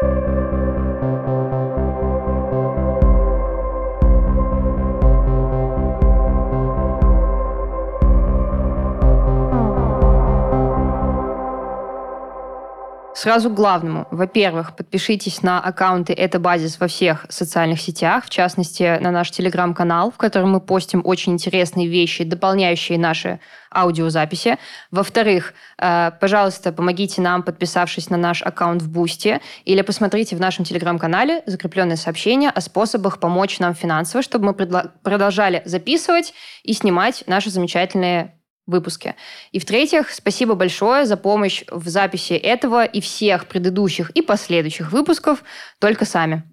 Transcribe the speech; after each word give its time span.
thank 0.00 0.26
you 0.28 0.37
Сразу 13.18 13.50
к 13.50 13.54
главному. 13.54 14.06
Во-первых, 14.12 14.76
подпишитесь 14.76 15.42
на 15.42 15.60
аккаунты 15.60 16.12
«Это 16.12 16.38
базис» 16.38 16.78
во 16.78 16.86
всех 16.86 17.26
социальных 17.28 17.80
сетях, 17.80 18.26
в 18.26 18.30
частности, 18.30 18.96
на 19.00 19.10
наш 19.10 19.32
телеграм-канал, 19.32 20.12
в 20.12 20.16
котором 20.16 20.52
мы 20.52 20.60
постим 20.60 21.02
очень 21.04 21.32
интересные 21.32 21.88
вещи, 21.88 22.22
дополняющие 22.22 22.96
наши 22.96 23.40
аудиозаписи. 23.74 24.56
Во-вторых, 24.92 25.54
э, 25.78 26.12
пожалуйста, 26.20 26.70
помогите 26.70 27.20
нам, 27.20 27.42
подписавшись 27.42 28.08
на 28.08 28.16
наш 28.16 28.40
аккаунт 28.40 28.82
в 28.82 28.88
Boosty, 28.88 29.40
или 29.64 29.82
посмотрите 29.82 30.36
в 30.36 30.40
нашем 30.40 30.64
телеграм-канале 30.64 31.42
закрепленное 31.44 31.96
сообщение 31.96 32.50
о 32.50 32.60
способах 32.60 33.18
помочь 33.18 33.58
нам 33.58 33.74
финансово, 33.74 34.22
чтобы 34.22 34.44
мы 34.44 34.54
продолжали 35.02 35.62
записывать 35.64 36.34
и 36.62 36.72
снимать 36.72 37.24
наши 37.26 37.50
замечательные 37.50 38.37
выпуске. 38.68 39.16
И 39.50 39.58
в-третьих, 39.58 40.10
спасибо 40.10 40.54
большое 40.54 41.06
за 41.06 41.16
помощь 41.16 41.64
в 41.70 41.88
записи 41.88 42.34
этого 42.34 42.84
и 42.84 43.00
всех 43.00 43.46
предыдущих 43.46 44.10
и 44.10 44.22
последующих 44.22 44.92
выпусков 44.92 45.42
только 45.80 46.04
сами. 46.04 46.44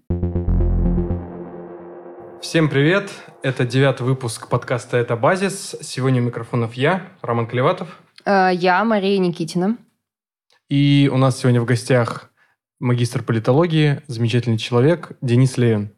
Всем 2.42 2.70
привет! 2.70 3.12
Это 3.44 3.66
девятый 3.66 4.06
выпуск 4.08 4.50
подкаста 4.50 4.98
«Это 4.98 5.16
базис». 5.16 5.76
Сегодня 5.82 6.22
у 6.22 6.26
микрофонов 6.26 6.74
я, 6.74 7.04
Роман 7.22 7.48
Клеватов. 7.48 8.00
Э, 8.26 8.50
я, 8.54 8.84
Мария 8.84 9.20
Никитина. 9.20 9.78
И 10.70 11.10
у 11.14 11.18
нас 11.18 11.40
сегодня 11.40 11.62
в 11.62 11.66
гостях 11.66 12.32
магистр 12.80 13.24
политологии, 13.24 14.02
замечательный 14.08 14.58
человек 14.58 15.12
Денис 15.22 15.58
Левин. 15.58 15.92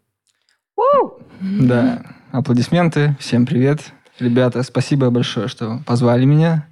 Да, 1.40 2.04
аплодисменты. 2.32 3.16
Всем 3.20 3.46
привет. 3.46 3.94
Ребята, 4.20 4.64
спасибо 4.64 5.12
большое, 5.12 5.48
что 5.48 5.80
позвали 5.86 6.26
меня. 6.26 6.68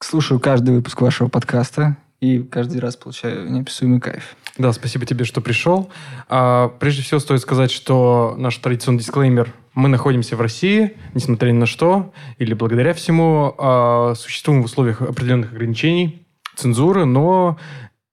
Слушаю 0.00 0.40
каждый 0.40 0.74
выпуск 0.74 1.00
вашего 1.00 1.28
подкаста 1.28 1.96
и 2.20 2.40
каждый 2.42 2.80
раз 2.80 2.96
получаю 2.96 3.48
неописуемый 3.50 4.00
кайф. 4.00 4.36
Да, 4.58 4.72
спасибо 4.72 5.06
тебе, 5.06 5.24
что 5.24 5.40
пришел. 5.40 5.90
А, 6.28 6.68
прежде 6.68 7.02
всего 7.02 7.20
стоит 7.20 7.40
сказать, 7.40 7.70
что 7.70 8.34
наш 8.36 8.56
традиционный 8.56 8.98
дисклеймер. 8.98 9.52
Мы 9.74 9.88
находимся 9.88 10.36
в 10.36 10.40
России, 10.40 10.96
несмотря 11.14 11.50
ни 11.50 11.58
на 11.58 11.66
что, 11.66 12.12
или 12.38 12.54
благодаря 12.54 12.94
всему, 12.94 13.54
а, 13.58 14.14
существуем 14.16 14.62
в 14.62 14.64
условиях 14.64 15.02
определенных 15.02 15.52
ограничений, 15.52 16.26
цензуры, 16.56 17.04
но 17.04 17.58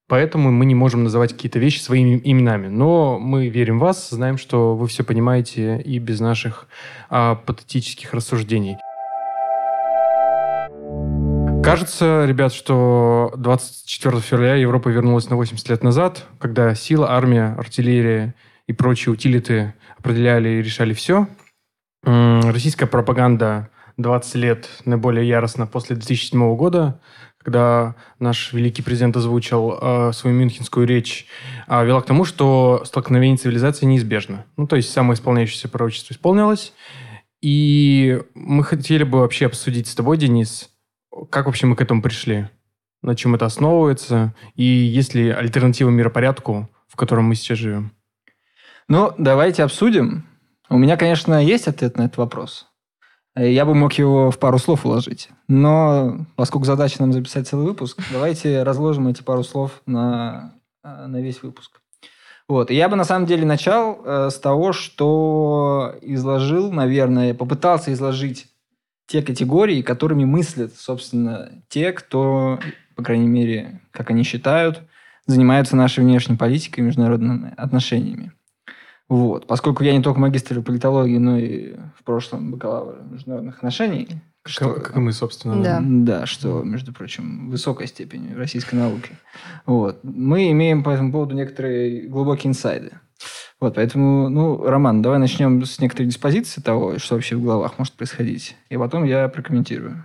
Поэтому 0.06 0.50
мы 0.52 0.66
не 0.66 0.74
можем 0.74 1.04
называть 1.04 1.32
какие-то 1.32 1.58
вещи 1.58 1.80
своими 1.80 2.20
именами. 2.22 2.68
Но 2.68 3.18
мы 3.18 3.48
верим 3.48 3.78
в 3.78 3.82
вас, 3.82 4.10
знаем, 4.10 4.36
что 4.36 4.76
вы 4.76 4.86
все 4.86 5.02
понимаете 5.02 5.80
и 5.80 5.98
без 5.98 6.20
наших 6.20 6.66
а, 7.08 7.36
патетических 7.36 8.12
рассуждений. 8.12 8.76
Кажется, 11.64 12.26
ребят, 12.26 12.52
что 12.52 13.32
24 13.38 14.20
февраля 14.20 14.56
Европа 14.56 14.90
вернулась 14.90 15.30
на 15.30 15.36
80 15.36 15.66
лет 15.70 15.82
назад, 15.82 16.26
когда 16.38 16.74
сила, 16.74 17.10
армия, 17.10 17.54
артиллерия 17.56 18.34
и 18.66 18.74
прочие 18.74 19.14
утилиты 19.14 19.72
определяли 19.98 20.50
и 20.50 20.62
решали 20.62 20.92
все. 20.92 21.26
Российская 22.02 22.84
пропаганда 22.86 23.70
20 23.96 24.34
лет 24.34 24.68
наиболее 24.84 25.26
яростно 25.26 25.66
после 25.66 25.96
2007 25.96 26.54
года 26.56 27.00
когда 27.44 27.94
наш 28.18 28.52
великий 28.52 28.82
президент 28.82 29.16
озвучил 29.16 29.78
э, 29.80 30.12
свою 30.12 30.34
мюнхенскую 30.36 30.86
речь, 30.86 31.26
э, 31.68 31.84
вела 31.84 32.00
к 32.00 32.06
тому, 32.06 32.24
что 32.24 32.82
столкновение 32.86 33.36
цивилизации 33.36 33.84
неизбежно. 33.84 34.46
Ну, 34.56 34.66
то 34.66 34.76
есть 34.76 34.90
самое 34.90 35.14
исполняющееся 35.14 35.68
пророчество 35.68 36.14
исполнилось. 36.14 36.72
И 37.42 38.22
мы 38.34 38.64
хотели 38.64 39.04
бы 39.04 39.20
вообще 39.20 39.46
обсудить 39.46 39.86
с 39.86 39.94
тобой, 39.94 40.16
Денис, 40.16 40.70
как 41.30 41.44
вообще 41.44 41.66
мы 41.66 41.76
к 41.76 41.82
этому 41.82 42.00
пришли, 42.00 42.48
на 43.02 43.14
чем 43.14 43.34
это 43.34 43.44
основывается, 43.44 44.34
и 44.54 44.64
есть 44.64 45.14
ли 45.14 45.28
альтернатива 45.28 45.90
миропорядку, 45.90 46.70
в 46.88 46.96
котором 46.96 47.24
мы 47.26 47.34
сейчас 47.34 47.58
живем? 47.58 47.92
Ну, 48.88 49.12
давайте 49.18 49.62
обсудим. 49.62 50.26
У 50.70 50.78
меня, 50.78 50.96
конечно, 50.96 51.44
есть 51.44 51.68
ответ 51.68 51.98
на 51.98 52.06
этот 52.06 52.16
вопрос. 52.16 52.68
Я 53.36 53.64
бы 53.64 53.74
мог 53.74 53.92
его 53.94 54.30
в 54.30 54.38
пару 54.38 54.58
слов 54.58 54.86
уложить. 54.86 55.28
Но 55.48 56.26
поскольку 56.36 56.66
задача 56.66 57.00
нам 57.00 57.12
записать 57.12 57.48
целый 57.48 57.66
выпуск, 57.66 58.00
давайте 58.12 58.62
разложим 58.62 59.08
эти 59.08 59.22
пару 59.22 59.42
слов 59.42 59.82
на, 59.86 60.54
э, 60.84 61.06
на 61.06 61.20
весь 61.20 61.42
выпуск. 61.42 61.80
Вот. 62.46 62.70
И 62.70 62.74
я 62.74 62.88
бы 62.88 62.96
на 62.96 63.04
самом 63.04 63.26
деле 63.26 63.44
начал 63.44 64.00
э, 64.04 64.30
с 64.30 64.38
того, 64.38 64.72
что 64.72 65.96
изложил, 66.02 66.70
наверное, 66.70 67.34
попытался 67.34 67.92
изложить 67.92 68.46
те 69.06 69.20
категории, 69.22 69.82
которыми 69.82 70.24
мыслят, 70.24 70.74
собственно, 70.76 71.50
те, 71.68 71.92
кто, 71.92 72.58
по 72.94 73.02
крайней 73.02 73.26
мере, 73.26 73.80
как 73.90 74.10
они 74.10 74.22
считают, 74.22 74.82
занимаются 75.26 75.74
нашей 75.74 76.04
внешней 76.04 76.36
политикой 76.36 76.80
и 76.80 76.82
международными 76.84 77.52
отношениями. 77.56 78.32
Вот. 79.08 79.46
Поскольку 79.46 79.84
я 79.84 79.96
не 79.96 80.02
только 80.02 80.18
магистр 80.18 80.62
политологии, 80.62 81.18
но 81.18 81.36
и 81.38 81.74
в 81.98 82.04
прошлом 82.04 82.52
бакалавр 82.52 83.02
международных 83.10 83.56
отношений. 83.56 84.08
Что, 84.46 84.74
как, 84.74 84.96
и 84.96 85.00
мы, 85.00 85.12
собственно. 85.12 85.62
Да. 85.62 85.80
да, 85.82 86.26
что, 86.26 86.62
между 86.62 86.92
прочим, 86.92 87.48
высокой 87.50 87.86
степени 87.86 88.34
российской 88.34 88.74
науки. 88.74 89.10
Вот. 89.66 90.00
Мы 90.02 90.50
имеем 90.50 90.82
по 90.82 90.90
этому 90.90 91.12
поводу 91.12 91.34
некоторые 91.34 92.08
глубокие 92.08 92.50
инсайды. 92.50 92.92
Вот, 93.60 93.76
поэтому, 93.76 94.28
ну, 94.28 94.62
Роман, 94.62 95.00
давай 95.00 95.18
начнем 95.18 95.64
с 95.64 95.78
некоторой 95.80 96.08
диспозиции 96.08 96.60
того, 96.60 96.98
что 96.98 97.14
вообще 97.14 97.36
в 97.36 97.42
головах 97.42 97.78
может 97.78 97.94
происходить. 97.94 98.56
И 98.68 98.76
потом 98.76 99.04
я 99.04 99.28
прокомментирую. 99.28 100.04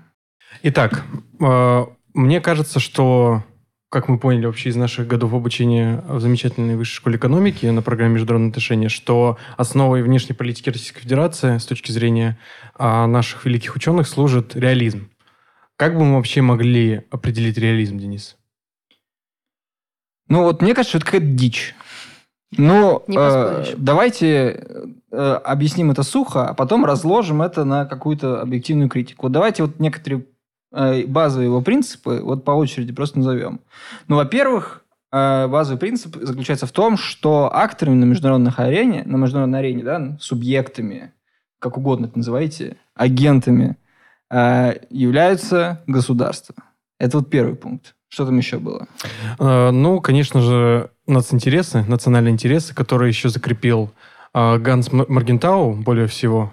Итак, 0.64 1.04
э, 1.42 1.86
мне 2.14 2.40
кажется, 2.40 2.80
что 2.80 3.44
как 3.90 4.08
мы 4.08 4.20
поняли 4.20 4.46
вообще 4.46 4.70
из 4.70 4.76
наших 4.76 5.08
годов 5.08 5.34
обучения 5.34 6.04
в 6.08 6.20
замечательной 6.20 6.76
высшей 6.76 6.96
школе 6.96 7.18
экономики 7.18 7.66
на 7.66 7.82
программе 7.82 8.16
международные 8.16 8.50
отношения, 8.50 8.88
что 8.88 9.38
основой 9.58 10.04
внешней 10.04 10.36
политики 10.36 10.70
Российской 10.70 11.02
Федерации 11.02 11.58
с 11.58 11.66
точки 11.66 11.92
зрения 11.92 12.38
а, 12.76 13.08
наших 13.08 13.46
великих 13.46 13.76
ученых 13.76 14.08
служит 14.08 14.56
реализм. 14.56 15.10
Как 15.76 15.96
бы 15.96 16.06
мы 16.06 16.18
вообще 16.18 16.42
могли 16.42 17.06
определить 17.10 17.58
реализм, 17.58 17.98
Денис? 17.98 18.38
Ну 20.28 20.44
вот 20.44 20.62
мне 20.62 20.76
кажется, 20.76 20.98
это 20.98 21.06
какая-то 21.06 21.28
дичь. 21.28 21.74
Ну, 22.58 23.04
э, 23.08 23.74
давайте 23.78 24.66
э, 25.12 25.18
объясним 25.44 25.92
это 25.92 26.04
сухо, 26.04 26.50
а 26.50 26.54
потом 26.54 26.84
разложим 26.86 27.42
это 27.42 27.64
на 27.64 27.86
какую-то 27.86 28.42
объективную 28.42 28.90
критику. 28.90 29.28
Вот 29.28 29.32
давайте 29.32 29.64
вот 29.64 29.80
некоторые 29.80 30.26
базовые 30.72 31.47
его 31.47 31.62
принципы, 31.62 32.19
вот 32.24 32.46
по 32.46 32.52
очереди 32.52 32.94
просто 32.94 33.19
назовем. 33.19 33.59
Ну, 34.07 34.18
во-первых, 34.18 34.84
э, 35.12 35.47
базовый 35.47 35.80
принцип 35.80 36.16
заключается 36.22 36.68
в 36.68 36.72
том, 36.72 36.97
что 36.97 37.50
акторами 37.53 37.96
на 37.96 38.06
международных 38.06 38.59
арене, 38.59 39.03
на 39.06 39.18
международной 39.18 39.59
арене, 39.59 39.84
да, 39.84 40.18
субъектами, 40.19 41.12
как 41.59 41.78
угодно 41.78 42.06
это 42.06 42.18
называйте, 42.18 42.78
агентами, 42.96 43.78
э, 44.29 44.74
являются 44.90 45.81
государства. 45.88 46.56
Это 47.00 47.18
вот 47.18 47.29
первый 47.29 47.56
пункт. 47.56 47.96
Что 48.08 48.25
там 48.25 48.38
еще 48.38 48.58
было? 48.58 48.88
Ну, 49.38 50.02
конечно 50.02 50.41
же, 50.41 50.90
нацинтересы, 51.06 51.84
национальные 51.88 52.34
интересы, 52.34 52.74
которые 52.74 53.09
еще 53.09 53.29
закрепил 53.29 53.91
Ганс 54.34 54.91
Маргентау, 54.91 55.74
более 55.74 56.08
всего, 56.08 56.52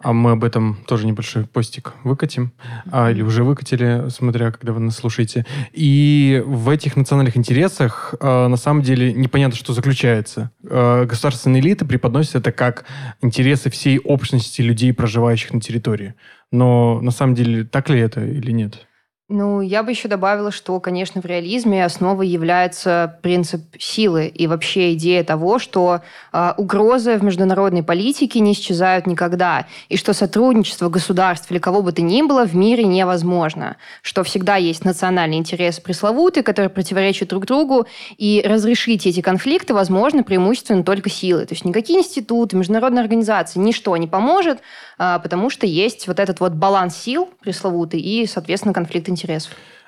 а 0.00 0.12
мы 0.12 0.32
об 0.32 0.44
этом 0.44 0.78
тоже 0.86 1.06
небольшой 1.06 1.44
постик 1.44 1.94
выкатим. 2.04 2.52
А, 2.90 3.10
или 3.10 3.22
уже 3.22 3.42
выкатили, 3.42 4.08
смотря 4.10 4.52
когда 4.52 4.72
вы 4.72 4.80
нас 4.80 4.96
слушаете. 4.96 5.44
И 5.72 6.42
в 6.46 6.68
этих 6.68 6.96
национальных 6.96 7.36
интересах 7.36 8.14
а, 8.20 8.48
на 8.48 8.56
самом 8.56 8.82
деле 8.82 9.12
непонятно, 9.12 9.56
что 9.56 9.72
заключается. 9.72 10.50
А, 10.68 11.04
государственные 11.04 11.60
элиты 11.60 11.84
преподносят 11.84 12.36
это 12.36 12.52
как 12.52 12.84
интересы 13.22 13.70
всей 13.70 13.98
общности 13.98 14.62
людей, 14.62 14.92
проживающих 14.92 15.52
на 15.52 15.60
территории. 15.60 16.14
Но 16.52 17.00
на 17.00 17.10
самом 17.10 17.34
деле 17.34 17.64
так 17.64 17.90
ли 17.90 17.98
это 17.98 18.24
или 18.24 18.52
нет? 18.52 18.87
Ну, 19.30 19.60
я 19.60 19.82
бы 19.82 19.90
еще 19.90 20.08
добавила, 20.08 20.50
что, 20.50 20.80
конечно, 20.80 21.20
в 21.20 21.26
реализме 21.26 21.84
основой 21.84 22.26
является 22.26 23.18
принцип 23.20 23.60
силы 23.78 24.26
и 24.26 24.46
вообще 24.46 24.94
идея 24.94 25.22
того, 25.22 25.58
что 25.58 26.00
э, 26.32 26.54
угрозы 26.56 27.18
в 27.18 27.22
международной 27.22 27.82
политике 27.82 28.40
не 28.40 28.52
исчезают 28.52 29.06
никогда, 29.06 29.66
и 29.90 29.98
что 29.98 30.14
сотрудничество 30.14 30.88
государств 30.88 31.50
или 31.50 31.58
кого 31.58 31.82
бы 31.82 31.92
то 31.92 32.00
ни 32.00 32.22
было 32.22 32.46
в 32.46 32.56
мире 32.56 32.84
невозможно, 32.84 33.76
что 34.00 34.24
всегда 34.24 34.56
есть 34.56 34.86
национальные 34.86 35.40
интересы 35.40 35.82
пресловутые, 35.82 36.42
которые 36.42 36.70
противоречат 36.70 37.28
друг 37.28 37.44
другу, 37.44 37.86
и 38.16 38.42
разрешить 38.42 39.06
эти 39.06 39.20
конфликты 39.20 39.74
возможно 39.74 40.22
преимущественно 40.22 40.82
только 40.82 41.10
силой. 41.10 41.44
То 41.44 41.52
есть 41.52 41.66
никакие 41.66 41.98
институты, 41.98 42.56
международные 42.56 43.02
организации, 43.02 43.58
ничто 43.58 43.94
не 43.98 44.06
поможет, 44.06 44.60
э, 44.98 45.18
потому 45.22 45.50
что 45.50 45.66
есть 45.66 46.08
вот 46.08 46.18
этот 46.18 46.40
вот 46.40 46.52
баланс 46.54 46.96
сил 46.96 47.28
пресловутый 47.42 48.00
и, 48.00 48.26
соответственно, 48.26 48.72
конфликт 48.72 49.06
интересов. 49.06 49.17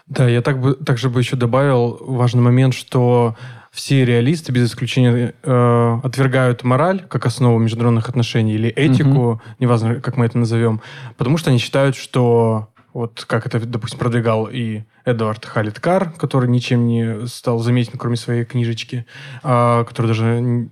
Да, 0.06 0.28
я 0.28 0.42
так 0.42 0.60
бы, 0.60 0.74
также 0.74 1.08
бы 1.08 1.20
еще 1.20 1.36
добавил 1.36 1.98
важный 2.00 2.42
момент, 2.42 2.74
что 2.74 3.36
все 3.70 4.04
реалисты, 4.04 4.50
без 4.50 4.68
исключения, 4.68 5.34
э, 5.42 5.98
отвергают 6.02 6.64
мораль 6.64 7.04
как 7.08 7.26
основу 7.26 7.58
международных 7.58 8.08
отношений 8.08 8.54
или 8.54 8.68
этику, 8.68 9.08
угу. 9.08 9.42
неважно, 9.60 10.00
как 10.00 10.16
мы 10.16 10.26
это 10.26 10.38
назовем, 10.38 10.80
потому 11.16 11.38
что 11.38 11.50
они 11.50 11.60
считают, 11.60 11.94
что 11.94 12.69
вот 12.92 13.24
как 13.26 13.46
это, 13.46 13.60
допустим, 13.60 13.98
продвигал 13.98 14.48
и 14.50 14.82
Эдвард 15.04 15.44
Халиткар, 15.44 16.12
который 16.12 16.48
ничем 16.48 16.86
не 16.86 17.26
стал 17.26 17.58
заметен, 17.60 17.98
кроме 17.98 18.16
своей 18.16 18.44
книжечки, 18.44 19.06
а, 19.42 19.84
которая 19.84 20.08
даже, 20.08 20.68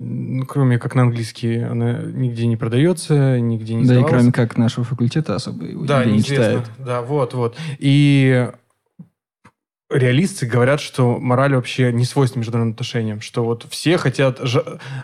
кроме 0.49 0.79
как 0.79 0.95
на 0.95 1.03
английский, 1.03 1.59
она 1.59 2.01
нигде 2.03 2.47
не 2.47 2.57
продается, 2.57 3.39
нигде 3.41 3.75
не 3.75 3.85
Да, 3.85 4.01
и 4.01 4.05
кроме 4.05 4.33
как 4.33 4.57
нашего 4.57 4.85
факультета 4.85 5.35
особо 5.35 5.65
его 5.65 5.85
да, 5.85 6.05
не 6.05 6.23
читают. 6.23 6.65
Да, 6.79 7.03
вот, 7.03 7.35
вот. 7.35 7.57
И 7.79 8.51
реалисты 9.91 10.47
говорят, 10.47 10.81
что 10.81 11.19
мораль 11.19 11.55
вообще 11.55 11.93
не 11.93 12.05
свойственна 12.05 12.41
международным 12.41 12.75
отношениям, 12.75 13.21
что 13.21 13.45
вот 13.45 13.67
все 13.71 13.97
хотят, 13.97 14.41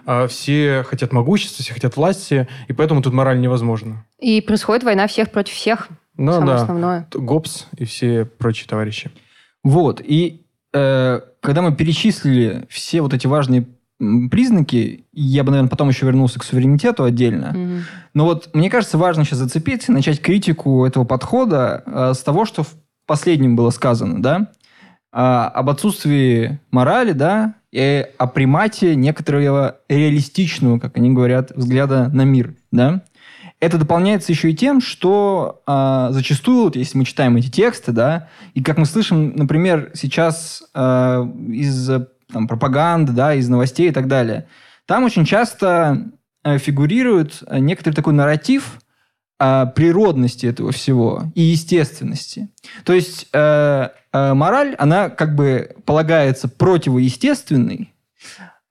а, 0.06 0.28
все 0.28 0.84
хотят 0.86 1.12
могущества, 1.12 1.62
все 1.62 1.72
хотят 1.72 1.96
власти, 1.96 2.48
и 2.68 2.72
поэтому 2.72 3.02
тут 3.02 3.12
мораль 3.12 3.40
невозможна. 3.40 4.04
И 4.18 4.40
происходит 4.40 4.84
война 4.84 5.06
всех 5.06 5.30
против 5.30 5.54
всех. 5.54 5.88
Ну 6.16 6.32
Самое 6.32 6.56
да, 6.56 6.62
основное. 6.62 7.08
ГОПС 7.12 7.66
и 7.76 7.84
все 7.84 8.24
прочие 8.24 8.68
товарищи. 8.68 9.10
Вот, 9.62 10.00
и 10.04 10.44
э, 10.72 11.20
когда 11.40 11.62
мы 11.62 11.74
перечислили 11.74 12.66
все 12.68 13.00
вот 13.00 13.14
эти 13.14 13.26
важные 13.26 13.66
признаки, 14.30 15.06
я 15.12 15.44
бы, 15.44 15.50
наверное, 15.50 15.70
потом 15.70 15.88
еще 15.88 16.06
вернулся 16.06 16.38
к 16.38 16.44
суверенитету 16.44 17.04
отдельно. 17.04 17.52
Mm-hmm. 17.54 17.80
Но 18.14 18.24
вот 18.24 18.50
мне 18.52 18.68
кажется, 18.68 18.98
важно 18.98 19.24
сейчас 19.24 19.38
зацепиться 19.38 19.92
и 19.92 19.94
начать 19.94 20.20
критику 20.20 20.84
этого 20.84 21.04
подхода 21.04 21.82
э, 21.86 22.12
с 22.14 22.18
того, 22.20 22.44
что 22.44 22.62
в 22.62 22.74
последнем 23.06 23.56
было 23.56 23.70
сказано, 23.70 24.20
да, 24.20 24.48
э, 25.12 25.16
об 25.16 25.70
отсутствии 25.70 26.58
морали, 26.70 27.12
да, 27.12 27.54
и 27.72 28.06
о 28.18 28.26
примате 28.26 28.94
некоторого 28.94 29.78
реалистичного, 29.88 30.78
как 30.78 30.96
они 30.96 31.10
говорят, 31.12 31.52
взгляда 31.54 32.08
на 32.08 32.22
мир, 32.22 32.54
да. 32.70 33.02
Это 33.64 33.78
дополняется 33.78 34.30
еще 34.30 34.50
и 34.50 34.54
тем, 34.54 34.82
что 34.82 35.62
э, 35.66 36.08
зачастую, 36.10 36.64
вот, 36.64 36.76
если 36.76 36.98
мы 36.98 37.06
читаем 37.06 37.34
эти 37.36 37.50
тексты, 37.50 37.92
да, 37.92 38.28
и 38.52 38.62
как 38.62 38.76
мы 38.76 38.84
слышим, 38.84 39.34
например, 39.34 39.90
сейчас 39.94 40.62
э, 40.74 41.26
из 41.48 41.90
там, 42.30 42.46
пропаганды, 42.46 43.12
да, 43.12 43.34
из 43.34 43.48
новостей 43.48 43.88
и 43.88 43.90
так 43.90 44.06
далее, 44.06 44.48
там 44.84 45.04
очень 45.04 45.24
часто 45.24 46.10
э, 46.44 46.58
фигурирует 46.58 47.42
некоторый 47.50 47.94
такой 47.94 48.12
нарратив 48.12 48.80
э, 49.40 49.64
природности 49.74 50.44
этого 50.44 50.70
всего 50.70 51.22
и 51.34 51.40
естественности. 51.40 52.50
То 52.84 52.92
есть 52.92 53.28
э, 53.32 53.88
э, 54.12 54.34
мораль, 54.34 54.74
она 54.74 55.08
как 55.08 55.34
бы 55.34 55.74
полагается 55.86 56.48
противоестественной, 56.48 57.94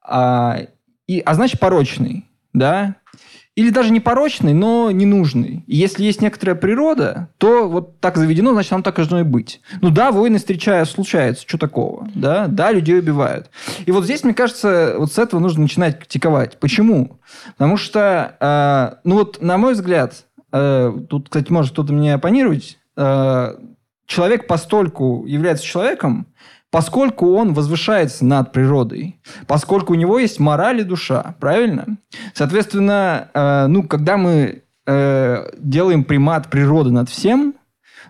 э, 0.08 0.66
и, 1.08 1.18
а 1.18 1.34
значит 1.34 1.58
порочной, 1.58 2.26
да, 2.52 2.94
или 3.56 3.70
даже 3.70 3.90
не 3.92 4.00
порочный, 4.00 4.52
но 4.52 4.90
ненужный. 4.90 5.62
И 5.66 5.76
если 5.76 6.02
есть 6.02 6.20
некоторая 6.20 6.56
природа, 6.56 7.28
то 7.38 7.68
вот 7.68 8.00
так 8.00 8.16
заведено, 8.16 8.52
значит, 8.52 8.72
оно 8.72 8.82
так 8.82 8.96
должно 8.96 9.20
и 9.20 9.22
быть. 9.22 9.60
Ну 9.80 9.90
да, 9.90 10.10
войны 10.10 10.38
встречают, 10.38 10.88
случаются, 10.88 11.44
что 11.46 11.58
такого? 11.58 12.08
Да, 12.14 12.48
да, 12.48 12.72
людей 12.72 12.98
убивают. 12.98 13.50
И 13.86 13.92
вот 13.92 14.04
здесь, 14.04 14.24
мне 14.24 14.34
кажется, 14.34 14.96
вот 14.98 15.12
с 15.12 15.18
этого 15.18 15.40
нужно 15.40 15.62
начинать 15.62 15.98
критиковать. 16.00 16.58
Почему? 16.58 17.20
Потому 17.56 17.76
что, 17.76 18.36
э, 18.40 18.96
ну 19.04 19.14
вот, 19.14 19.40
на 19.40 19.56
мой 19.56 19.74
взгляд, 19.74 20.24
э, 20.52 20.92
тут, 21.08 21.28
кстати, 21.28 21.52
может 21.52 21.72
кто-то 21.72 21.92
мне 21.92 22.14
оппонировать, 22.14 22.78
э, 22.96 23.54
человек 24.06 24.48
постольку 24.48 25.24
является 25.26 25.64
человеком, 25.64 26.26
поскольку 26.74 27.36
он 27.36 27.54
возвышается 27.54 28.24
над 28.24 28.50
природой, 28.50 29.20
поскольку 29.46 29.92
у 29.92 29.96
него 29.96 30.18
есть 30.18 30.40
мораль 30.40 30.80
и 30.80 30.82
душа, 30.82 31.36
правильно? 31.38 31.98
Соответственно, 32.34 33.28
э, 33.32 33.66
ну, 33.68 33.84
когда 33.84 34.16
мы 34.16 34.64
э, 34.84 35.50
делаем 35.56 36.02
примат 36.02 36.50
природы 36.50 36.90
над 36.90 37.08
всем, 37.08 37.54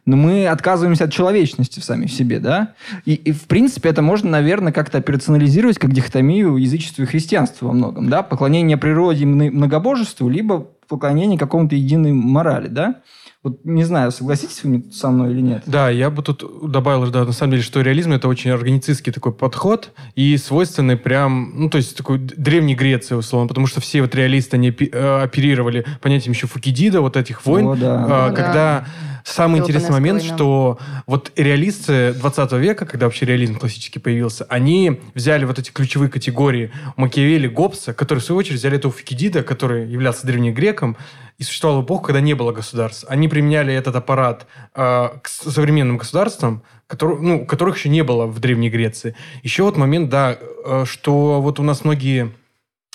но 0.07 0.17
ну, 0.17 0.23
мы 0.23 0.47
отказываемся 0.47 1.05
от 1.05 1.13
человечности 1.13 1.79
в 1.79 1.85
сами 1.85 2.07
себе, 2.07 2.39
да? 2.39 2.73
И, 3.05 3.13
и 3.13 3.33
в 3.33 3.43
принципе, 3.43 3.91
это 3.91 4.01
можно, 4.01 4.31
наверное, 4.31 4.73
как-то 4.73 4.97
операционализировать 4.97 5.77
как 5.77 5.93
дихотомию 5.93 6.57
язычества 6.57 7.03
и 7.03 7.07
христианства 7.07 7.67
во 7.67 7.75
многом, 7.75 8.09
да? 8.09 8.23
Поклонение 8.23 8.79
природе 8.79 9.25
и 9.25 9.27
многобожеству, 9.27 10.31
либо 10.31 10.69
поклонение 10.89 11.39
какому-то 11.39 11.77
единой 11.77 12.13
морали, 12.13 12.69
да? 12.69 13.03
Вот 13.45 13.61
не 13.63 13.85
знаю, 13.85 14.11
согласитесь 14.11 14.65
вы 14.65 14.85
со 14.91 15.11
мной 15.11 15.33
или 15.33 15.43
нет. 15.43 15.65
Да, 15.67 15.91
я 15.91 16.09
бы 16.09 16.23
тут 16.23 16.71
добавил, 16.71 17.11
да, 17.11 17.27
на 17.27 17.33
самом 17.33 17.53
деле, 17.53 17.63
что 17.63 17.83
реализм 17.83 18.13
это 18.13 18.27
очень 18.27 18.51
органицистский 18.51 19.13
такой 19.13 19.33
подход 19.33 19.91
и 20.15 20.39
свойственный 20.39 20.97
прям, 20.97 21.53
ну, 21.55 21.69
то 21.69 21.77
есть 21.77 21.95
такой 21.95 22.19
древней 22.19 22.75
Греции, 22.75 23.15
условно, 23.15 23.47
потому 23.47 23.67
что 23.67 23.83
все 23.83 24.01
вот 24.01 24.15
реалисты, 24.15 24.57
они 24.57 24.71
э, 24.71 25.23
оперировали 25.23 25.85
понятием 26.01 26.33
еще 26.33 26.47
Фукидида, 26.47 27.03
вот 27.03 27.19
этих 27.19 27.45
войн, 27.45 27.67
О, 27.67 27.77
да. 27.77 28.31
э, 28.31 28.35
когда... 28.35 28.55
Да 28.55 28.87
Самый 29.25 29.61
интересный 29.61 29.93
момент, 29.93 30.23
что 30.23 30.79
вот 31.07 31.33
реалисты 31.35 32.13
20 32.13 32.53
века, 32.53 32.85
когда 32.85 33.07
вообще 33.07 33.25
реализм 33.25 33.59
классический 33.59 33.99
появился, 33.99 34.45
они 34.51 35.01
взяли 35.15 35.47
вот 35.47 35.59
эти 35.59 35.71
ключевые 35.71 36.11
категории 36.11 36.71
Макиавелли, 36.97 37.49
Гоббса, 37.49 37.95
которые, 37.95 38.21
в 38.21 38.25
свою 38.25 38.39
очередь, 38.39 38.59
взяли 38.59 38.77
этого 38.77 38.93
Фикидида, 38.93 39.43
который 39.43 39.89
являлся 39.89 40.27
древнегреком, 40.27 40.99
и 41.39 41.43
существовал 41.43 41.83
эпоха, 41.83 42.09
когда 42.09 42.21
не 42.21 42.35
было 42.35 42.53
государств. 42.53 43.07
Они 43.09 43.27
применяли 43.27 43.73
этот 43.73 43.97
аппарат 43.97 44.47
э, 44.75 45.09
к 45.23 45.27
современным 45.27 45.97
государствам, 45.97 46.63
который, 46.87 47.19
ну, 47.19 47.47
которых 47.47 47.79
еще 47.79 47.89
не 47.89 48.05
было 48.05 48.27
в 48.27 48.39
Древней 48.41 48.69
Греции. 48.69 49.17
Еще 49.43 49.63
вот 49.63 49.79
момент, 49.79 50.11
да, 50.11 50.39
э, 50.67 50.85
что 50.87 51.41
вот 51.41 51.59
у 51.59 51.63
нас 51.63 51.83
многие 51.83 52.31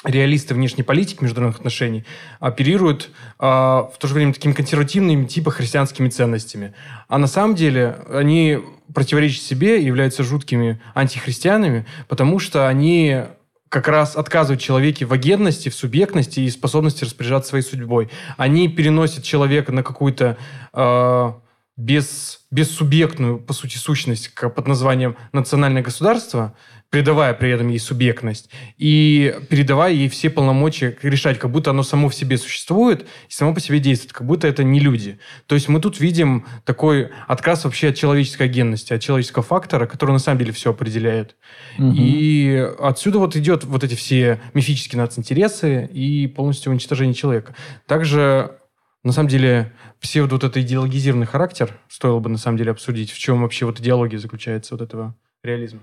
реалисты 0.03 0.53
внешней 0.53 0.83
политики 0.83 1.21
международных 1.21 1.57
отношений 1.57 2.05
оперируют 2.39 3.09
э, 3.39 3.45
в 3.45 3.93
то 3.99 4.07
же 4.07 4.13
время 4.13 4.33
такими 4.33 4.53
консервативными 4.53 5.25
типа 5.25 5.51
христианскими 5.51 6.07
ценностями. 6.07 6.73
А 7.09 7.17
на 7.17 7.27
самом 7.27 7.55
деле 7.55 7.97
они 8.09 8.59
противоречат 8.93 9.43
себе, 9.43 9.83
являются 9.83 10.23
жуткими 10.23 10.81
антихристианами, 10.93 11.85
потому 12.07 12.39
что 12.39 12.67
они 12.67 13.23
как 13.67 13.87
раз 13.87 14.15
отказывают 14.15 14.61
человеке 14.61 15.05
в 15.05 15.13
агентности, 15.13 15.69
в 15.69 15.75
субъектности 15.75 16.39
и 16.39 16.49
способности 16.49 17.03
распоряжаться 17.03 17.49
своей 17.49 17.63
судьбой. 17.63 18.09
Они 18.37 18.67
переносят 18.67 19.23
человека 19.23 19.71
на 19.71 19.83
какую-то 19.83 20.37
э, 20.73 21.33
без, 21.77 22.41
бессубъектную, 22.51 23.37
по 23.37 23.53
сути, 23.53 23.77
сущность 23.77 24.33
под 24.33 24.67
названием 24.67 25.15
национальное 25.33 25.83
государство, 25.83 26.55
придавая 26.89 27.33
при 27.33 27.51
этом 27.51 27.67
ей 27.67 27.79
субъектность 27.79 28.49
и 28.77 29.35
передавая 29.49 29.93
ей 29.93 30.09
все 30.09 30.29
полномочия 30.29 30.97
решать, 31.03 31.37
как 31.37 31.51
будто 31.51 31.69
оно 31.69 31.83
само 31.83 32.09
в 32.09 32.15
себе 32.15 32.37
существует 32.37 33.03
и 33.27 33.31
само 33.31 33.53
по 33.53 33.59
себе 33.59 33.79
действует, 33.79 34.13
как 34.13 34.25
будто 34.25 34.47
это 34.47 34.63
не 34.63 34.79
люди. 34.79 35.19
То 35.45 35.55
есть 35.55 35.67
мы 35.67 35.79
тут 35.79 35.99
видим 35.99 36.45
такой 36.65 37.09
отказ 37.27 37.65
вообще 37.65 37.89
от 37.89 37.95
человеческой 37.95 38.47
генности, 38.47 38.93
от 38.93 39.01
человеческого 39.01 39.43
фактора, 39.43 39.85
который 39.85 40.11
на 40.11 40.19
самом 40.19 40.39
деле 40.39 40.51
все 40.51 40.71
определяет. 40.71 41.35
Угу. 41.77 41.93
И 41.95 42.67
отсюда 42.79 43.19
вот 43.19 43.35
идет 43.35 43.63
вот 43.65 43.83
эти 43.83 43.95
все 43.95 44.39
мифические 44.53 45.01
нацинтересы 45.01 45.85
и 45.85 46.27
полностью 46.27 46.71
уничтожение 46.71 47.13
человека. 47.13 47.55
Также 47.85 48.55
на 49.03 49.13
самом 49.13 49.29
деле, 49.29 49.71
псевдо 50.01 50.35
вот 50.35 50.43
этот 50.43 50.57
идеологизированный 50.57 51.25
характер 51.25 51.73
стоило 51.87 52.19
бы 52.19 52.29
на 52.29 52.37
самом 52.37 52.57
деле 52.57 52.71
обсудить, 52.71 53.11
в 53.11 53.17
чем 53.17 53.41
вообще 53.41 53.65
вот 53.65 53.79
идеология 53.79 54.19
заключается 54.19 54.75
вот 54.75 54.81
этого 54.81 55.15
реализма. 55.41 55.81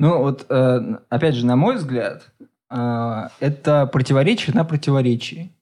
Ну 0.00 0.18
вот, 0.18 0.46
э, 0.48 0.96
опять 1.10 1.34
же, 1.34 1.44
на 1.44 1.56
мой 1.56 1.76
взгляд, 1.76 2.32
э, 2.70 3.28
это 3.38 3.86
противоречие 3.86 4.56
на 4.56 4.64
противоречии. 4.64 5.52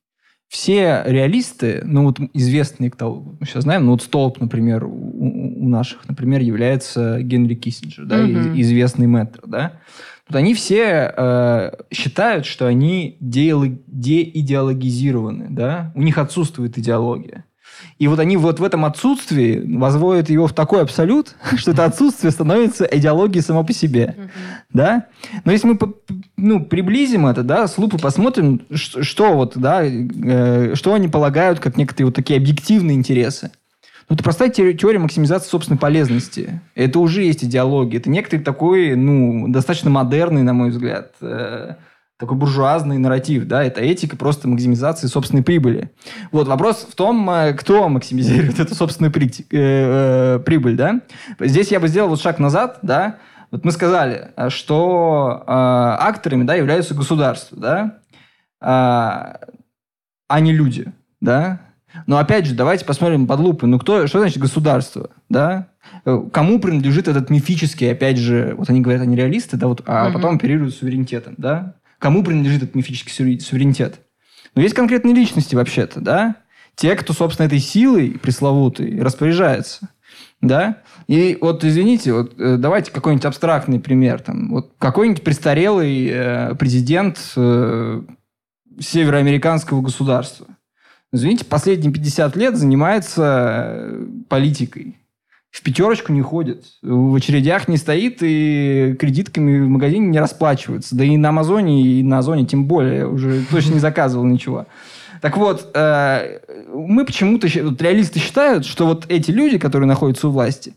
Все 0.47 1.03
реалисты, 1.05 1.83
ну 1.85 2.05
вот 2.05 2.21
известные, 2.35 2.93
кто 2.93 3.35
мы 3.41 3.45
сейчас 3.45 3.65
знаем, 3.65 3.87
ну 3.87 3.91
вот 3.91 4.03
столб, 4.03 4.41
например, 4.41 4.85
у, 4.85 5.65
у 5.65 5.69
наших, 5.69 6.09
например, 6.09 6.41
является 6.41 7.21
Генри 7.21 7.57
Киссинджер, 7.57 8.07
да, 8.07 8.21
mm-hmm. 8.21 8.61
известный 8.61 9.09
мэтр, 9.09 9.41
да. 9.45 9.73
Вот 10.29 10.37
они 10.37 10.55
все 10.55 11.13
э, 11.17 11.73
считают, 11.91 12.47
что 12.47 12.69
они 12.69 13.17
деидеологизированы, 13.19 15.49
да, 15.51 15.91
у 15.97 16.03
них 16.03 16.17
отсутствует 16.17 16.79
идеология. 16.79 17.45
И 17.99 18.07
вот 18.07 18.19
они 18.19 18.37
вот 18.37 18.61
в 18.61 18.65
этом 18.65 18.85
отсутствии 18.85 19.63
возводят 19.77 20.31
его 20.31 20.47
в 20.47 20.53
такой 20.53 20.83
абсолют, 20.83 21.35
что 21.57 21.73
это 21.73 21.85
отсутствие 21.85 22.31
становится 22.31 22.85
идеологией 22.85 23.43
само 23.43 23.65
по 23.65 23.73
себе. 23.73 24.17
Да? 24.73 25.07
Но 25.45 25.53
если 25.53 25.69
мы 25.69 25.79
ну, 26.37 26.65
приблизим 26.65 27.27
это, 27.27 27.43
да, 27.43 27.67
с 27.67 27.79
лупы 27.79 27.99
посмотрим, 27.99 28.63
что 28.73 29.33
вот, 29.35 29.57
да, 29.57 29.83
э, 29.85 30.75
что 30.75 30.95
они 30.95 31.09
полагают 31.09 31.61
как 31.61 31.77
некоторые 31.77 32.07
вот 32.07 32.15
такие 32.15 32.39
объективные 32.39 32.97
интересы. 32.97 33.51
Ну, 34.09 34.15
это 34.15 34.25
простая 34.25 34.49
теория 34.49 34.99
максимизации 34.99 35.51
собственной 35.51 35.79
полезности. 35.79 36.63
Это 36.75 36.99
уже 36.99 37.25
есть 37.25 37.45
идеология. 37.45 38.01
Это 38.01 38.09
некоторый 38.09 38.41
такой, 38.41 38.97
ну, 38.97 39.49
достаточно 39.49 39.91
модерный, 39.91 40.43
на 40.43 40.55
мой 40.55 40.71
взгляд, 40.71 41.13
э, 41.21 41.75
такой 42.19 42.37
буржуазный 42.37 42.99
нарратив, 42.99 43.47
да, 43.47 43.63
это 43.63 43.81
этика 43.81 44.17
просто 44.17 44.49
максимизации 44.49 45.07
собственной 45.07 45.45
прибыли. 45.45 45.93
Вот, 46.33 46.49
вопрос 46.49 46.87
в 46.91 46.95
том, 46.95 47.29
э, 47.31 47.53
кто 47.55 47.89
максимизирует 47.89 48.59
эту 48.59 48.75
собственную 48.75 49.13
при, 49.13 49.29
э, 49.29 49.31
э, 49.51 50.39
прибыль, 50.41 50.77
да. 50.77 51.01
Здесь 51.39 51.71
я 51.71 51.79
бы 51.79 51.89
сделал 51.89 52.11
вот 52.11 52.21
шаг 52.21 52.39
назад, 52.39 52.81
да, 52.83 53.19
Вот 53.51 53.65
мы 53.65 53.71
сказали, 53.71 54.33
э, 54.37 54.51
что 54.51 55.43
э, 55.47 55.51
акторами 55.51 56.45
да, 56.45 56.55
являются 56.55 56.95
государства, 56.95 57.57
да, 57.57 57.99
а, 58.61 59.39
а 60.29 60.41
не 60.41 60.53
люди, 60.53 60.93
да. 61.21 61.61
Но 62.07 62.19
опять 62.19 62.47
же, 62.47 62.55
давайте 62.55 62.85
посмотрим 62.85 63.27
под 63.27 63.41
лупой. 63.41 63.69
Ну, 63.69 63.79
кто, 63.79 64.07
что 64.07 64.19
значит 64.19 64.39
государство, 64.39 65.11
да? 65.29 65.69
Э, 66.05 66.23
кому 66.33 66.61
принадлежит 66.61 67.09
этот 67.09 67.31
мифический, 67.31 67.91
опять 67.91 68.19
же, 68.19 68.55
вот 68.59 68.69
они 68.69 68.81
говорят, 68.81 69.03
они 69.03 69.17
реалисты, 69.17 69.57
да, 69.57 69.69
вот, 69.69 69.83
а 69.87 70.07
угу. 70.07 70.15
потом 70.15 70.37
оперируют 70.37 70.75
суверенитетом, 70.75 71.35
да? 71.39 71.75
Кому 71.99 72.23
принадлежит 72.23 72.63
этот 72.63 72.75
мифический 72.75 73.41
суверенитет? 73.41 74.01
Но 74.55 74.63
есть 74.63 74.75
конкретные 74.75 75.15
личности 75.15 75.55
вообще-то, 75.55 76.01
да? 76.01 76.37
Те, 76.75 76.95
кто, 76.95 77.13
собственно, 77.13 77.47
этой 77.47 77.59
силой 77.59 78.11
пресловутой 78.11 79.01
распоряжается, 79.01 79.89
да? 80.41 80.83
И 81.09 81.37
вот, 81.41 81.65
извините, 81.65 82.13
вот 82.13 82.39
э, 82.39 82.57
давайте 82.57 82.93
какой-нибудь 82.93 83.25
абстрактный 83.25 83.81
пример. 83.81 84.21
Там, 84.21 84.51
вот 84.51 84.73
какой-нибудь 84.79 85.25
престарелый 85.25 86.09
э, 86.09 86.55
президент 86.55 87.19
э, 87.37 88.03
североамериканского 88.79 89.81
государства. 89.81 90.47
Извините, 91.13 91.45
последние 91.45 91.93
50 91.93 92.37
лет 92.37 92.57
занимается 92.57 93.65
э, 93.67 94.07
политикой. 94.29 94.99
В 95.51 95.63
пятерочку 95.63 96.13
не 96.13 96.21
ходит, 96.21 96.65
в 96.83 97.15
очередях 97.15 97.69
не 97.69 97.79
стоит 97.79 98.19
и 98.21 98.95
кредитками 98.99 99.61
в 99.61 99.69
магазине 99.69 100.07
не 100.09 100.21
расплачивается. 100.21 100.95
Да 100.95 101.05
и 101.05 101.17
на 101.17 101.31
Амазоне, 101.31 101.83
и 101.83 102.03
на 102.03 102.19
Озоне 102.19 102.45
тем 102.45 102.67
более. 102.67 103.09
Уже 103.09 103.45
точно 103.51 103.75
не 103.75 103.81
заказывал 103.81 104.25
ничего. 104.25 104.67
Так 105.21 105.37
вот, 105.37 105.71
э, 105.75 106.41
мы 106.73 107.05
почему-то, 107.05 107.49
вот 107.63 107.81
реалисты 107.83 108.21
считают, 108.21 108.67
что 108.67 108.87
вот 108.87 109.07
эти 109.09 109.31
люди, 109.31 109.59
которые 109.59 109.89
находятся 109.89 110.29
у 110.29 110.31
власти, 110.31 110.75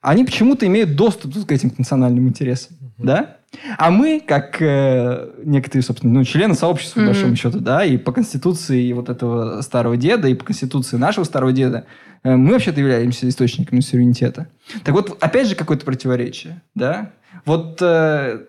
они 0.00 0.24
почему-то 0.24 0.66
имеют 0.66 0.96
доступ 0.96 1.46
к 1.46 1.52
этим 1.52 1.72
национальным 1.78 2.28
интересам. 2.28 2.76
Да? 2.98 3.36
А 3.78 3.90
мы, 3.90 4.20
как 4.20 4.60
э, 4.60 5.30
некоторые, 5.44 5.82
собственно, 5.82 6.12
ну, 6.12 6.24
члены 6.24 6.54
сообщества, 6.54 7.00
mm-hmm. 7.00 7.02
по 7.02 7.12
большому 7.12 7.36
счету, 7.36 7.60
да, 7.60 7.84
и 7.84 7.96
по 7.96 8.12
конституции 8.12 8.92
вот 8.92 9.08
этого 9.08 9.60
старого 9.62 9.96
деда, 9.96 10.28
и 10.28 10.34
по 10.34 10.44
конституции 10.44 10.96
нашего 10.96 11.24
старого 11.24 11.52
деда, 11.52 11.86
э, 12.22 12.36
мы 12.36 12.52
вообще-то 12.52 12.80
являемся 12.80 13.28
источниками 13.28 13.80
суверенитета. 13.80 14.48
Так 14.84 14.94
вот, 14.94 15.16
опять 15.20 15.48
же, 15.48 15.54
какое-то 15.54 15.84
противоречие, 15.84 16.62
да? 16.74 17.12
Вот 17.44 17.78
э, 17.80 18.40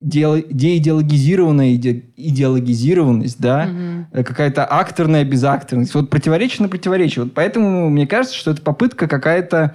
деидеологизированная 0.00 1.74
иде, 1.74 2.04
идеологизированность, 2.16 3.40
да, 3.40 3.66
mm-hmm. 3.66 4.24
какая-то 4.24 4.66
акторная 4.68 5.24
безакторность. 5.24 5.94
Вот 5.94 6.10
противоречие 6.10 6.62
на 6.62 6.68
противоречие. 6.68 7.24
Вот 7.24 7.34
поэтому 7.34 7.90
мне 7.90 8.06
кажется, 8.06 8.36
что 8.36 8.50
это 8.50 8.62
попытка 8.62 9.08
какая-то 9.08 9.74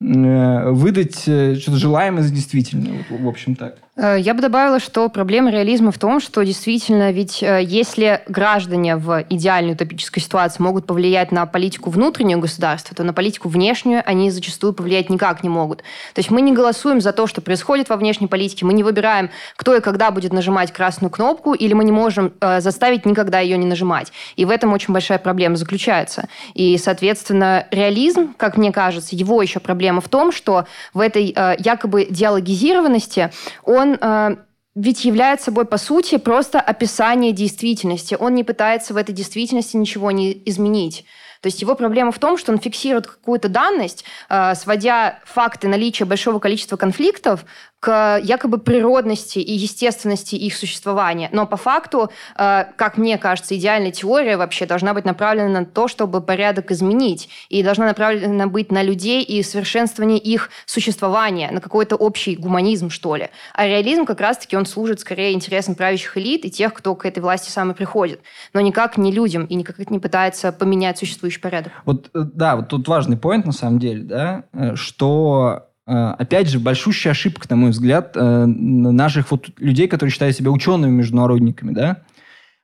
выдать 0.00 1.24
э, 1.26 1.56
что-то 1.56 1.76
желаемое 1.76 2.22
за 2.22 2.32
действительное. 2.32 3.04
В 3.10 3.28
общем, 3.28 3.54
так. 3.54 3.76
Э, 3.96 4.16
я 4.18 4.34
бы 4.34 4.40
добавила, 4.40 4.80
что 4.80 5.08
проблема 5.08 5.50
реализма 5.50 5.92
в 5.92 5.98
том, 5.98 6.20
что 6.20 6.42
действительно, 6.42 7.10
ведь 7.12 7.42
если 7.42 8.22
граждане 8.28 8.96
в 8.96 9.24
идеальной 9.28 9.72
утопической 9.72 10.22
ситуации 10.22 10.62
могут 10.62 10.86
повлиять 10.86 11.32
на 11.32 11.46
политику 11.46 11.90
внутреннего 11.90 12.40
государства, 12.40 12.96
то 12.96 13.04
на 13.04 13.12
политику 13.12 13.48
внешнюю 13.48 14.02
они 14.06 14.30
зачастую 14.30 14.72
повлиять 14.72 15.10
никак 15.10 15.42
не 15.42 15.48
могут. 15.48 15.78
То 16.14 16.18
есть 16.18 16.30
мы 16.30 16.40
не 16.40 16.52
голосуем 16.52 17.00
за 17.00 17.12
то, 17.12 17.26
что 17.26 17.40
происходит 17.40 17.88
во 17.88 17.96
внешней 17.96 18.26
политике, 18.26 18.64
мы 18.64 18.72
не 18.72 18.82
выбираем, 18.82 19.30
кто 19.56 19.74
и 19.76 19.80
когда 19.80 20.10
будет 20.10 20.32
нажимать 20.32 20.72
красную 20.72 21.10
кнопку, 21.10 21.54
или 21.54 21.72
мы 21.72 21.84
не 21.84 21.92
можем 21.92 22.32
заставить 22.40 23.06
никогда 23.06 23.40
ее 23.40 23.56
не 23.58 23.66
нажимать. 23.66 24.12
И 24.36 24.44
в 24.44 24.50
этом 24.50 24.72
очень 24.72 24.92
большая 24.92 25.18
проблема 25.18 25.56
заключается. 25.56 26.28
И, 26.54 26.78
соответственно, 26.78 27.66
реализм, 27.70 28.34
как 28.36 28.56
мне 28.56 28.72
кажется, 28.72 29.16
его 29.16 29.42
еще 29.42 29.60
проблема 29.60 30.00
в 30.00 30.08
том, 30.08 30.32
что 30.32 30.66
в 30.94 31.00
этой 31.00 31.32
э, 31.34 31.56
якобы 31.58 32.06
диалогизированности 32.08 33.30
он 33.64 33.79
э, 34.00 34.36
ведь 34.74 35.04
является 35.04 35.46
собой, 35.46 35.64
по 35.64 35.78
сути, 35.78 36.18
просто 36.18 36.60
описание 36.60 37.32
действительности. 37.32 38.16
Он 38.18 38.34
не 38.34 38.44
пытается 38.44 38.94
в 38.94 38.96
этой 38.96 39.12
действительности 39.12 39.76
ничего 39.76 40.10
не 40.10 40.42
изменить. 40.46 41.04
То 41.40 41.46
есть 41.46 41.62
его 41.62 41.74
проблема 41.74 42.12
в 42.12 42.18
том, 42.18 42.36
что 42.36 42.52
он 42.52 42.58
фиксирует 42.58 43.06
какую-то 43.06 43.48
данность, 43.48 44.04
э, 44.28 44.54
сводя 44.54 45.20
факты 45.24 45.68
наличия 45.68 46.04
большого 46.04 46.38
количества 46.38 46.76
конфликтов 46.76 47.44
к 47.80 48.20
якобы 48.22 48.58
природности 48.58 49.38
и 49.38 49.52
естественности 49.52 50.34
их 50.34 50.54
существования. 50.54 51.30
Но 51.32 51.46
по 51.46 51.56
факту, 51.56 52.10
э, 52.36 52.64
как 52.76 52.98
мне 52.98 53.16
кажется, 53.16 53.56
идеальная 53.56 53.90
теория 53.90 54.36
вообще 54.36 54.66
должна 54.66 54.92
быть 54.92 55.06
направлена 55.06 55.60
на 55.60 55.64
то, 55.64 55.88
чтобы 55.88 56.20
порядок 56.20 56.70
изменить, 56.70 57.30
и 57.48 57.62
должна 57.62 57.86
направлена 57.86 58.46
быть 58.46 58.70
на 58.70 58.82
людей 58.82 59.22
и 59.22 59.42
совершенствование 59.42 60.18
их 60.18 60.50
существования, 60.66 61.50
на 61.50 61.60
какой-то 61.62 61.96
общий 61.96 62.36
гуманизм, 62.36 62.90
что 62.90 63.16
ли. 63.16 63.30
А 63.54 63.66
реализм 63.66 64.04
как 64.04 64.20
раз-таки 64.20 64.56
он 64.56 64.66
служит 64.66 65.00
скорее 65.00 65.32
интересам 65.32 65.74
правящих 65.74 66.18
элит 66.18 66.44
и 66.44 66.50
тех, 66.50 66.74
кто 66.74 66.94
к 66.94 67.06
этой 67.06 67.20
власти 67.20 67.50
сам 67.50 67.70
и 67.70 67.74
приходит, 67.74 68.20
но 68.52 68.60
никак 68.60 68.98
не 68.98 69.10
людям 69.10 69.46
и 69.46 69.54
никак 69.54 69.90
не 69.90 69.98
пытается 69.98 70.52
поменять 70.52 70.98
существующий 70.98 71.40
порядок. 71.40 71.72
Вот, 71.86 72.10
э, 72.14 72.20
да, 72.34 72.56
вот 72.56 72.68
тут 72.68 72.86
важный 72.88 73.16
поинт 73.16 73.46
на 73.46 73.52
самом 73.52 73.78
деле, 73.78 74.02
да, 74.02 74.44
э, 74.52 74.74
что 74.74 75.30
Э, 75.40 75.69
опять 75.86 76.48
же, 76.48 76.60
большущая 76.60 77.12
ошибка, 77.12 77.46
на 77.50 77.56
мой 77.56 77.70
взгляд, 77.70 78.16
э, 78.16 78.44
наших 78.46 79.30
вот 79.30 79.48
людей, 79.58 79.88
которые 79.88 80.12
считают 80.12 80.36
себя 80.36 80.50
учеными 80.50 80.90
международниками, 80.90 81.72
да? 81.72 82.02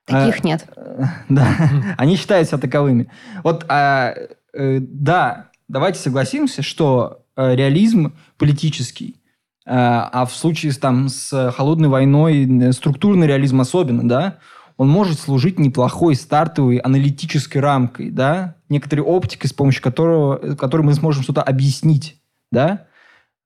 Таких 0.05 0.43
нет. 0.43 0.65
Да, 1.29 1.47
они 1.97 2.15
считают 2.15 2.47
себя 2.47 2.57
таковыми. 2.57 3.09
Вот, 3.43 3.65
а, 3.67 4.13
э, 4.53 4.79
да, 4.79 5.49
давайте 5.67 5.99
согласимся, 5.99 6.61
что 6.61 7.23
реализм 7.35 8.15
политический, 8.39 9.17
а 9.63 10.25
в 10.25 10.33
случае 10.33 10.71
там, 10.73 11.07
с 11.07 11.51
холодной 11.51 11.87
войной 11.87 12.73
структурный 12.73 13.27
реализм 13.27 13.61
особенно, 13.61 14.07
да, 14.07 14.37
он 14.77 14.89
может 14.89 15.19
служить 15.19 15.59
неплохой 15.59 16.15
стартовой 16.15 16.77
аналитической 16.77 17.57
рамкой, 17.57 18.11
да, 18.11 18.55
некоторой 18.69 19.05
оптикой, 19.05 19.49
с 19.49 19.53
помощью 19.53 19.83
которого, 19.83 20.55
которой 20.55 20.83
мы 20.83 20.93
сможем 20.93 21.23
что-то 21.23 21.41
объяснить, 21.41 22.21
да, 22.51 22.86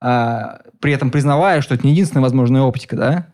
а, 0.01 0.62
при 0.79 0.93
этом 0.93 1.12
признавая, 1.12 1.62
что 1.62 1.75
это 1.75 1.86
не 1.86 1.93
единственная 1.93 2.24
возможная 2.24 2.62
оптика, 2.62 2.96
да, 2.96 3.27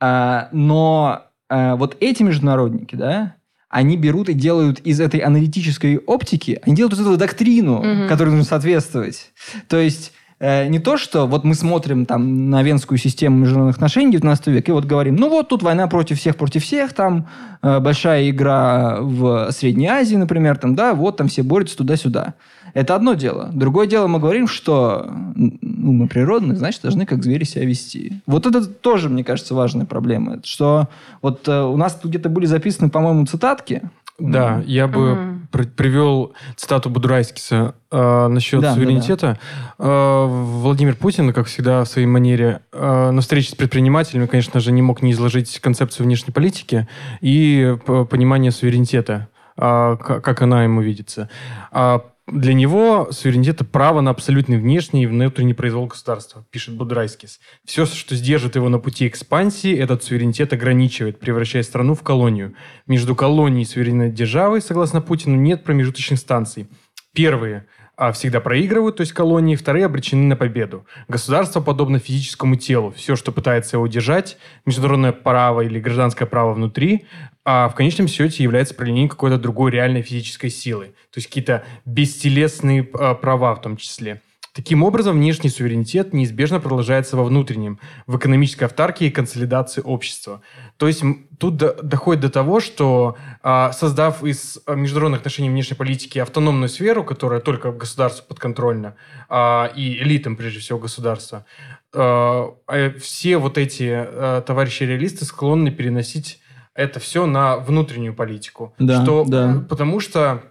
а, 0.00 0.48
но 0.52 1.24
а, 1.48 1.76
вот 1.76 1.96
эти 2.00 2.22
международники, 2.22 2.94
да, 2.94 3.34
они 3.70 3.96
берут 3.96 4.28
и 4.28 4.34
делают 4.34 4.80
из 4.80 5.00
этой 5.00 5.20
аналитической 5.20 5.98
оптики, 5.98 6.60
они 6.64 6.76
делают 6.76 6.94
из 6.94 7.00
этого 7.00 7.16
доктрину, 7.16 7.82
mm-hmm. 7.82 8.08
которой 8.08 8.30
нужно 8.30 8.44
соответствовать. 8.44 9.32
То 9.68 9.78
есть 9.78 10.12
не 10.40 10.78
то, 10.78 10.96
что 10.96 11.26
вот 11.26 11.42
мы 11.42 11.54
смотрим 11.54 12.06
там 12.06 12.48
на 12.48 12.62
венскую 12.62 12.96
систему 12.98 13.38
международных 13.38 13.76
отношений 13.76 14.12
19 14.12 14.46
века 14.48 14.70
и 14.70 14.74
вот 14.74 14.84
говорим, 14.84 15.16
ну 15.16 15.28
вот 15.28 15.48
тут 15.48 15.62
война 15.62 15.88
против 15.88 16.18
всех, 16.18 16.36
против 16.36 16.62
всех, 16.62 16.92
там 16.92 17.26
э, 17.60 17.80
большая 17.80 18.30
игра 18.30 18.98
в 19.00 19.50
Средней 19.50 19.88
Азии, 19.88 20.14
например, 20.14 20.56
там, 20.56 20.76
да, 20.76 20.94
вот 20.94 21.16
там 21.16 21.28
все 21.28 21.42
борются 21.42 21.76
туда-сюда. 21.76 22.34
Это 22.74 22.94
одно 22.94 23.14
дело. 23.14 23.50
Другое 23.52 23.86
дело, 23.86 24.06
мы 24.06 24.20
говорим, 24.20 24.46
что 24.46 25.10
ну, 25.34 25.92
мы 25.92 26.06
природные, 26.06 26.56
значит, 26.56 26.82
должны 26.82 27.06
как 27.06 27.24
звери 27.24 27.44
себя 27.44 27.64
вести. 27.64 28.20
Вот 28.26 28.46
это 28.46 28.64
тоже, 28.64 29.08
мне 29.08 29.24
кажется, 29.24 29.54
важная 29.54 29.86
проблема. 29.86 30.40
Что 30.44 30.88
вот 31.20 31.48
э, 31.48 31.62
у 31.62 31.76
нас 31.76 31.94
тут 31.94 32.10
где-то 32.10 32.28
были 32.28 32.46
записаны, 32.46 32.90
по-моему, 32.90 33.26
цитатки. 33.26 33.82
Да, 34.18 34.62
я 34.66 34.86
бы 34.88 35.12
угу. 35.12 35.37
Привел 35.50 36.34
цитату 36.56 36.90
Будурайскиса 36.90 37.74
э, 37.90 38.26
насчет 38.28 38.60
да, 38.60 38.74
суверенитета. 38.74 39.38
Да, 39.78 39.84
да. 39.84 39.84
Э, 39.84 40.26
Владимир 40.26 40.96
Путин, 40.96 41.32
как 41.32 41.46
всегда, 41.46 41.84
в 41.84 41.88
своей 41.88 42.06
манере, 42.06 42.60
э, 42.72 43.10
на 43.10 43.20
встрече 43.20 43.50
с 43.50 43.54
предпринимателями, 43.54 44.26
конечно 44.26 44.60
же, 44.60 44.72
не 44.72 44.82
мог 44.82 45.02
не 45.02 45.12
изложить 45.12 45.60
концепцию 45.60 46.06
внешней 46.06 46.32
политики 46.32 46.88
и 47.20 47.76
понимание 48.10 48.50
суверенитета, 48.50 49.28
э, 49.56 49.96
как 49.98 50.42
она 50.42 50.64
ему 50.64 50.80
видится. 50.80 51.28
А 51.70 52.02
для 52.30 52.54
него 52.54 53.08
суверенитет– 53.10 53.54
это 53.56 53.64
право 53.64 54.00
на 54.00 54.10
абсолютный 54.10 54.58
внешний 54.58 55.04
и 55.04 55.06
внутренний 55.06 55.54
произвол 55.54 55.86
государства, 55.86 56.44
пишет 56.50 56.76
Будрайтскис. 56.76 57.40
Все, 57.64 57.86
что 57.86 58.14
сдержит 58.14 58.56
его 58.56 58.68
на 58.68 58.78
пути 58.78 59.08
экспансии, 59.08 59.76
этот 59.76 60.04
суверенитет 60.04 60.52
ограничивает, 60.52 61.18
превращая 61.18 61.62
страну 61.62 61.94
в 61.94 62.02
колонию. 62.02 62.54
Между 62.86 63.14
колонией 63.16 63.62
и 63.62 63.66
суверенной 63.66 64.10
державой, 64.10 64.60
согласно 64.60 65.00
Путину, 65.00 65.36
нет 65.36 65.64
промежуточных 65.64 66.18
станций. 66.18 66.68
Первые 67.14 67.66
а 67.98 68.12
всегда 68.12 68.40
проигрывают, 68.40 68.96
то 68.96 69.00
есть 69.00 69.12
колонии, 69.12 69.56
вторые 69.56 69.84
обречены 69.84 70.22
на 70.22 70.36
победу. 70.36 70.86
Государство 71.08 71.60
подобно 71.60 71.98
физическому 71.98 72.54
телу. 72.54 72.92
Все, 72.92 73.16
что 73.16 73.32
пытается 73.32 73.76
его 73.76 73.84
удержать, 73.84 74.38
международное 74.64 75.10
право 75.10 75.62
или 75.62 75.80
гражданское 75.80 76.24
право 76.24 76.54
внутри, 76.54 77.06
а 77.44 77.68
в 77.68 77.74
конечном 77.74 78.06
счете 78.06 78.44
является 78.44 78.74
проявлением 78.74 79.08
какой-то 79.08 79.36
другой 79.36 79.72
реальной 79.72 80.02
физической 80.02 80.48
силы. 80.48 80.94
То 81.10 81.18
есть 81.18 81.26
какие-то 81.26 81.64
бестелесные 81.84 82.88
а, 82.94 83.14
права 83.14 83.56
в 83.56 83.62
том 83.62 83.76
числе. 83.76 84.22
Таким 84.58 84.82
образом, 84.82 85.14
внешний 85.14 85.50
суверенитет 85.50 86.12
неизбежно 86.12 86.58
продолжается 86.58 87.16
во 87.16 87.22
внутреннем, 87.22 87.78
в 88.08 88.16
экономической 88.16 88.64
автаркии 88.64 89.06
и 89.06 89.10
консолидации 89.10 89.82
общества. 89.82 90.42
То 90.78 90.88
есть 90.88 91.04
тут 91.38 91.56
до, 91.58 91.80
доходит 91.80 92.22
до 92.22 92.28
того, 92.28 92.58
что 92.58 93.16
а, 93.40 93.70
создав 93.70 94.24
из 94.24 94.58
международных 94.66 95.20
отношений 95.20 95.48
внешней 95.48 95.76
политики 95.76 96.18
автономную 96.18 96.68
сферу, 96.68 97.04
которая 97.04 97.38
только 97.38 97.70
государству 97.70 98.26
подконтрольна, 98.26 98.96
а, 99.28 99.70
и 99.76 99.98
элитам, 99.98 100.34
прежде 100.34 100.58
всего, 100.58 100.80
государства, 100.80 101.46
а, 101.94 102.52
а 102.66 102.98
все 102.98 103.38
вот 103.38 103.58
эти 103.58 103.88
а, 103.88 104.40
товарищи-реалисты 104.40 105.24
склонны 105.24 105.70
переносить 105.70 106.40
это 106.74 106.98
все 106.98 107.26
на 107.26 107.58
внутреннюю 107.58 108.12
политику. 108.12 108.74
Да, 108.80 109.04
что, 109.04 109.24
да. 109.24 109.64
Потому 109.68 110.00
что 110.00 110.42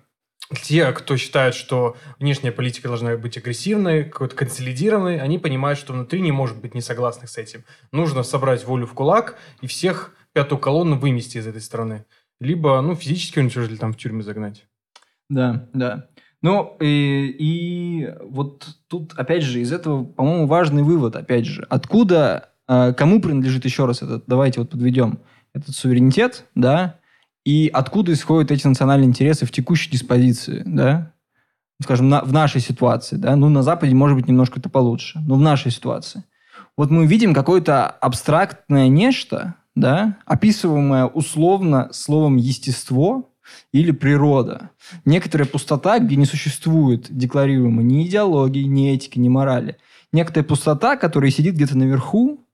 те, 0.63 0.91
кто 0.93 1.17
считает, 1.17 1.55
что 1.55 1.97
внешняя 2.19 2.51
политика 2.51 2.87
должна 2.87 3.17
быть 3.17 3.37
агрессивной, 3.37 4.05
какой-то 4.05 4.35
консолидированной, 4.35 5.19
они 5.19 5.39
понимают, 5.39 5.77
что 5.77 5.93
внутри 5.93 6.21
не 6.21 6.31
может 6.31 6.57
быть 6.57 6.73
несогласных 6.73 7.29
с 7.29 7.37
этим. 7.37 7.63
Нужно 7.91 8.23
собрать 8.23 8.65
волю 8.65 8.85
в 8.85 8.93
кулак 8.93 9.37
и 9.61 9.67
всех 9.67 10.15
пятую 10.33 10.59
колонну 10.59 10.97
вымести 10.97 11.37
из 11.37 11.47
этой 11.47 11.61
страны. 11.61 12.05
Либо, 12.39 12.79
ну, 12.81 12.95
физически 12.95 13.39
уничтожить, 13.39 13.79
там 13.79 13.93
в 13.93 13.97
тюрьмы 13.97 14.23
загнать. 14.23 14.65
Да, 15.29 15.67
да. 15.73 16.07
Ну, 16.41 16.77
и, 16.79 17.35
и 17.37 18.13
вот 18.21 18.67
тут, 18.87 19.13
опять 19.15 19.43
же, 19.43 19.59
из 19.59 19.73
этого, 19.73 20.05
по-моему, 20.05 20.45
важный 20.45 20.83
вывод, 20.83 21.15
опять 21.15 21.45
же. 21.45 21.65
Откуда, 21.69 22.51
э, 22.67 22.93
кому 22.93 23.19
принадлежит 23.19 23.65
еще 23.65 23.85
раз 23.85 24.03
этот, 24.03 24.25
давайте 24.27 24.59
вот 24.59 24.69
подведем, 24.69 25.19
этот 25.53 25.75
суверенитет, 25.75 26.45
да, 26.53 26.96
и 27.47 27.69
откуда 27.71 28.11
исходят 28.11 28.51
эти 28.51 28.67
национальные 28.67 29.07
интересы 29.07 29.45
в 29.45 29.53
текущей 29.53 29.89
диспозиции, 29.89 30.63
да, 30.65 31.13
скажем, 31.81 32.09
на, 32.09 32.21
в 32.21 32.33
нашей 32.33 32.59
ситуации, 32.59 33.15
да, 33.15 33.37
ну, 33.37 33.47
на 33.47 33.63
Западе, 33.63 33.95
может 33.95 34.17
быть, 34.17 34.27
немножко 34.27 34.59
это 34.59 34.67
получше, 34.67 35.21
но 35.25 35.35
в 35.35 35.39
нашей 35.39 35.71
ситуации. 35.71 36.25
Вот 36.75 36.91
мы 36.91 37.07
видим 37.07 37.33
какое-то 37.33 37.87
абстрактное 37.87 38.89
нечто, 38.89 39.55
да, 39.75 40.17
описываемое 40.25 41.05
условно 41.05 41.87
словом 41.93 42.35
«естество», 42.35 43.29
или 43.71 43.91
природа. 43.91 44.71
Некоторая 45.05 45.47
пустота, 45.47 45.99
где 45.99 46.17
не 46.17 46.25
существует 46.25 47.07
декларируемой 47.09 47.85
ни 47.85 48.05
идеологии, 48.05 48.63
ни 48.63 48.91
этики, 48.91 49.19
ни 49.19 49.29
морали. 49.29 49.77
Некоторая 50.11 50.43
пустота, 50.43 50.97
которая 50.97 51.31
сидит 51.31 51.55
где-то 51.55 51.77
наверху 51.77 52.45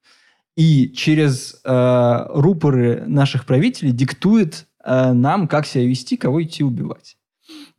и 0.55 0.91
через 0.91 1.59
э, 1.65 2.25
рупоры 2.29 3.05
наших 3.07 3.47
правителей 3.47 3.91
диктует 3.91 4.67
нам, 4.85 5.47
как 5.47 5.65
себя 5.65 5.85
вести, 5.85 6.17
кого 6.17 6.43
идти 6.43 6.63
убивать. 6.63 7.17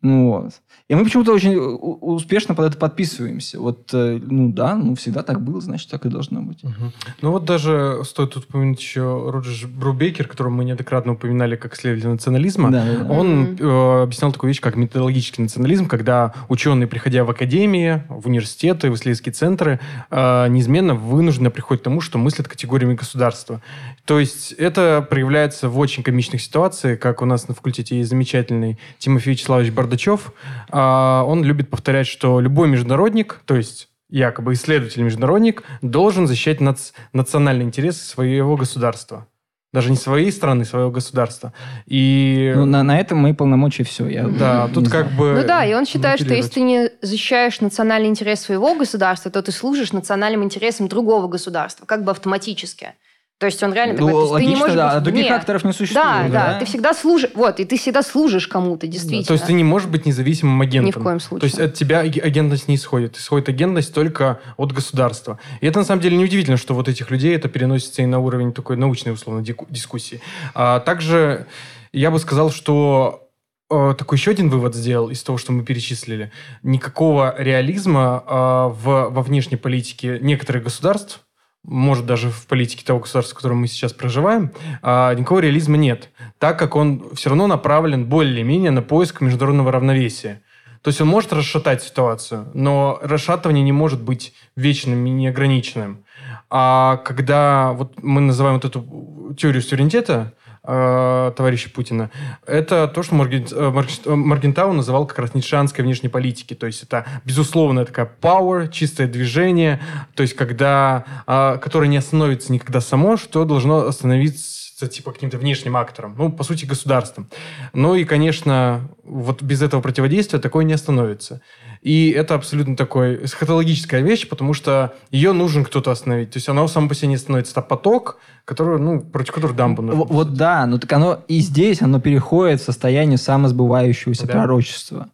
Ну, 0.03 0.31
вот. 0.31 0.63
И 0.87 0.95
мы 0.95 1.05
почему-то 1.05 1.33
очень 1.33 1.57
успешно 1.57 2.55
под 2.55 2.67
это 2.67 2.77
подписываемся. 2.77 3.59
Вот, 3.59 3.89
э, 3.95 4.21
ну 4.21 4.53
да, 4.53 4.75
ну 4.75 4.95
всегда 4.97 5.23
так 5.23 5.41
было, 5.41 5.59
значит, 5.63 5.89
так 5.89 6.05
и 6.05 6.11
должно 6.11 6.43
быть. 6.43 6.63
Угу. 6.63 6.93
Ну 7.23 7.31
вот 7.31 7.47
даже 7.47 8.03
стоит 8.05 8.33
тут 8.33 8.45
упомянуть 8.45 8.81
еще 8.81 9.31
Роджер 9.31 9.67
Брубейкер, 9.67 10.29
которого 10.29 10.53
мы 10.53 10.67
неоднократно 10.67 11.13
упоминали 11.13 11.57
как 11.57 11.75
исследователь 11.75 12.11
национализма. 12.11 12.71
Да, 12.71 12.85
да, 12.85 12.99
да. 12.99 13.11
Он 13.11 13.57
э, 13.59 14.03
объяснял 14.03 14.31
такую 14.31 14.49
вещь, 14.49 14.61
как 14.61 14.77
методологический 14.77 15.43
национализм, 15.43 15.87
когда 15.87 16.35
ученые, 16.51 16.87
приходя 16.87 17.25
в 17.25 17.31
академии, 17.31 18.03
в 18.11 18.27
университеты, 18.27 18.91
в 18.91 18.95
исследовательские 18.95 19.33
центры, 19.33 19.81
э, 20.11 20.49
неизменно 20.49 20.95
вынуждены 20.95 21.49
приходят 21.51 21.81
к 21.81 21.85
тому, 21.85 22.03
что 22.03 22.19
мыслят 22.19 22.47
категориями 22.47 22.93
государства. 22.93 23.63
То 24.05 24.21
есть 24.21 24.53
это 24.53 25.07
проявляется 25.09 25.71
в 25.71 25.79
очень 25.79 26.03
комичных 26.03 26.43
ситуациях, 26.43 27.01
как 27.01 27.23
у 27.23 27.25
нас 27.25 27.49
на 27.49 27.55
факультете 27.55 27.97
есть 27.97 28.11
замечательный 28.11 28.79
Тимофей 28.99 29.33
Вячеславович 29.33 29.73
Бардачев, 29.73 30.31
он 30.79 31.45
любит 31.45 31.71
повторять, 31.71 32.07
что 32.07 32.41
любой 32.41 32.69
международник, 32.69 33.41
то 33.45 33.57
есть 33.57 33.89
якобы 34.09 34.53
исследователь-международник, 34.53 35.65
должен 35.83 36.27
защищать 36.27 36.61
нац- 36.61 36.93
национальные 37.13 37.67
интересы 37.67 38.05
своего 38.05 38.57
государства. 38.57 39.27
Даже 39.73 39.91
не 39.91 39.97
своей 39.97 40.31
страны, 40.31 40.65
своего 40.65 40.93
государства. 40.93 41.53
И... 41.87 42.53
Ну, 42.55 42.65
на, 42.65 42.85
на 42.85 42.97
этом 43.01 43.19
мои 43.19 43.33
полномочия 43.33 43.83
все. 43.83 44.07
Я 44.07 44.29
да, 44.29 44.69
тут 44.73 44.87
знаю. 44.87 45.05
как 45.05 45.15
бы... 45.15 45.33
Ну 45.33 45.45
да, 45.45 45.65
и 45.65 45.75
он 45.75 45.85
считает, 45.85 46.21
что 46.21 46.33
если 46.33 46.53
ты 46.53 46.61
не 46.61 46.91
защищаешь 47.03 47.61
национальный 47.61 48.09
интерес 48.09 48.41
своего 48.41 48.77
государства, 48.77 49.33
то 49.33 49.43
ты 49.43 49.51
служишь 49.51 49.93
национальным 49.93 50.45
интересам 50.45 50.87
другого 50.87 51.27
государства, 51.27 51.87
как 51.87 52.05
бы 52.05 52.13
автоматически. 52.13 52.95
То 53.39 53.47
есть 53.47 53.63
он 53.65 53.75
реально 53.75 54.01
ну, 54.01 54.07
такой, 54.07 54.25
логично, 54.25 54.39
ты 54.39 54.45
не 54.45 54.57
можешь 54.57 54.77
да, 54.77 54.87
быть 54.87 54.97
а 54.97 55.01
других 55.01 55.27
вне. 55.27 55.29
факторов 55.29 55.65
не 55.65 55.73
существует. 55.73 56.07
Да, 56.07 56.29
да, 56.29 56.53
да, 56.53 56.59
ты 56.61 56.67
всегда 56.67 56.95
служишь, 56.95 57.31
вот, 57.35 57.59
и 57.59 57.65
ты 57.65 57.77
всегда 57.77 58.03
служишь 58.03 58.47
кому-то, 58.47 58.87
действительно. 58.87 59.23
Да, 59.23 59.27
то 59.27 59.33
есть 59.35 59.47
ты 59.47 59.53
не 59.55 59.65
можешь 59.65 59.89
быть 59.89 60.07
независимым 60.07 60.61
агентом. 60.61 60.87
Ни 60.87 60.91
в 60.93 61.03
коем 61.03 61.19
случае. 61.19 61.41
То 61.41 61.47
есть 61.47 61.59
от 61.59 61.75
тебя 61.75 62.01
агентность 62.01 62.69
не 62.69 62.77
исходит. 62.77 63.17
Исходит 63.17 63.49
агентность 63.49 63.93
только 63.93 64.41
от 64.57 64.73
государства. 64.73 65.41
И 65.61 65.67
это 65.67 65.81
на 65.81 65.85
самом 65.85 66.01
деле 66.01 66.17
неудивительно, 66.17 66.57
что 66.57 66.75
вот 66.75 66.89
этих 66.89 67.11
людей 67.11 67.35
это 67.35 67.49
переносится 67.49 68.03
и 68.03 68.07
на 68.07 68.21
уровень 68.21 68.53
такой 68.53 68.77
научной, 68.77 69.13
условно, 69.13 69.45
дискуссии. 69.69 70.21
А 70.55 70.79
также 70.79 71.47
я 71.93 72.13
бы 72.13 72.21
сказал, 72.21 72.53
что 72.53 73.29
э, 73.69 73.95
такой 73.99 74.17
еще 74.17 74.31
один 74.31 74.49
вывод 74.49 74.77
сделал 74.77 75.11
из 75.11 75.23
того, 75.25 75.39
что 75.39 75.51
мы 75.51 75.65
перечислили. 75.65 76.31
Никакого 76.63 77.35
реализма 77.37 78.23
э, 78.27 78.33
в, 78.33 79.09
во 79.11 79.23
внешней 79.23 79.57
политике 79.57 80.19
некоторых 80.21 80.63
государств 80.65 81.24
может, 81.65 82.07
даже 82.07 82.31
в 82.31 82.47
политике 82.47 82.85
того 82.85 83.01
государства, 83.01 83.35
в 83.35 83.37
котором 83.39 83.59
мы 83.59 83.67
сейчас 83.67 83.93
проживаем, 83.93 84.53
а, 84.83 85.15
никакого 85.15 85.41
реализма 85.41 85.77
нет, 85.77 86.11
так 86.39 86.59
как 86.59 86.77
он 86.77 87.15
все 87.15 87.31
равно 87.31 87.47
направлен 87.47 88.05
более-менее 88.07 88.71
на 88.71 88.83
поиск 88.83 89.21
международного 89.21 89.73
равновесия. 89.73 90.43
То 90.83 90.89
есть 90.89 91.01
он 91.01 91.09
может 91.09 91.33
расшатать 91.33 91.83
ситуацию, 91.83 92.51
но 92.53 92.99
расшатывание 93.03 93.65
не 93.65 93.73
может 93.73 94.03
быть 94.03 94.35
вечным 94.55 95.07
и 95.07 95.11
неограниченным. 95.11 96.05
А 96.51 96.99
когда 96.99 97.73
вот 97.73 98.03
мы 98.03 98.21
называем 98.21 98.57
вот 98.57 98.67
эту 98.67 99.35
теорию 99.35 99.63
суверенитета, 99.63 100.35
э, 100.65 101.33
товарища 101.37 101.71
Путина, 101.71 102.11
это 102.47 102.89
то, 102.89 103.03
что 103.03 103.15
Марген, 103.15 103.47
э, 103.51 103.85
э, 104.07 104.15
Маргентау 104.15 104.73
называл 104.73 105.07
как 105.07 105.19
раз 105.19 105.35
ницшанской 105.35 105.85
внешней 105.85 106.09
политики. 106.09 106.55
То 106.55 106.67
есть 106.67 106.83
это 106.83 107.07
безусловная 107.25 107.85
такая 107.85 108.11
power, 108.21 108.71
чистое 108.71 109.07
движение, 109.07 109.81
то 110.15 110.23
есть 110.23 110.35
когда, 110.35 111.05
э, 111.27 111.59
которое 111.63 111.89
не 111.89 111.99
остановится 111.99 112.53
никогда 112.53 112.81
само, 112.81 113.17
что 113.17 113.45
должно 113.45 113.87
остановиться 113.87 114.89
типа 114.89 115.13
каким-то 115.13 115.39
внешним 115.39 115.77
актором, 115.77 116.15
ну, 116.19 116.33
по 116.33 116.45
сути, 116.45 116.65
государством. 116.65 117.29
Ну 117.73 117.95
и, 117.95 118.05
конечно, 118.05 118.89
вот 119.05 119.43
без 119.43 119.63
этого 119.63 119.81
противодействия 119.81 120.39
такое 120.39 120.65
не 120.65 120.73
остановится. 120.73 121.41
И 121.85 122.09
это 122.13 122.35
абсолютно 122.35 122.77
такой 122.77 123.27
эсхатологическая 123.27 124.01
вещь, 124.01 124.27
потому 124.27 124.55
что 124.55 124.95
ее 125.11 125.33
нужен 125.33 125.67
кто-то 125.67 125.91
остановить. 125.91 126.31
То 126.31 126.39
есть 126.39 126.49
оно 126.49 126.67
само 126.67 126.89
по 126.89 126.95
себе 126.95 127.09
не 127.09 127.19
становится. 127.19 127.53
Это 127.53 127.61
поток, 127.61 128.17
который, 128.47 128.81
ну, 128.81 129.03
против 129.03 129.35
которого 129.35 129.55
дамбу 129.55 129.83
нужно. 129.83 130.05
Вот 130.05 130.33
да, 130.33 130.65
но 130.65 130.79
так 130.79 130.91
оно 130.95 131.23
и 131.29 131.41
здесь 131.41 131.83
оно 131.83 132.01
переходит 132.01 132.63
в 132.63 132.65
состояние 132.65 133.19
самосбывающегося 133.19 134.27
да. 134.27 134.33
пророчества. 134.33 135.11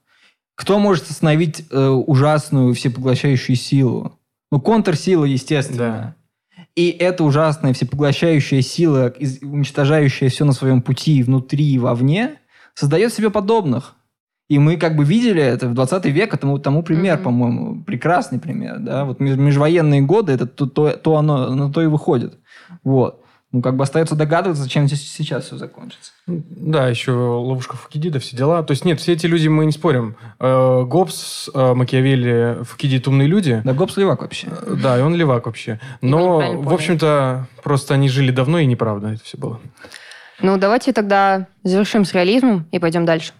Кто 0.54 0.78
может 0.78 1.10
остановить 1.10 1.66
э, 1.72 1.88
ужасную 1.88 2.72
всепоглощающую 2.74 3.56
силу? 3.56 4.16
Ну, 4.52 4.60
контрсила, 4.60 5.24
естественно. 5.24 6.14
Да. 6.56 6.64
И 6.76 6.90
эта 6.90 7.24
ужасная 7.24 7.72
всепоглощающая 7.72 8.62
сила, 8.62 9.12
уничтожающая 9.42 10.28
все 10.28 10.44
на 10.44 10.52
своем 10.52 10.82
пути 10.82 11.24
внутри 11.24 11.72
и 11.72 11.78
вовне, 11.78 12.36
создает 12.74 13.12
себе 13.12 13.30
подобных. 13.30 13.96
И 14.50 14.58
мы 14.58 14.76
как 14.76 14.96
бы 14.96 15.04
видели 15.04 15.40
это 15.40 15.68
в 15.68 15.74
20 15.74 16.06
век, 16.06 16.36
тому, 16.36 16.58
тому 16.58 16.82
пример, 16.82 17.18
mm-hmm. 17.18 17.22
по-моему, 17.22 17.84
прекрасный 17.84 18.40
пример. 18.40 18.80
Да? 18.80 19.04
Вот 19.04 19.20
межвоенные 19.20 20.00
годы, 20.00 20.32
это 20.32 20.44
то, 20.44 20.66
то, 20.66 20.90
то 20.90 21.16
оно, 21.16 21.54
на 21.54 21.72
то 21.72 21.80
и 21.80 21.86
выходит. 21.86 22.36
Вот. 22.82 23.22
Ну, 23.52 23.62
как 23.62 23.76
бы 23.76 23.84
остается 23.84 24.16
догадываться, 24.16 24.68
чем 24.68 24.88
сейчас 24.88 25.44
все 25.44 25.56
закончится. 25.56 26.10
Да, 26.26 26.88
еще 26.88 27.12
ловушка 27.12 27.76
Фукидида, 27.76 28.18
все 28.18 28.36
дела. 28.36 28.64
То 28.64 28.72
есть 28.72 28.84
нет, 28.84 28.98
все 28.98 29.12
эти 29.12 29.26
люди, 29.26 29.46
мы 29.46 29.66
не 29.66 29.72
спорим. 29.72 30.16
Э, 30.40 30.82
Гоббс, 30.84 31.48
э, 31.54 31.74
Макиавелли, 31.74 32.64
Фукидид 32.64 33.06
умные 33.06 33.28
люди. 33.28 33.62
Да, 33.64 33.72
Гоббс 33.72 33.96
левак 33.98 34.22
вообще. 34.22 34.48
Э, 34.50 34.74
да, 34.82 34.98
и 34.98 35.00
он 35.00 35.14
левак 35.14 35.46
вообще. 35.46 35.78
Но, 36.00 36.60
в 36.60 36.74
общем-то, 36.74 37.46
просто 37.62 37.94
они 37.94 38.08
жили 38.08 38.32
давно, 38.32 38.58
и 38.58 38.66
неправда 38.66 39.12
это 39.12 39.22
все 39.22 39.38
было. 39.38 39.60
Ну, 40.42 40.56
давайте 40.56 40.92
тогда 40.92 41.46
завершим 41.62 42.04
с 42.04 42.14
реализмом 42.14 42.66
и 42.72 42.80
пойдем 42.80 43.04
дальше. 43.04 43.32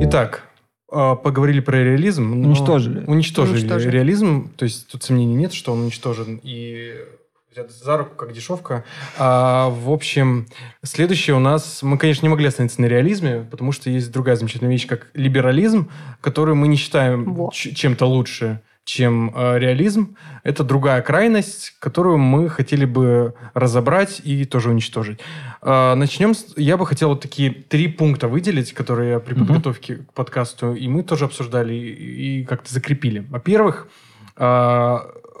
Итак, 0.00 0.44
а, 0.90 1.16
поговорили 1.16 1.60
про 1.60 1.82
реализм. 1.82 2.32
Уничтожили. 2.32 3.04
Уничтожили, 3.06 3.56
уничтожили 3.58 3.90
реализм. 3.90 4.50
То 4.56 4.64
есть 4.64 4.88
тут 4.88 5.02
сомнений 5.02 5.34
нет, 5.34 5.52
что 5.52 5.72
он 5.72 5.80
уничтожен. 5.80 6.40
И 6.42 6.94
взят 7.50 7.72
за 7.72 7.98
руку, 7.98 8.14
как 8.14 8.32
дешевка. 8.32 8.84
А, 9.18 9.68
в 9.68 9.90
общем, 9.90 10.46
следующее 10.84 11.34
у 11.34 11.40
нас... 11.40 11.82
Мы, 11.82 11.98
конечно, 11.98 12.24
не 12.24 12.30
могли 12.30 12.46
остановиться 12.46 12.80
на 12.80 12.86
реализме, 12.86 13.46
потому 13.50 13.72
что 13.72 13.90
есть 13.90 14.12
другая 14.12 14.36
замечательная 14.36 14.72
вещь, 14.72 14.86
как 14.86 15.08
либерализм, 15.14 15.90
которую 16.20 16.54
мы 16.54 16.68
не 16.68 16.76
считаем 16.76 17.34
Во. 17.34 17.50
чем-то 17.52 18.06
лучше, 18.06 18.60
чем 18.88 19.30
э, 19.34 19.58
реализм. 19.58 20.16
Это 20.44 20.64
другая 20.64 21.02
крайность, 21.02 21.76
которую 21.78 22.16
мы 22.16 22.48
хотели 22.48 22.86
бы 22.86 23.34
разобрать 23.52 24.22
и 24.24 24.46
тоже 24.46 24.70
уничтожить. 24.70 25.20
Э, 25.60 25.94
начнем. 25.94 26.34
С, 26.34 26.54
я 26.56 26.78
бы 26.78 26.86
хотел 26.86 27.10
вот 27.10 27.20
такие 27.20 27.50
три 27.50 27.88
пункта 27.88 28.28
выделить, 28.28 28.72
которые 28.72 29.10
я 29.10 29.20
при 29.20 29.34
подготовке 29.34 29.92
mm-hmm. 29.92 30.06
к 30.06 30.12
подкасту, 30.14 30.72
и 30.72 30.88
мы 30.88 31.02
тоже 31.02 31.26
обсуждали 31.26 31.74
и, 31.74 32.40
и 32.40 32.44
как-то 32.44 32.72
закрепили. 32.72 33.26
Во-первых, 33.28 33.88
э, 34.36 34.98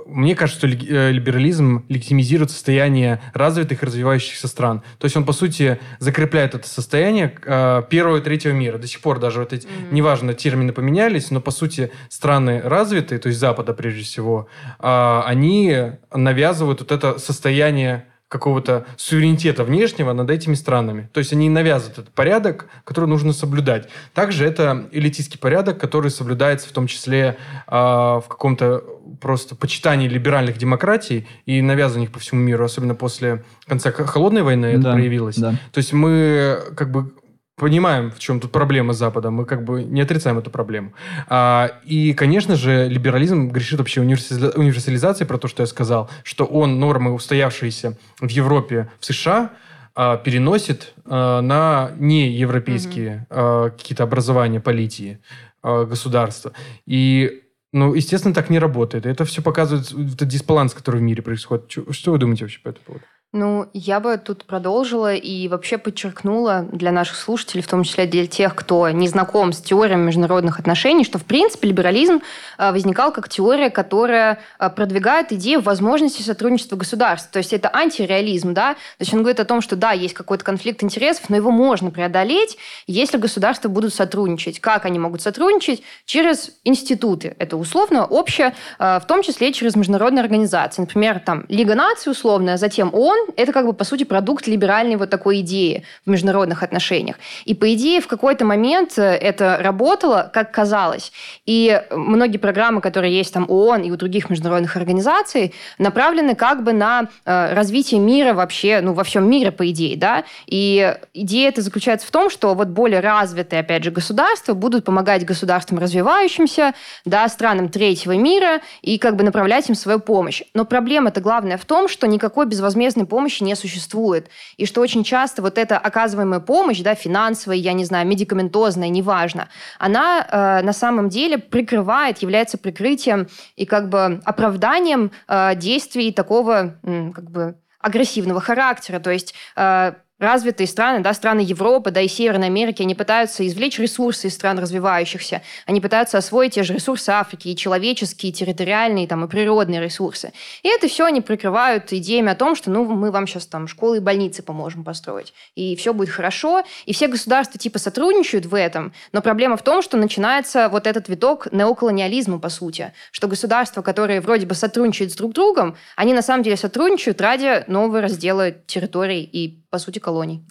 мне 0.08 0.34
кажется, 0.34 0.66
что 0.66 0.68
э, 0.68 1.12
либерализм 1.12 1.84
легитимизирует 1.88 2.50
состояние 2.50 3.20
развитых 3.34 3.82
и 3.82 3.86
развивающихся 3.86 4.48
стран. 4.48 4.82
То 4.98 5.04
есть 5.04 5.16
он, 5.16 5.24
по 5.24 5.32
сути, 5.32 5.78
закрепляет 5.98 6.54
это 6.54 6.66
состояние 6.66 7.34
э, 7.44 7.82
первого 7.90 8.16
и 8.16 8.20
третьего 8.20 8.52
мира. 8.52 8.78
До 8.78 8.86
сих 8.86 9.00
пор 9.00 9.18
даже 9.18 9.40
вот 9.40 9.52
эти, 9.52 9.66
mm-hmm. 9.66 9.92
неважно, 9.92 10.34
термины 10.34 10.72
поменялись, 10.72 11.30
но, 11.30 11.40
по 11.40 11.50
сути, 11.50 11.92
страны 12.08 12.60
развитые, 12.62 13.18
то 13.18 13.28
есть 13.28 13.38
Запада 13.38 13.74
прежде 13.74 14.02
всего, 14.02 14.48
э, 14.78 15.20
они 15.24 15.92
навязывают 16.12 16.80
вот 16.80 16.90
это 16.90 17.18
состояние 17.18 18.06
какого-то 18.28 18.86
суверенитета 18.96 19.64
внешнего 19.64 20.12
над 20.12 20.30
этими 20.30 20.54
странами. 20.54 21.08
То 21.12 21.18
есть 21.18 21.32
они 21.32 21.48
навязывают 21.48 21.98
этот 21.98 22.14
порядок, 22.14 22.66
который 22.84 23.06
нужно 23.06 23.32
соблюдать. 23.32 23.88
Также 24.12 24.44
это 24.44 24.88
элитистский 24.92 25.38
порядок, 25.38 25.78
который 25.78 26.10
соблюдается 26.10 26.68
в 26.68 26.72
том 26.72 26.86
числе 26.86 27.38
э, 27.66 27.72
в 27.72 28.24
каком-то 28.28 28.84
просто 29.20 29.56
почитании 29.56 30.08
либеральных 30.08 30.58
демократий 30.58 31.26
и 31.46 31.62
навязывании 31.62 32.06
их 32.06 32.12
по 32.12 32.18
всему 32.18 32.42
миру, 32.42 32.64
особенно 32.64 32.94
после 32.94 33.44
конца 33.66 33.90
холодной 33.90 34.42
войны 34.42 34.66
это 34.66 34.82
да, 34.82 34.92
проявилось. 34.92 35.36
Да. 35.36 35.52
То 35.72 35.78
есть 35.78 35.92
мы 35.92 36.60
как 36.76 36.90
бы 36.90 37.12
понимаем, 37.58 38.10
в 38.10 38.18
чем 38.18 38.40
тут 38.40 38.52
проблема 38.52 38.92
Запада, 38.92 39.30
мы 39.30 39.44
как 39.44 39.64
бы 39.64 39.82
не 39.82 40.00
отрицаем 40.00 40.38
эту 40.38 40.50
проблему. 40.50 40.92
А, 41.28 41.70
и, 41.84 42.14
конечно 42.14 42.56
же, 42.56 42.88
либерализм 42.88 43.48
грешит 43.48 43.78
вообще 43.78 44.00
универсализацией, 44.00 45.26
про 45.26 45.38
то, 45.38 45.48
что 45.48 45.62
я 45.62 45.66
сказал, 45.66 46.08
что 46.22 46.44
он 46.44 46.78
нормы, 46.78 47.12
устоявшиеся 47.12 47.98
в 48.20 48.28
Европе, 48.28 48.88
в 49.00 49.04
США, 49.04 49.50
а, 49.94 50.16
переносит 50.16 50.94
а, 51.04 51.40
на 51.40 51.90
неевропейские 51.98 53.16
угу. 53.16 53.26
а, 53.30 53.70
какие-то 53.70 54.04
образования, 54.04 54.60
политии 54.60 55.18
а, 55.62 55.84
государства. 55.84 56.52
И 56.86 57.42
ну, 57.72 57.94
естественно, 57.94 58.34
так 58.34 58.48
не 58.48 58.58
работает. 58.58 59.04
Это 59.04 59.24
все 59.24 59.42
показывает 59.42 59.92
этот 59.92 60.28
дисбаланс, 60.28 60.72
который 60.72 61.00
в 61.00 61.02
мире 61.02 61.22
происходит. 61.22 61.70
Что 61.90 62.12
вы 62.12 62.18
думаете 62.18 62.44
вообще 62.44 62.60
по 62.60 62.68
этому 62.68 62.84
поводу? 62.84 63.04
Ну, 63.34 63.68
я 63.74 64.00
бы 64.00 64.16
тут 64.16 64.46
продолжила 64.46 65.14
и 65.14 65.48
вообще 65.48 65.76
подчеркнула 65.76 66.66
для 66.72 66.92
наших 66.92 67.14
слушателей, 67.14 67.62
в 67.62 67.68
том 67.68 67.84
числе 67.84 68.06
для 68.06 68.26
тех, 68.26 68.54
кто 68.54 68.88
не 68.88 69.06
знаком 69.06 69.52
с 69.52 69.60
теорией 69.60 69.98
международных 69.98 70.58
отношений, 70.58 71.04
что, 71.04 71.18
в 71.18 71.26
принципе, 71.26 71.68
либерализм 71.68 72.22
а, 72.56 72.72
возникал 72.72 73.12
как 73.12 73.28
теория, 73.28 73.68
которая 73.68 74.38
а, 74.58 74.70
продвигает 74.70 75.30
идею 75.30 75.60
возможности 75.60 76.22
сотрудничества 76.22 76.76
государств. 76.76 77.30
То 77.30 77.36
есть 77.36 77.52
это 77.52 77.70
антиреализм, 77.70 78.54
да? 78.54 78.72
То 78.72 79.00
есть 79.00 79.12
он 79.12 79.20
говорит 79.20 79.40
о 79.40 79.44
том, 79.44 79.60
что 79.60 79.76
да, 79.76 79.92
есть 79.92 80.14
какой-то 80.14 80.42
конфликт 80.42 80.82
интересов, 80.82 81.28
но 81.28 81.36
его 81.36 81.50
можно 81.50 81.90
преодолеть, 81.90 82.56
если 82.86 83.18
государства 83.18 83.68
будут 83.68 83.92
сотрудничать. 83.92 84.58
Как 84.58 84.86
они 84.86 84.98
могут 84.98 85.20
сотрудничать? 85.20 85.82
Через 86.06 86.52
институты. 86.64 87.36
Это 87.38 87.58
условно, 87.58 88.06
общее, 88.06 88.54
а, 88.78 89.00
в 89.00 89.06
том 89.06 89.22
числе 89.22 89.52
через 89.52 89.76
международные 89.76 90.22
организации. 90.22 90.80
Например, 90.80 91.20
там 91.20 91.44
Лига 91.50 91.74
наций 91.74 92.10
условная, 92.10 92.56
затем 92.56 92.88
ООН, 92.94 93.17
закон– 93.18 93.34
это 93.36 93.52
как 93.52 93.66
бы, 93.66 93.72
по 93.72 93.84
сути, 93.84 94.04
продукт 94.04 94.46
либеральной 94.46 94.96
вот 94.96 95.10
такой 95.10 95.40
идеи 95.40 95.84
в 96.04 96.10
международных 96.10 96.62
отношениях. 96.62 97.16
И, 97.44 97.54
по 97.54 97.72
идее, 97.74 98.00
в 98.00 98.06
какой-то 98.06 98.44
момент 98.44 98.98
э, 98.98 99.02
это 99.02 99.58
работало, 99.60 100.30
как 100.32 100.52
казалось. 100.52 101.12
И 101.46 101.82
многие 101.90 102.38
программы, 102.38 102.80
которые 102.80 103.16
есть 103.16 103.32
там 103.32 103.46
ООН 103.48 103.82
и 103.82 103.90
у 103.90 103.96
других 103.96 104.30
международных 104.30 104.76
организаций, 104.76 105.54
направлены 105.78 106.34
как 106.34 106.62
бы 106.62 106.72
на 106.72 107.08
э, 107.24 107.54
развитие 107.54 108.00
мира 108.00 108.34
вообще, 108.34 108.80
ну, 108.80 108.92
во 108.92 109.04
всем 109.04 109.28
мире, 109.28 109.50
по 109.50 109.68
идее, 109.70 109.96
да. 109.96 110.24
И 110.46 110.96
идея 111.14 111.48
это 111.48 111.62
заключается 111.62 112.06
в 112.06 112.10
том, 112.10 112.30
что 112.30 112.54
вот 112.54 112.68
более 112.68 113.00
развитые, 113.00 113.60
опять 113.60 113.84
же, 113.84 113.90
государства 113.90 114.54
будут 114.54 114.84
помогать 114.84 115.24
государствам 115.24 115.78
развивающимся, 115.78 116.74
да, 117.04 117.28
странам 117.28 117.68
третьего 117.68 118.16
мира 118.16 118.60
и 118.82 118.98
как 118.98 119.16
бы 119.16 119.24
направлять 119.24 119.68
им 119.68 119.74
свою 119.74 120.00
помощь. 120.00 120.42
Но 120.54 120.64
проблема-то 120.64 121.20
главная 121.20 121.58
в 121.58 121.64
том, 121.64 121.88
что 121.88 122.06
никакой 122.06 122.46
безвозмездной 122.46 123.06
помощи 123.08 123.42
не 123.42 123.56
существует. 123.56 124.28
И 124.56 124.66
что 124.66 124.80
очень 124.80 125.02
часто 125.02 125.42
вот 125.42 125.58
эта 125.58 125.78
оказываемая 125.78 126.40
помощь, 126.40 126.80
да, 126.80 126.94
финансовая, 126.94 127.56
я 127.56 127.72
не 127.72 127.84
знаю, 127.84 128.06
медикаментозная, 128.06 128.88
неважно, 128.88 129.48
она 129.78 130.26
э, 130.30 130.62
на 130.64 130.72
самом 130.72 131.08
деле 131.08 131.38
прикрывает, 131.38 132.18
является 132.18 132.58
прикрытием 132.58 133.28
и 133.56 133.66
как 133.66 133.88
бы 133.88 134.20
оправданием 134.24 135.10
э, 135.26 135.54
действий 135.56 136.12
такого 136.12 136.78
э, 136.82 137.10
как 137.14 137.30
бы 137.30 137.56
агрессивного 137.80 138.40
характера. 138.40 138.98
То 139.00 139.10
есть 139.10 139.34
э, 139.56 139.92
развитые 140.18 140.66
страны, 140.66 141.00
да, 141.00 141.14
страны 141.14 141.40
Европы, 141.40 141.90
да 141.90 142.00
и 142.00 142.08
Северной 142.08 142.46
Америки, 142.46 142.82
они 142.82 142.94
пытаются 142.94 143.46
извлечь 143.46 143.78
ресурсы 143.78 144.28
из 144.28 144.34
стран 144.34 144.58
развивающихся. 144.58 145.42
Они 145.66 145.80
пытаются 145.80 146.18
освоить 146.18 146.54
те 146.54 146.62
же 146.62 146.74
ресурсы 146.74 147.10
Африки, 147.10 147.48
и 147.48 147.56
человеческие, 147.56 148.30
и 148.30 148.32
территориальные, 148.32 149.06
там, 149.06 149.24
и 149.24 149.28
природные 149.28 149.80
ресурсы. 149.80 150.32
И 150.62 150.68
это 150.68 150.88
все 150.88 151.06
они 151.06 151.20
прикрывают 151.20 151.92
идеями 151.92 152.32
о 152.32 152.34
том, 152.34 152.56
что, 152.56 152.70
ну, 152.70 152.84
мы 152.84 153.10
вам 153.10 153.26
сейчас 153.26 153.46
там 153.46 153.68
школы 153.68 153.98
и 153.98 154.00
больницы 154.00 154.42
поможем 154.42 154.84
построить, 154.84 155.32
и 155.54 155.76
все 155.76 155.92
будет 155.94 156.10
хорошо. 156.10 156.62
И 156.86 156.92
все 156.92 157.06
государства 157.06 157.58
типа 157.58 157.78
сотрудничают 157.78 158.46
в 158.46 158.54
этом, 158.54 158.92
но 159.12 159.22
проблема 159.22 159.56
в 159.56 159.62
том, 159.62 159.82
что 159.82 159.96
начинается 159.96 160.68
вот 160.68 160.86
этот 160.86 161.08
виток 161.08 161.52
неоколониализма, 161.52 162.38
по 162.38 162.48
сути, 162.48 162.92
что 163.12 163.28
государства, 163.28 163.82
которые 163.82 164.20
вроде 164.20 164.46
бы 164.46 164.54
сотрудничают 164.54 165.12
с 165.12 165.16
друг 165.16 165.32
другом, 165.32 165.76
они 165.96 166.14
на 166.14 166.22
самом 166.22 166.42
деле 166.42 166.56
сотрудничают 166.56 167.20
ради 167.20 167.64
нового 167.68 168.00
раздела 168.00 168.50
территорий 168.50 169.22
и 169.22 169.62
по 169.70 169.78
сути, 169.78 169.98
колоний. 170.08 170.42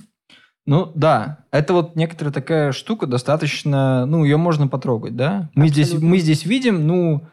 Ну 0.67 0.91
да, 0.93 1.39
это 1.51 1.73
вот 1.73 1.95
некоторая 1.95 2.31
такая 2.31 2.71
штука, 2.73 3.07
достаточно, 3.07 4.05
ну, 4.05 4.23
ее 4.23 4.37
можно 4.37 4.67
потрогать, 4.67 5.15
да? 5.15 5.49
Мы, 5.55 5.69
здесь, 5.69 5.93
мы 5.93 6.19
здесь 6.19 6.45
видим, 6.45 6.85
ну, 6.85 7.25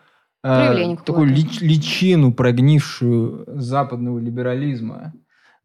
э, 0.42 0.96
такую 1.04 1.26
лич, 1.26 1.60
личину 1.60 2.32
прогнившую 2.32 3.44
западного 3.60 4.18
либерализма. 4.20 5.12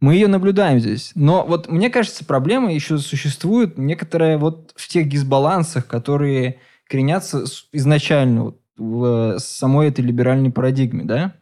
Мы 0.02 0.16
ее 0.16 0.28
наблюдаем 0.28 0.80
здесь. 0.80 1.12
Но 1.16 1.46
вот 1.46 1.70
мне 1.70 1.90
кажется, 1.90 2.26
проблема 2.26 2.74
еще 2.74 2.98
существует 2.98 3.78
некоторая 3.78 4.38
вот 4.38 4.74
в 4.76 4.88
тех 4.88 5.08
дисбалансах, 5.08 5.88
которые 5.88 6.60
коренятся 6.90 7.46
изначально 7.72 8.44
вот 8.44 8.62
в 8.78 9.38
самой 9.38 9.90
этой 9.90 10.04
либеральной 10.04 10.52
парадигме, 10.52 11.06
да? 11.06 11.36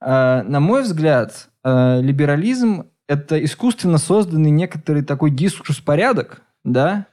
Э, 0.00 0.42
на 0.42 0.60
мой 0.60 0.82
взгляд, 0.82 1.48
э, 1.64 2.00
либерализм 2.00 2.84
это 3.08 3.42
искусственно 3.44 3.98
созданный 3.98 4.50
некоторый 4.50 5.02
такой 5.02 5.30
дискурс-порядок, 5.30 6.42
да, 6.64 7.06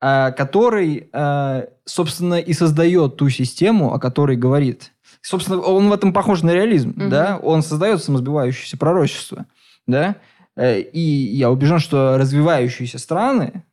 а, 0.00 0.30
который, 0.30 1.08
а, 1.12 1.66
собственно, 1.84 2.38
и 2.40 2.52
создает 2.52 3.16
ту 3.16 3.28
систему, 3.28 3.92
о 3.92 3.98
которой 3.98 4.36
говорит. 4.36 4.92
Собственно, 5.20 5.60
он 5.60 5.88
в 5.88 5.92
этом 5.92 6.12
похож 6.12 6.42
на 6.42 6.52
реализм, 6.52 6.90
угу. 6.90 7.08
да, 7.08 7.38
он 7.42 7.62
создает 7.62 8.02
самосбивающееся 8.02 8.78
пророчество, 8.78 9.46
да, 9.86 10.16
э, 10.56 10.80
и 10.80 11.00
я 11.00 11.50
убежден, 11.50 11.80
что 11.80 12.16
развивающиеся 12.16 12.98
страны, 12.98 13.64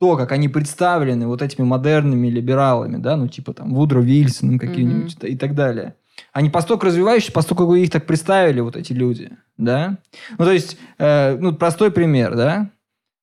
то, 0.00 0.16
как 0.16 0.32
они 0.32 0.48
представлены 0.48 1.28
вот 1.28 1.42
этими 1.42 1.64
модерными 1.64 2.28
либералами, 2.28 2.96
да, 2.96 3.16
ну, 3.16 3.28
типа 3.28 3.52
там 3.52 3.74
Вудро 3.74 4.00
Вильсоном 4.00 4.58
каким-нибудь 4.58 5.16
mm 5.16 5.28
и 5.28 5.36
так 5.36 5.54
далее, 5.54 5.94
они 6.32 6.50
постольку 6.50 6.86
развивающиеся, 6.86 7.32
постольку 7.32 7.74
их 7.74 7.90
так 7.90 8.06
представили, 8.06 8.60
вот 8.60 8.76
эти 8.76 8.92
люди, 8.92 9.30
да. 9.56 9.98
Ну, 10.38 10.44
то 10.44 10.52
есть, 10.52 10.78
э, 10.98 11.36
ну, 11.36 11.54
простой 11.54 11.90
пример, 11.90 12.34
да. 12.34 12.70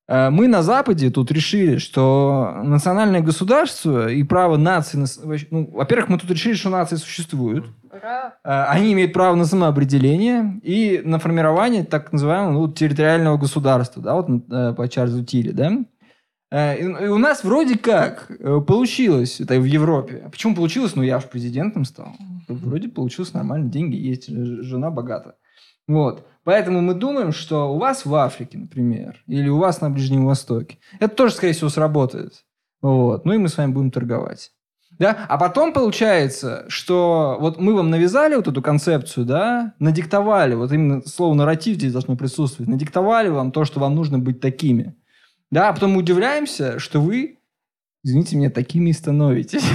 Э, 0.08 0.30
мы 0.30 0.48
на 0.48 0.62
Западе 0.62 1.10
тут 1.10 1.30
решили, 1.30 1.78
что 1.78 2.60
национальное 2.62 3.20
государство 3.20 4.10
и 4.10 4.22
право 4.22 4.56
нации... 4.56 5.04
Ну, 5.50 5.70
во-первых, 5.72 6.08
мы 6.08 6.18
тут 6.18 6.30
решили, 6.30 6.54
что 6.54 6.70
нации 6.70 6.96
существуют. 6.96 7.66
Ура! 7.90 8.34
Э, 8.44 8.64
они 8.68 8.92
имеют 8.92 9.12
право 9.12 9.34
на 9.34 9.44
самоопределение 9.44 10.60
и 10.62 11.00
на 11.04 11.18
формирование 11.18 11.84
так 11.84 12.12
называемого 12.12 12.52
ну, 12.52 12.72
территориального 12.72 13.38
государства, 13.38 14.02
да, 14.02 14.14
вот 14.14 14.28
э, 14.28 14.74
по 14.76 14.88
Чарльзу 14.88 15.24
Тилли, 15.24 15.52
да. 15.52 15.72
Э, 16.50 16.78
и 16.78 17.08
у 17.08 17.18
нас 17.18 17.44
вроде 17.44 17.78
как 17.78 18.30
э, 18.30 18.60
получилось, 18.66 19.40
это 19.40 19.58
в 19.60 19.64
Европе. 19.64 20.22
А 20.26 20.30
почему 20.30 20.54
получилось? 20.54 20.96
Ну, 20.96 21.02
я 21.02 21.18
уж 21.18 21.24
президентом 21.24 21.84
стал. 21.84 22.14
Вроде 22.54 22.88
получилось 22.88 23.34
нормально, 23.34 23.70
деньги 23.70 23.96
есть, 23.96 24.28
жена 24.28 24.90
богата. 24.90 25.36
Вот. 25.86 26.26
Поэтому 26.44 26.80
мы 26.80 26.94
думаем, 26.94 27.32
что 27.32 27.72
у 27.74 27.78
вас 27.78 28.06
в 28.06 28.14
Африке, 28.14 28.58
например, 28.58 29.22
или 29.26 29.48
у 29.48 29.58
вас 29.58 29.80
на 29.80 29.90
Ближнем 29.90 30.24
Востоке, 30.24 30.78
это 30.98 31.14
тоже, 31.14 31.34
скорее 31.34 31.52
всего, 31.52 31.68
сработает. 31.68 32.44
Вот. 32.80 33.24
Ну 33.24 33.32
и 33.32 33.38
мы 33.38 33.48
с 33.48 33.58
вами 33.58 33.72
будем 33.72 33.90
торговать. 33.90 34.52
Да? 34.98 35.26
А 35.28 35.38
потом 35.38 35.72
получается, 35.72 36.66
что 36.68 37.38
вот 37.40 37.58
мы 37.58 37.74
вам 37.74 37.90
навязали 37.90 38.34
вот 38.34 38.48
эту 38.48 38.60
концепцию, 38.60 39.24
да, 39.24 39.74
надиктовали, 39.78 40.54
вот 40.54 40.72
именно 40.72 41.00
слово 41.06 41.34
нарратив 41.34 41.76
здесь 41.76 41.92
должно 41.92 42.16
присутствовать, 42.16 42.68
надиктовали 42.68 43.28
вам 43.28 43.50
то, 43.50 43.64
что 43.64 43.80
вам 43.80 43.94
нужно 43.94 44.18
быть 44.18 44.40
такими. 44.40 44.94
Да, 45.50 45.70
а 45.70 45.72
потом 45.72 45.92
мы 45.92 46.00
удивляемся, 46.00 46.78
что 46.78 47.00
вы, 47.00 47.38
извините 48.04 48.36
меня, 48.36 48.50
такими 48.50 48.90
и 48.90 48.94
становитесь. 48.94 49.64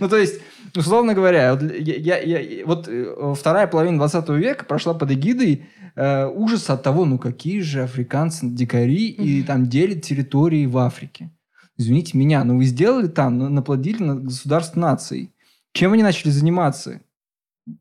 Ну, 0.00 0.08
то 0.08 0.16
есть, 0.16 0.40
условно 0.76 1.14
говоря, 1.14 1.54
вот, 1.54 1.62
я, 1.72 2.18
я, 2.18 2.38
я, 2.40 2.66
вот 2.66 2.88
э, 2.88 3.34
вторая 3.36 3.66
половина 3.66 3.98
20 3.98 4.28
века 4.30 4.64
прошла 4.64 4.94
под 4.94 5.12
эгидой 5.12 5.66
э, 5.94 6.26
ужаса 6.26 6.74
от 6.74 6.82
того, 6.82 7.04
ну 7.04 7.18
какие 7.18 7.60
же 7.60 7.82
африканцы 7.82 8.46
дикари 8.46 9.08
и 9.08 9.42
там 9.42 9.68
делят 9.68 10.02
территории 10.02 10.66
в 10.66 10.78
Африке. 10.78 11.30
Извините 11.76 12.16
меня, 12.16 12.44
но 12.44 12.56
вы 12.56 12.64
сделали 12.64 13.08
там, 13.08 13.38
наплодили 13.38 14.02
на 14.02 14.16
государство 14.16 14.78
наций. 14.78 15.32
Чем 15.72 15.92
они 15.92 16.02
начали 16.02 16.30
заниматься? 16.30 17.00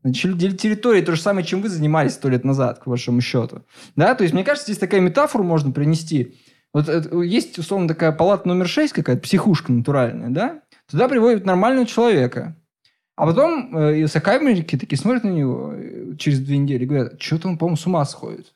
Начали 0.02 0.34
делить 0.34 0.62
территории, 0.62 1.02
то 1.02 1.16
же 1.16 1.22
самое, 1.22 1.46
чем 1.46 1.62
вы 1.62 1.70
занимались 1.70 2.14
сто 2.14 2.30
лет 2.30 2.44
назад, 2.44 2.80
к 2.80 2.88
вашему 2.88 3.22
счету. 3.22 3.64
Да, 3.96 4.16
то 4.16 4.24
есть, 4.24 4.34
мне 4.34 4.44
кажется, 4.44 4.72
здесь 4.72 4.80
такая 4.80 5.02
метафора 5.02 5.44
можно 5.44 5.72
принести. 5.72 6.36
Вот 6.74 6.90
это, 6.90 7.22
есть, 7.22 7.60
условно, 7.60 7.88
такая 7.88 8.12
палата 8.12 8.48
номер 8.48 8.68
6 8.68 8.94
какая-то, 8.94 9.22
психушка 9.22 9.72
натуральная, 9.72 10.30
да? 10.30 10.62
Туда 10.90 11.08
приводят 11.08 11.46
нормального 11.46 11.86
человека. 11.86 12.58
А 13.16 13.26
потом 13.28 13.76
э, 13.76 14.08
сокамерники 14.08 14.78
такие 14.78 14.98
смотрят 14.98 15.24
на 15.24 15.30
него 15.30 15.74
э, 15.74 16.16
через 16.18 16.40
две 16.40 16.58
недели 16.58 16.84
и 16.84 16.88
говорят, 16.88 17.22
что-то 17.22 17.48
он, 17.48 17.58
по-моему, 17.58 17.78
с 17.78 17.86
ума 17.86 18.04
сходит. 18.06 18.54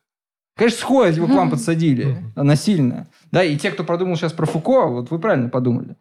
Конечно, 0.55 0.79
сходит, 0.79 1.17
его 1.17 1.27
к 1.27 1.31
вам 1.31 1.51
подсадили 1.51 2.17
насильно. 2.35 3.07
Да, 3.31 3.43
и 3.43 3.55
те, 3.57 3.69
кто 3.69 3.83
продумал 3.83 4.15
сейчас 4.15 4.33
про 4.33 4.47
Фуко, 4.47 4.87
вот 4.87 5.11
вы 5.11 5.19
правильно 5.19 5.49
подумали. 5.49 5.95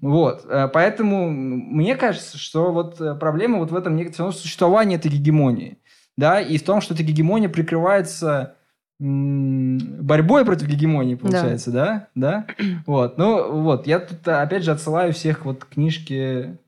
Вот, 0.00 0.44
э, 0.48 0.68
поэтому 0.72 1.30
мне 1.30 1.94
кажется, 1.94 2.36
что 2.36 2.72
вот 2.72 3.00
э, 3.00 3.14
проблема 3.14 3.58
вот 3.58 3.70
в 3.70 3.76
этом 3.76 3.94
некотором 3.94 4.32
существовании 4.32 4.96
этой 4.96 5.10
гегемонии. 5.12 5.78
Да, 6.16 6.40
и 6.40 6.58
в 6.58 6.64
том, 6.64 6.80
что 6.80 6.94
эта 6.94 7.04
гегемония 7.04 7.48
прикрывается 7.48 8.56
борьбой 8.98 10.44
против 10.44 10.66
гегемонии, 10.66 11.14
получается, 11.14 11.70
да? 11.70 12.08
Да? 12.14 12.44
да? 12.58 12.64
Вот. 12.86 13.16
Ну, 13.16 13.62
вот. 13.62 13.86
Я 13.86 13.98
тут, 13.98 14.28
опять 14.28 14.62
же, 14.62 14.72
отсылаю 14.72 15.14
всех 15.14 15.46
вот 15.46 15.64
к 15.64 15.70
книжке 15.70 16.58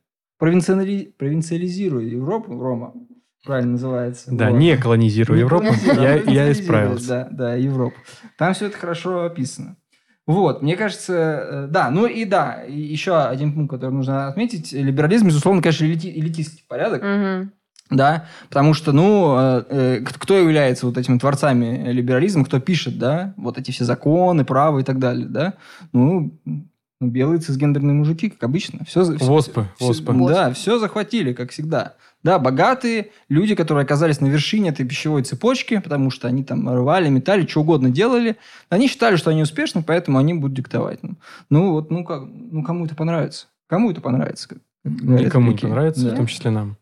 «Провинциали... 0.43 1.15
«Провинциализируй 1.17 2.09
Европу», 2.09 2.59
Рома, 2.59 2.95
правильно 3.45 3.73
называется. 3.73 4.29
Да, 4.33 4.51
вот. 4.51 4.59
не 4.59 4.77
колонизируй 4.77 5.37
не 5.37 5.43
Европу, 5.43 5.69
я, 5.87 6.15
я 6.17 6.51
исправился. 6.51 7.29
Да, 7.31 7.51
да, 7.51 7.55
Европу. 7.55 7.97
Там 8.37 8.53
все 8.53 8.67
это 8.67 8.77
хорошо 8.77 9.25
описано. 9.25 9.77
Вот, 10.27 10.61
мне 10.61 10.77
кажется, 10.77 11.15
э, 11.15 11.67
да, 11.71 11.91
ну 11.91 12.07
и 12.07 12.25
да, 12.25 12.65
еще 12.67 13.19
один 13.19 13.53
пункт, 13.55 13.71
который 13.71 13.93
нужно 13.93 14.27
отметить, 14.27 14.73
либерализм, 14.73 15.29
безусловно, 15.29 15.63
конечно, 15.63 15.85
элити, 15.85 16.09
элитистский 16.09 16.65
порядок, 16.69 17.03
угу 17.03 17.53
да, 17.91 18.27
потому 18.49 18.75
что, 18.75 18.93
ну, 18.93 19.37
э, 19.39 19.65
э 19.69 20.01
кто 20.01 20.39
является 20.39 20.87
вот 20.87 20.97
этими 20.97 21.19
творцами 21.19 21.93
либерализма, 21.93 22.45
кто 22.45 22.59
пишет, 22.59 22.99
да, 22.99 23.35
вот 23.37 23.59
эти 23.59 23.71
все 23.71 23.85
законы, 23.85 24.45
права 24.45 24.79
и 24.79 24.83
так 24.83 24.99
далее, 24.99 25.27
да, 25.27 25.55
ну 25.93 26.41
белые 27.09 27.41
цисгендерные 27.41 27.95
мужики, 27.95 28.31
как 28.31 28.43
обычно. 28.45 28.85
Все, 28.85 29.05
Воспы, 29.05 29.67
все, 29.77 29.87
воспы. 29.87 30.15
Да, 30.29 30.53
все 30.53 30.79
захватили, 30.79 31.33
как 31.33 31.51
всегда. 31.51 31.95
Да, 32.23 32.39
богатые 32.39 33.11
люди, 33.29 33.55
которые 33.55 33.83
оказались 33.83 34.21
на 34.21 34.27
вершине 34.27 34.71
этой 34.71 34.87
пищевой 34.87 35.25
цепочки, 35.25 35.79
потому 35.79 36.11
что 36.11 36.29
они 36.29 36.45
там 36.45 36.69
рвали, 36.69 37.09
метали, 37.09 37.47
что 37.47 37.61
угодно 37.63 37.91
делали, 37.91 38.37
они 38.69 38.87
считали, 38.87 39.17
что 39.17 39.31
они 39.31 39.43
успешны, 39.43 39.83
поэтому 39.83 40.19
они 40.19 40.35
будут 40.35 40.57
диктовать. 40.57 41.01
Ну, 41.51 41.73
вот, 41.73 41.91
ну, 41.91 42.05
как, 42.05 42.23
ну 42.25 42.63
кому 42.63 42.87
это 42.87 42.95
понравится? 42.95 43.47
Кому 43.67 43.91
это 43.91 44.01
понравится? 44.01 44.49
Никому 44.85 45.53
не 45.53 45.59
понравится, 45.59 46.05
да? 46.05 46.15
в 46.15 46.17
том 46.17 46.27
числе 46.27 46.51
нам. 46.51 46.77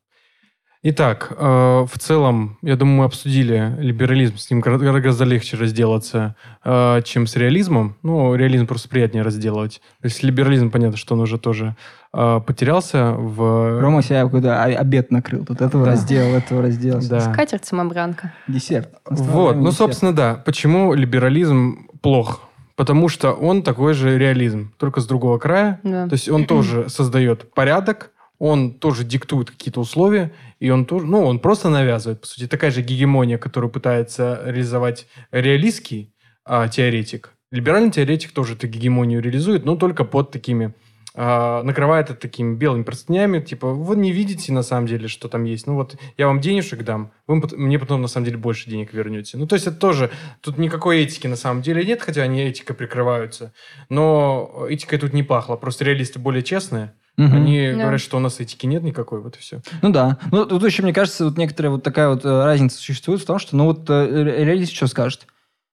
Итак, 0.83 1.33
э, 1.37 1.37
в 1.37 1.99
целом, 1.99 2.57
я 2.63 2.75
думаю, 2.75 3.01
мы 3.01 3.05
обсудили 3.05 3.77
либерализм, 3.79 4.39
с 4.39 4.51
ним 4.51 4.61
гораздо 4.61 5.25
легче 5.25 5.59
разделаться, 5.59 6.37
э, 6.65 7.03
чем 7.05 7.27
с 7.27 7.37
реализмом. 7.37 7.97
Ну, 8.03 8.35
реализм 8.35 8.67
просто 8.67 8.89
приятнее 8.89 9.23
разделывать. 9.23 9.83
То 10.01 10.09
есть 10.09 10.23
либерализм, 10.23 10.71
понятно, 10.71 10.97
что 10.97 11.15
он 11.15 11.21
уже 11.21 11.37
тоже 11.37 11.77
э, 12.15 12.41
потерялся 12.47 13.13
в... 13.13 13.79
Рома 13.79 14.03
себя 14.03 14.25
какой-то 14.25 14.65
обед 14.65 15.11
накрыл. 15.11 15.45
Тут 15.45 15.61
этого 15.61 15.85
да. 15.85 15.91
раздела, 15.91 16.37
этого 16.37 16.63
раздела. 16.63 17.03
Да. 17.03 17.21
Скатерть 17.21 17.67
самобранка. 17.67 18.33
Десерт. 18.49 18.89
Вот, 19.05 19.57
ну, 19.57 19.65
десерт. 19.65 19.77
собственно, 19.77 20.15
да. 20.15 20.43
Почему 20.47 20.95
либерализм 20.95 21.89
плох? 22.01 22.41
Потому 22.75 23.11
что 23.11 23.33
он 23.33 23.63
такой 23.63 23.93
же 23.93 24.17
реализм, 24.17 24.73
только 24.79 25.03
с 25.03 25.07
другого 25.07 25.37
края. 25.37 25.79
Да. 25.83 26.09
То 26.09 26.15
есть 26.15 26.31
он 26.31 26.47
тоже 26.47 26.89
создает 26.89 27.53
порядок, 27.53 28.10
он 28.41 28.73
тоже 28.73 29.05
диктует 29.05 29.51
какие-то 29.51 29.81
условия, 29.81 30.33
и 30.59 30.71
он 30.71 30.87
тоже, 30.87 31.07
ну, 31.07 31.25
он 31.25 31.39
просто 31.39 31.69
навязывает, 31.69 32.23
по 32.23 32.27
сути, 32.27 32.49
такая 32.49 32.71
же 32.71 32.81
гегемония, 32.81 33.37
которую 33.37 33.71
пытается 33.71 34.41
реализовать 34.45 35.07
реалистский 35.31 36.15
а, 36.45 36.67
теоретик. 36.67 37.35
Либеральный 37.53 37.91
теоретик 37.91 38.33
тоже 38.33 38.55
эту 38.55 38.67
гегемонию 38.67 39.21
реализует, 39.21 39.67
но 39.67 39.77
только 39.77 40.05
под 40.05 40.31
такими 40.31 40.75
а, 41.15 41.63
накрывает 41.65 42.09
это 42.09 42.19
такими 42.19 42.55
белыми 42.55 42.83
простынями, 42.83 43.41
типа, 43.41 43.75
вы 43.75 43.97
не 43.97 44.11
видите 44.11 44.53
на 44.55 44.63
самом 44.63 44.87
деле, 44.87 45.07
что 45.07 45.29
там 45.29 45.45
есть. 45.45 45.67
Ну 45.67 45.75
вот, 45.75 45.97
я 46.17 46.27
вам 46.27 46.41
денежек 46.41 46.83
дам, 46.83 47.13
вы 47.27 47.43
мне 47.59 47.79
потом 47.79 48.01
на 48.01 48.09
самом 48.09 48.25
деле 48.25 48.39
больше 48.39 48.71
денег 48.71 48.95
вернете. 48.95 49.37
Ну 49.37 49.47
то 49.47 49.55
есть 49.55 49.67
это 49.67 49.77
тоже, 49.77 50.11
тут 50.41 50.57
никакой 50.57 51.03
этики 51.03 51.27
на 51.27 51.37
самом 51.37 51.61
деле 51.61 51.85
нет, 51.85 52.01
хотя 52.01 52.23
они 52.23 52.41
этикой 52.41 52.75
прикрываются. 52.75 53.53
Но 53.91 54.67
этикой 54.71 54.99
тут 54.99 55.13
не 55.13 55.23
пахло, 55.23 55.57
просто 55.57 55.85
реалисты 55.85 56.19
более 56.19 56.43
честные. 56.43 56.95
Угу. 57.19 57.37
Они 57.37 57.71
да. 57.73 57.83
говорят, 57.83 58.01
что 58.01 58.17
у 58.17 58.21
нас 58.21 58.41
этики 58.41 58.67
нет 58.67 58.83
никакой, 58.83 59.21
вот 59.21 59.37
и 59.37 59.41
все. 59.41 59.61
Ну 59.83 59.91
да. 59.91 60.19
Ну 60.31 60.47
тут 60.47 60.65
еще, 60.65 60.83
мне 60.83 60.93
кажется, 60.93 61.25
вот 61.25 61.37
некоторая 61.37 61.73
вот 61.73 61.83
такая 61.83 62.09
вот 62.09 62.25
э, 62.25 62.45
разница 62.45 62.79
существует 62.79 63.21
в 63.21 63.27
том, 63.27 63.39
что, 63.39 63.57
ну 63.57 63.65
вот, 63.65 63.89
э, 63.89 64.45
реалист 64.45 64.73
что 64.73 64.87
скажет? 64.87 65.27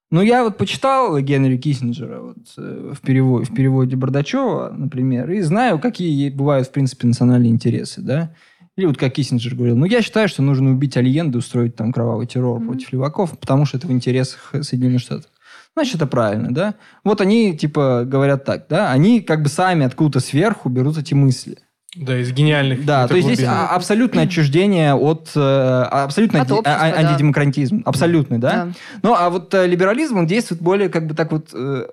Ну, 0.09 0.21
я 0.21 0.43
вот 0.43 0.57
почитал 0.57 1.19
Генри 1.19 1.57
Киссинджера 1.57 2.21
вот, 2.21 2.37
э, 2.57 2.93
в, 2.93 3.01
переводе, 3.01 3.45
в 3.45 3.53
переводе 3.53 3.97
Бардачева, 3.97 4.73
например, 4.75 5.29
и 5.29 5.41
знаю, 5.41 5.79
какие 5.79 6.29
бывают, 6.29 6.69
в 6.69 6.71
принципе, 6.71 7.07
национальные 7.07 7.51
интересы, 7.51 8.01
да. 8.01 8.33
Или 8.77 8.85
вот 8.85 8.97
как 8.97 9.13
Киссинджер 9.13 9.55
говорил, 9.55 9.75
ну, 9.75 9.85
я 9.85 10.01
считаю, 10.01 10.29
что 10.29 10.41
нужно 10.41 10.71
убить 10.71 10.95
Альенду, 10.95 11.39
устроить 11.39 11.75
там 11.75 11.91
кровавый 11.91 12.25
террор 12.25 12.61
mm-hmm. 12.61 12.65
против 12.67 12.93
леваков, 12.93 13.37
потому 13.37 13.65
что 13.65 13.77
это 13.77 13.87
в 13.87 13.91
интересах 13.91 14.53
Соединенных 14.61 15.01
Штатов. 15.01 15.29
Значит, 15.77 15.97
это 15.97 16.07
правильно, 16.07 16.51
да? 16.51 16.73
Вот 17.03 17.21
они, 17.21 17.55
типа, 17.55 18.01
говорят 18.03 18.45
так, 18.45 18.65
да? 18.67 18.91
Они 18.91 19.21
как 19.21 19.43
бы 19.43 19.47
сами 19.47 19.85
откуда-то 19.85 20.25
сверху 20.25 20.69
берут 20.69 20.97
эти 20.97 21.13
мысли. 21.13 21.59
Да, 21.95 22.19
из 22.19 22.31
гениальных. 22.31 22.83
Да, 22.83 23.07
то 23.07 23.15
есть 23.15 23.27
здесь 23.27 23.47
абсолютное 23.47 24.23
отчуждение 24.23 24.95
от... 24.95 25.29
Э, 25.35 25.83
абсолютно 25.83 26.41
от 26.41 26.51
общества, 26.51 26.81
а, 26.81 26.89
да. 26.89 27.09
антидемократизм. 27.09 27.83
Абсолютный, 27.85 28.39
да? 28.39 28.49
да? 28.49 28.67
Ну, 29.03 29.13
а 29.13 29.29
вот 29.29 29.53
э, 29.53 29.67
либерализм, 29.67 30.17
он 30.17 30.25
действует 30.25 30.63
более 30.63 30.89
как 30.89 31.05
бы 31.05 31.13
так 31.13 31.31
вот 31.31 31.49
э, 31.53 31.85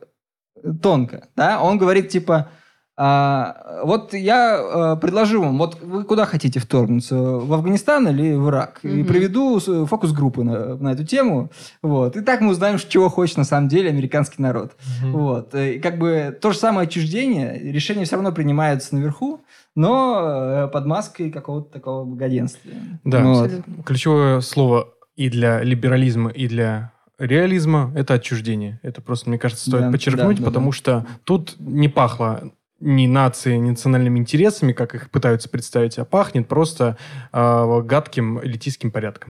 тонко, 0.82 1.28
да? 1.36 1.60
Он 1.60 1.76
говорит, 1.76 2.08
типа, 2.08 2.48
а, 2.96 3.80
вот 3.82 4.14
я 4.14 4.94
э, 4.94 5.00
предложу 5.00 5.42
вам, 5.42 5.58
вот 5.58 5.80
вы 5.80 6.04
куда 6.04 6.26
хотите 6.26 6.60
вторгнуться, 6.60 7.16
в 7.16 7.52
Афганистан 7.52 8.06
или 8.08 8.34
в 8.34 8.48
Ирак? 8.48 8.80
Mm-hmm. 8.84 9.00
И 9.00 9.02
приведу 9.02 9.58
фокус-группы 9.58 10.44
на, 10.44 10.76
на 10.76 10.92
эту 10.92 11.04
тему. 11.04 11.50
Вот. 11.82 12.16
И 12.16 12.20
так 12.20 12.40
мы 12.40 12.52
узнаем, 12.52 12.78
чего 12.78 13.08
хочет 13.08 13.36
на 13.36 13.44
самом 13.44 13.68
деле 13.68 13.90
американский 13.90 14.40
народ. 14.40 14.76
Mm-hmm. 14.76 15.10
Вот. 15.10 15.54
И 15.56 15.80
как 15.80 15.98
бы 15.98 16.38
то 16.40 16.52
же 16.52 16.58
самое 16.58 16.86
отчуждение, 16.86 17.58
решения 17.58 18.04
все 18.04 18.14
равно 18.14 18.30
принимаются 18.30 18.94
наверху, 18.94 19.40
но 19.74 20.20
э, 20.22 20.68
под 20.68 20.86
маской 20.86 21.32
какого-то 21.32 21.72
такого 21.72 22.04
благоденствия. 22.04 22.76
Да, 23.02 23.24
вот. 23.24 23.50
ключевое 23.84 24.40
слово 24.40 24.88
и 25.16 25.28
для 25.30 25.64
либерализма, 25.64 26.30
и 26.30 26.46
для 26.46 26.92
реализма– 27.18 27.92
это 27.96 28.14
отчуждение. 28.14 28.78
Это 28.84 29.00
просто, 29.00 29.30
мне 29.30 29.38
кажется, 29.38 29.68
стоит 29.68 29.86
да, 29.86 29.90
подчеркнуть, 29.90 30.36
да, 30.36 30.44
да, 30.44 30.48
потому 30.48 30.70
да. 30.70 30.76
что 30.76 31.06
тут 31.24 31.56
не 31.58 31.88
пахло 31.88 32.52
ни 32.84 33.06
нации, 33.06 33.56
ни 33.56 33.70
национальными 33.70 34.18
интересами, 34.18 34.72
как 34.72 34.94
их 34.94 35.10
пытаются 35.10 35.48
представить, 35.48 35.98
а 35.98 36.04
пахнет 36.04 36.46
просто 36.46 36.98
э, 37.32 37.80
гадким 37.82 38.44
элитистским 38.44 38.92
порядком. 38.92 39.28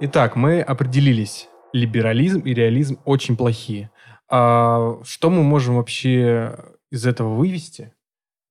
Итак, 0.00 0.36
мы 0.36 0.60
определились. 0.60 1.48
Либерализм 1.72 2.40
и 2.40 2.52
реализм 2.52 2.98
очень 3.06 3.36
плохие. 3.36 3.90
А 4.28 4.98
что 5.04 5.30
мы 5.30 5.42
можем 5.42 5.76
вообще 5.76 6.56
из 6.90 7.06
этого 7.06 7.34
вывести, 7.34 7.94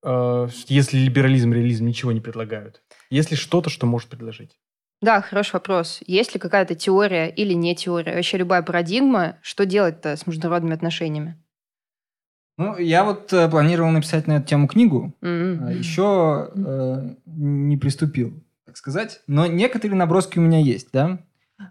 э, 0.04 0.48
если 0.68 0.98
либерализм 0.98 1.54
и 1.54 1.58
реализм 1.58 1.86
ничего 1.86 2.12
не 2.12 2.22
предлагают? 2.22 2.82
Есть 3.12 3.30
ли 3.30 3.38
что-то, 3.38 3.70
что 3.70 3.86
может 3.86 4.10
предложить? 4.10 4.58
Да, 5.02 5.22
хороший 5.22 5.54
вопрос. 5.54 6.00
Есть 6.08 6.34
ли 6.34 6.40
какая-то 6.40 6.74
теория 6.74 7.28
или 7.28 7.54
не 7.54 7.76
теория? 7.76 8.16
Вообще 8.16 8.38
любая 8.38 8.62
парадигма, 8.62 9.38
что 9.42 9.66
делать-то 9.66 10.16
с 10.16 10.26
международными 10.28 10.76
отношениями? 10.76 11.42
Ну, 12.62 12.78
я 12.78 13.04
вот 13.04 13.34
э, 13.34 13.50
планировал 13.50 13.91
написать 13.91 14.28
на 14.28 14.34
эту 14.34 14.47
тему 14.47 14.67
книгу, 14.67 15.15
mm-hmm. 15.21 15.65
а 15.65 15.71
еще 15.71 16.52
э, 16.56 17.15
не 17.26 17.78
приступил, 17.78 18.43
так 18.65 18.78
сказать. 18.78 19.21
Но 19.28 19.47
некоторые 19.47 19.97
наброски 19.97 20.38
у 20.38 20.41
меня 20.41 20.60
есть, 20.60 20.89
да. 20.93 21.19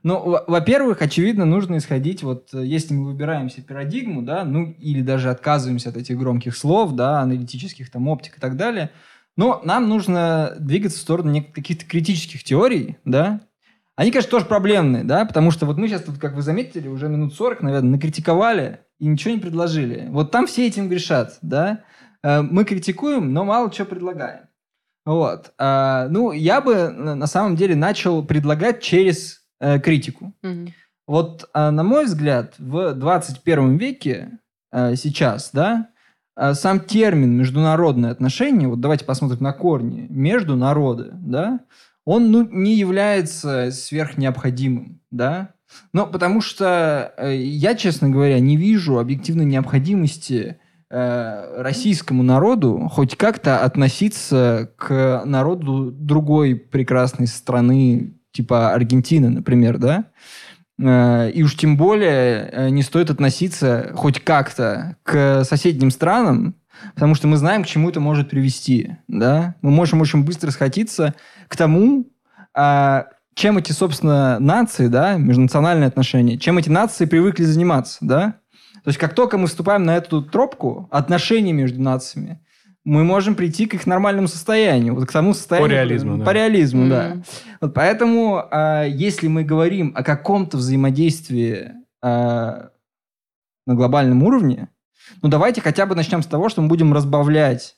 Ну, 0.03 0.39
во-первых, 0.47 1.03
очевидно, 1.03 1.45
нужно 1.45 1.79
исходить, 1.79 2.23
вот 2.23 2.53
э, 2.55 2.65
если 2.65 2.95
мы 2.95 3.07
выбираем 3.07 3.51
себе 3.51 3.65
парадигму, 3.65 4.23
да, 4.23 4.45
ну, 4.45 4.73
или 4.79 5.03
даже 5.03 5.31
отказываемся 5.31 5.91
от 5.91 5.97
этих 5.97 6.19
громких 6.19 6.57
слов, 6.57 6.95
да, 6.95 7.21
аналитических 7.21 7.91
там 7.91 8.09
оптик 8.09 8.39
и 8.39 8.41
так 8.41 8.57
далее, 8.57 8.91
но 9.37 9.61
нам 9.65 9.89
нужно 9.89 10.57
двигаться 10.59 10.99
в 10.99 11.03
сторону 11.03 11.45
каких-то 11.53 11.85
критических 11.87 12.43
теорий, 12.45 12.99
да, 13.05 13.41
они, 13.97 14.11
конечно, 14.11 14.31
тоже 14.31 14.47
проблемные, 14.47 15.05
да, 15.05 15.25
потому 15.25 15.51
что 15.51 15.67
вот 15.67 15.77
мы 15.77 15.87
сейчас 15.87 16.03
тут, 16.03 16.19
как 16.19 16.35
вы 16.35 16.43
заметили, 16.43 16.89
уже 16.89 17.09
минут 17.09 17.35
40, 17.35 17.63
наверное, 17.63 17.91
накритиковали 17.91 18.81
и 19.01 19.07
ничего 19.07 19.35
не 19.35 19.41
предложили. 19.41 20.07
Вот 20.11 20.31
там 20.31 20.47
все 20.47 20.67
этим 20.67 20.89
грешат, 20.89 21.39
да. 21.43 21.83
Э, 22.23 22.43
мы 22.43 22.65
критикуем, 22.65 23.33
но 23.33 23.45
мало 23.45 23.71
чего 23.71 23.89
предлагаем. 23.89 24.43
Вот. 25.07 25.53
А, 25.59 26.07
ну, 26.09 26.31
я 26.33 26.61
бы 26.61 26.91
на 26.91 27.27
самом 27.27 27.57
деле 27.57 27.75
начал 27.75 28.23
предлагать 28.23 28.83
через 28.83 29.43
э, 29.59 29.81
критику. 29.81 30.33
Мгм. 30.43 30.75
Вот, 31.09 31.49
а, 31.55 31.71
на 31.71 31.83
мой 31.83 32.05
взгляд, 32.05 32.55
в 32.59 32.93
21 32.95 33.77
веке 33.77 34.39
сейчас, 34.95 35.51
да, 35.53 35.89
сам 36.53 36.79
термин 36.79 37.37
международные 37.37 38.13
отношения, 38.13 38.69
вот 38.69 38.81
давайте 38.81 39.05
посмотрим 39.05 39.43
на 39.43 39.53
корни, 39.53 40.07
между 40.09 40.55
народы, 40.55 41.11
да, 41.13 41.59
он 42.05 42.31
ну, 42.31 42.49
не 42.49 42.77
является 42.77 43.73
сверхнеобходимым, 43.73 45.01
да, 45.11 45.55
но 45.93 46.07
потому 46.07 46.41
что 46.41 47.13
э, 47.17 47.37
я, 47.37 47.75
честно 47.75 48.09
говоря, 48.11 48.39
не 48.41 48.57
вижу 48.57 48.99
объективной 48.99 49.45
необходимости 49.45 50.59
э, 50.91 51.63
российскому 51.63 52.23
народу 52.23 52.89
хоть 52.91 53.17
как-то 53.17 53.65
относиться 53.65 54.73
к 54.77 55.23
народу 55.25 55.91
другой 55.91 56.55
прекрасной 56.55 57.27
страны, 57.27 58.15
типа 58.33 58.73
Аргентины, 58.73 59.29
например, 59.29 59.79
да? 59.79 60.05
Э, 60.79 61.31
И 61.31 61.43
уж 61.43 61.57
тем 61.57 61.77
более 61.77 62.71
не 62.71 62.83
стоит 62.83 63.11
относиться 63.11 63.93
хоть 63.95 64.21
как-то 64.21 64.97
к 65.03 65.45
соседним 65.45 65.91
странам, 65.91 66.55
потому 66.95 67.15
что 67.15 67.27
мы 67.27 67.37
знаем, 67.37 67.65
к 67.65 67.67
чему 67.67 67.91
это 67.91 68.01
может 68.01 68.31
привести, 68.31 68.97
да? 69.09 69.57
Мы 69.61 69.71
можем 69.71 70.01
очень 70.01 70.25
быстро 70.25 70.51
сходиться 70.51 71.15
к 71.49 71.57
тому, 71.57 72.07
а, 72.55 73.07
чем 73.41 73.57
эти, 73.57 73.73
собственно, 73.73 74.39
нации, 74.39 74.89
да, 74.89 75.17
межнациональные 75.17 75.89
отношения, 75.89 76.37
чем 76.37 76.59
эти 76.59 76.69
нации 76.69 77.07
привыкли 77.07 77.45
заниматься, 77.45 77.97
да? 78.03 78.35
То 78.85 78.89
есть 78.89 78.99
как 78.99 79.15
только 79.15 79.39
мы 79.39 79.47
вступаем 79.47 79.85
на 79.85 79.97
эту 79.97 80.21
тропку 80.21 80.89
отношений 80.91 81.55
между 81.55 81.81
нациями, 81.81 82.39
мы 82.85 83.03
можем 83.03 83.35
прийти 83.35 83.65
к 83.65 83.73
их 83.73 83.87
нормальному 83.87 84.29
состоянию, 84.29 84.95
вот 84.95 85.09
к 85.09 85.13
тому 85.13 85.33
состоянию... 85.33 85.71
реализму, 85.71 86.19
да. 86.19 86.25
По 86.27 86.31
реализму, 86.33 86.89
да. 86.89 87.09
Мгм. 87.09 87.25
Вот 87.63 87.75
поэтому, 87.75 88.45
а, 88.51 88.85
если 88.85 89.29
мы 89.29 89.43
говорим 89.43 89.95
о 89.97 90.03
каком-то 90.03 90.59
взаимодействии 90.59 91.73
а, 92.03 92.71
на 93.67 93.75
глобальном 93.75 94.23
уровне, 94.23 94.69
ну 95.23 95.31
давайте 95.31 95.63
хотя 95.63 95.87
бы 95.87 95.95
начнем 95.95 96.23
с 96.23 96.27
того, 96.27 96.51
что 96.51 96.61
мы 96.61 96.69
будем 96.69 96.93
разбавлять 96.93 97.77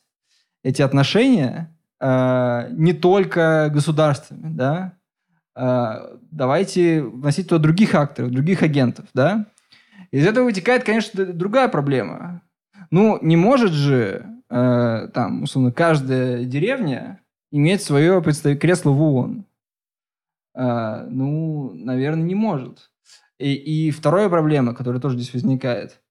эти 0.64 0.83
отношения 0.83 1.77
а, 2.01 2.66
не 2.70 2.92
только 2.92 3.70
государствами, 3.72 4.48
да, 4.53 4.94
давайте 5.55 7.03
вносить 7.03 7.49
туда 7.49 7.62
других 7.62 7.95
акторов, 7.95 8.31
других 8.31 8.62
агентов, 8.62 9.07
да. 9.15 9.47
Из 10.11 10.27
этого 10.27 10.45
вытекает, 10.45 10.85
конечно, 10.85 11.25
другая 11.25 11.69
проблема. 11.69 12.43
Ну, 12.91 13.19
не 13.23 13.37
может 13.37 13.73
же 13.73 14.27
э, 14.51 15.09
там, 15.15 15.45
условно, 15.45 15.73
каждая 15.73 16.45
деревня 16.45 17.21
иметь 17.51 17.83
свое 17.83 18.21
представ- 18.21 18.57
кресло 18.57 18.91
в 18.91 19.01
ООН. 19.01 19.47
А, 20.55 21.07
ну, 21.09 21.73
наверное, 21.75 22.25
не 22.25 22.35
может. 22.35 22.91
И, 23.38 23.55
и 23.55 23.91
вторая 23.91 24.29
проблема, 24.29 24.75
которая 24.75 25.01
тоже 25.01 25.17
здесь 25.17 25.33
возникает. 25.33 26.02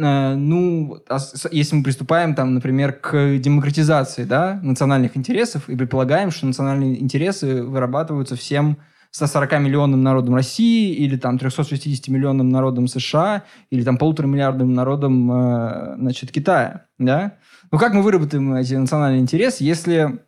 А, 0.00 0.34
ну, 0.34 0.98
а 1.08 1.18
если 1.50 1.76
мы 1.76 1.82
приступаем, 1.82 2.34
там, 2.34 2.54
например, 2.54 2.92
к 2.92 3.38
демократизации 3.38 4.24
да, 4.24 4.58
национальных 4.62 5.16
интересов 5.16 5.68
и 5.68 5.76
предполагаем, 5.76 6.30
что 6.30 6.46
национальные 6.46 7.00
интересы 7.00 7.62
вырабатываются 7.62 8.36
всем 8.36 8.78
140 9.12 9.60
миллионным 9.60 10.02
народом 10.02 10.34
России 10.34 10.92
или 10.92 11.16
там 11.16 11.38
360 11.38 12.08
миллионным 12.08 12.48
народом 12.48 12.88
США 12.88 13.44
или 13.70 13.84
там 13.84 13.96
полутора 13.96 14.26
миллиардным 14.26 14.74
народом 14.74 15.30
э, 15.30 15.94
значит, 15.98 16.32
Китая. 16.32 16.86
Да? 16.98 17.36
Ну, 17.70 17.78
как 17.78 17.94
мы 17.94 18.02
выработаем 18.02 18.54
эти 18.54 18.74
национальные 18.74 19.20
интересы, 19.20 19.62
если 19.62 20.18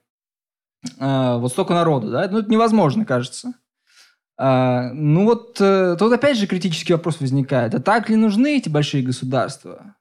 э, 1.00 1.36
вот 1.38 1.50
столько 1.50 1.74
народу, 1.74 2.12
да? 2.12 2.28
Ну, 2.30 2.38
это 2.38 2.48
невозможно, 2.50 3.04
кажется. 3.04 3.54
А, 4.38 4.90
ну 4.92 5.24
вот 5.24 5.56
э, 5.60 5.96
тут 5.98 6.12
опять 6.12 6.36
же 6.36 6.46
критический 6.46 6.92
вопрос 6.92 7.20
возникает. 7.20 7.74
А 7.74 7.80
так 7.80 8.10
ли 8.10 8.16
нужны 8.16 8.58
эти 8.58 8.68
большие 8.68 9.02
государства? 9.02 9.96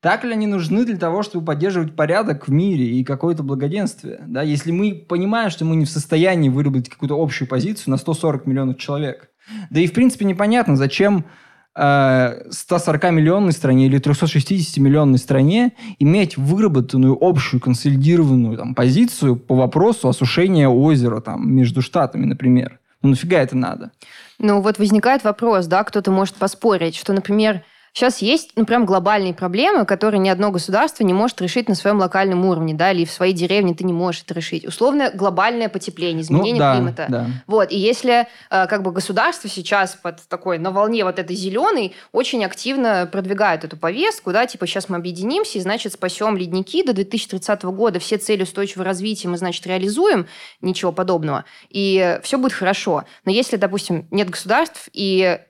Так 0.00 0.24
ли 0.24 0.32
они 0.32 0.46
нужны 0.46 0.84
для 0.86 0.96
того, 0.96 1.22
чтобы 1.22 1.44
поддерживать 1.44 1.94
порядок 1.94 2.48
в 2.48 2.50
мире 2.50 2.86
и 2.86 3.04
какое-то 3.04 3.42
благоденствие? 3.42 4.24
Да? 4.26 4.42
Если 4.42 4.70
мы 4.70 4.94
понимаем, 4.94 5.50
что 5.50 5.64
мы 5.64 5.76
не 5.76 5.84
в 5.84 5.90
состоянии 5.90 6.48
выработать 6.48 6.88
какую-то 6.88 7.22
общую 7.22 7.48
позицию 7.48 7.90
на 7.92 7.96
140 7.98 8.46
миллионов 8.46 8.78
человек. 8.78 9.28
Да 9.68 9.80
и 9.80 9.86
в 9.86 9.92
принципе 9.92 10.24
непонятно, 10.24 10.76
зачем 10.76 11.26
э, 11.74 12.48
140-миллионной 12.50 13.52
стране 13.52 13.86
или 13.86 14.00
360-миллионной 14.00 15.18
стране 15.18 15.72
иметь 15.98 16.38
выработанную 16.38 17.16
общую 17.20 17.60
консолидированную 17.60 18.56
там, 18.56 18.74
позицию 18.74 19.36
по 19.36 19.54
вопросу 19.54 20.08
осушения 20.08 20.68
озера 20.68 21.20
там, 21.20 21.50
между 21.52 21.82
штатами, 21.82 22.24
например. 22.24 22.80
Ну 23.02 23.10
нафига 23.10 23.38
это 23.38 23.56
надо? 23.56 23.92
Ну 24.38 24.60
вот 24.60 24.78
возникает 24.78 25.24
вопрос, 25.24 25.66
да, 25.66 25.84
кто-то 25.84 26.10
может 26.10 26.34
поспорить, 26.34 26.96
что, 26.96 27.12
например, 27.12 27.64
сейчас 27.92 28.18
есть, 28.18 28.52
ну, 28.56 28.64
прям 28.64 28.86
глобальные 28.86 29.34
проблемы, 29.34 29.84
которые 29.84 30.20
ни 30.20 30.28
одно 30.28 30.50
государство 30.50 31.04
не 31.04 31.12
может 31.12 31.40
решить 31.40 31.68
на 31.68 31.74
своем 31.74 31.98
локальном 31.98 32.44
уровне, 32.44 32.74
да, 32.74 32.92
или 32.92 33.04
в 33.04 33.10
своей 33.10 33.32
деревне 33.32 33.74
ты 33.74 33.84
не 33.84 33.92
можешь 33.92 34.22
это 34.22 34.34
решить. 34.34 34.64
Условно, 34.66 35.10
глобальное 35.12 35.68
потепление, 35.68 36.22
изменение 36.22 36.54
ну, 36.54 36.58
да, 36.58 36.74
климата. 36.74 37.06
Да. 37.08 37.26
Вот, 37.46 37.72
и 37.72 37.78
если 37.78 38.26
э, 38.50 38.66
как 38.66 38.82
бы 38.82 38.92
государство 38.92 39.48
сейчас 39.48 39.94
под 39.94 40.20
такой, 40.28 40.58
на 40.58 40.70
волне 40.70 41.04
вот 41.04 41.18
этой 41.18 41.36
зеленой, 41.36 41.94
очень 42.12 42.44
активно 42.44 43.08
продвигает 43.10 43.64
эту 43.64 43.76
повестку, 43.76 44.32
да, 44.32 44.46
типа 44.46 44.66
сейчас 44.66 44.88
мы 44.88 44.96
объединимся 44.96 45.58
и, 45.58 45.60
значит, 45.60 45.92
спасем 45.92 46.36
ледники 46.36 46.82
до 46.82 46.92
2030 46.92 47.62
года, 47.64 47.98
все 47.98 48.16
цели 48.16 48.42
устойчивого 48.42 48.84
развития 48.84 49.28
мы, 49.28 49.36
значит, 49.36 49.66
реализуем, 49.66 50.26
ничего 50.60 50.92
подобного, 50.92 51.44
и 51.68 52.18
все 52.22 52.38
будет 52.38 52.52
хорошо. 52.52 53.04
Но 53.24 53.32
если, 53.32 53.56
допустим, 53.56 54.06
нет 54.10 54.30
государств, 54.30 54.88
и 54.92 55.40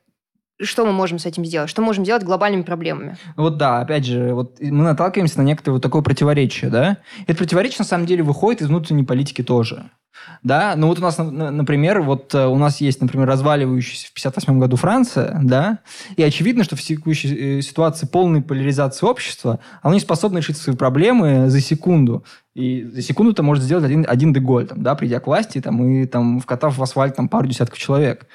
что 0.62 0.84
мы 0.86 0.92
можем 0.92 1.18
с 1.18 1.26
этим 1.26 1.44
сделать? 1.44 1.70
Что 1.70 1.82
можем 1.82 2.04
делать 2.04 2.22
глобальными 2.22 2.62
проблемами? 2.62 3.16
Вот 3.36 3.56
да, 3.56 3.80
опять 3.80 4.04
же, 4.04 4.34
вот 4.34 4.60
мы 4.60 4.84
наталкиваемся 4.84 5.38
на 5.38 5.42
некоторое 5.42 5.74
вот 5.74 5.82
такое 5.82 6.02
противоречие, 6.02 6.70
да? 6.70 6.98
Это 7.26 7.38
противоречие, 7.38 7.78
на 7.80 7.84
самом 7.84 8.06
деле, 8.06 8.22
выходит 8.22 8.62
из 8.62 8.68
внутренней 8.68 9.04
политики 9.04 9.42
тоже. 9.42 9.90
Да, 10.42 10.74
ну 10.76 10.88
вот 10.88 10.98
у 10.98 11.02
нас, 11.02 11.16
на- 11.18 11.30
на- 11.30 11.50
например, 11.50 12.02
вот 12.02 12.34
э, 12.34 12.46
у 12.46 12.56
нас 12.56 12.80
есть, 12.80 13.00
например, 13.00 13.26
разваливающаяся 13.26 14.08
в 14.08 14.12
58 14.12 14.58
году 14.58 14.76
Франция, 14.76 15.40
да, 15.42 15.78
и 16.16 16.22
очевидно, 16.22 16.64
что 16.64 16.76
в 16.76 16.82
текущей 16.82 17.58
э, 17.58 17.62
ситуации 17.62 18.06
полной 18.06 18.42
поляризации 18.42 19.06
общества 19.06 19.60
она 19.82 19.94
не 19.94 20.00
способна 20.00 20.38
решить 20.38 20.58
свои 20.58 20.76
проблемы 20.76 21.48
за 21.48 21.60
секунду. 21.60 22.24
И 22.54 22.82
за 22.84 23.00
секунду 23.00 23.32
это 23.32 23.42
может 23.42 23.62
сделать 23.64 23.84
один, 23.84 24.04
один 24.06 24.32
Деголь, 24.32 24.66
там, 24.66 24.82
да, 24.82 24.94
придя 24.94 25.20
к 25.20 25.26
власти 25.26 25.60
там, 25.60 25.82
и 25.88 26.04
там, 26.06 26.40
вкатав 26.40 26.76
в 26.76 26.82
асфальт 26.82 27.16
там, 27.16 27.28
пару 27.28 27.46
десятков 27.46 27.78
человек. 27.78 28.26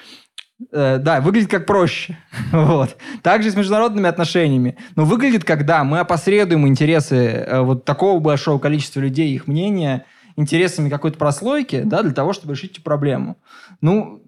Э, 0.72 0.98
да, 0.98 1.20
выглядит 1.20 1.50
как 1.50 1.66
проще. 1.66 2.16
вот. 2.52 2.96
Также 3.22 3.50
с 3.50 3.56
международными 3.56 4.08
отношениями. 4.08 4.76
Но 4.94 5.04
выглядит, 5.04 5.44
когда 5.44 5.84
мы 5.84 5.98
опосредуем 5.98 6.66
интересы 6.66 7.16
э, 7.16 7.60
вот 7.60 7.84
такого 7.84 8.18
большого 8.20 8.58
количества 8.58 9.00
людей, 9.00 9.34
их 9.34 9.46
мнения, 9.46 10.06
интересами 10.36 10.88
какой-то 10.88 11.18
прослойки, 11.18 11.82
да, 11.84 12.02
для 12.02 12.12
того, 12.12 12.32
чтобы 12.32 12.54
решить 12.54 12.72
эту 12.72 12.82
проблему. 12.82 13.36
Ну, 13.80 14.22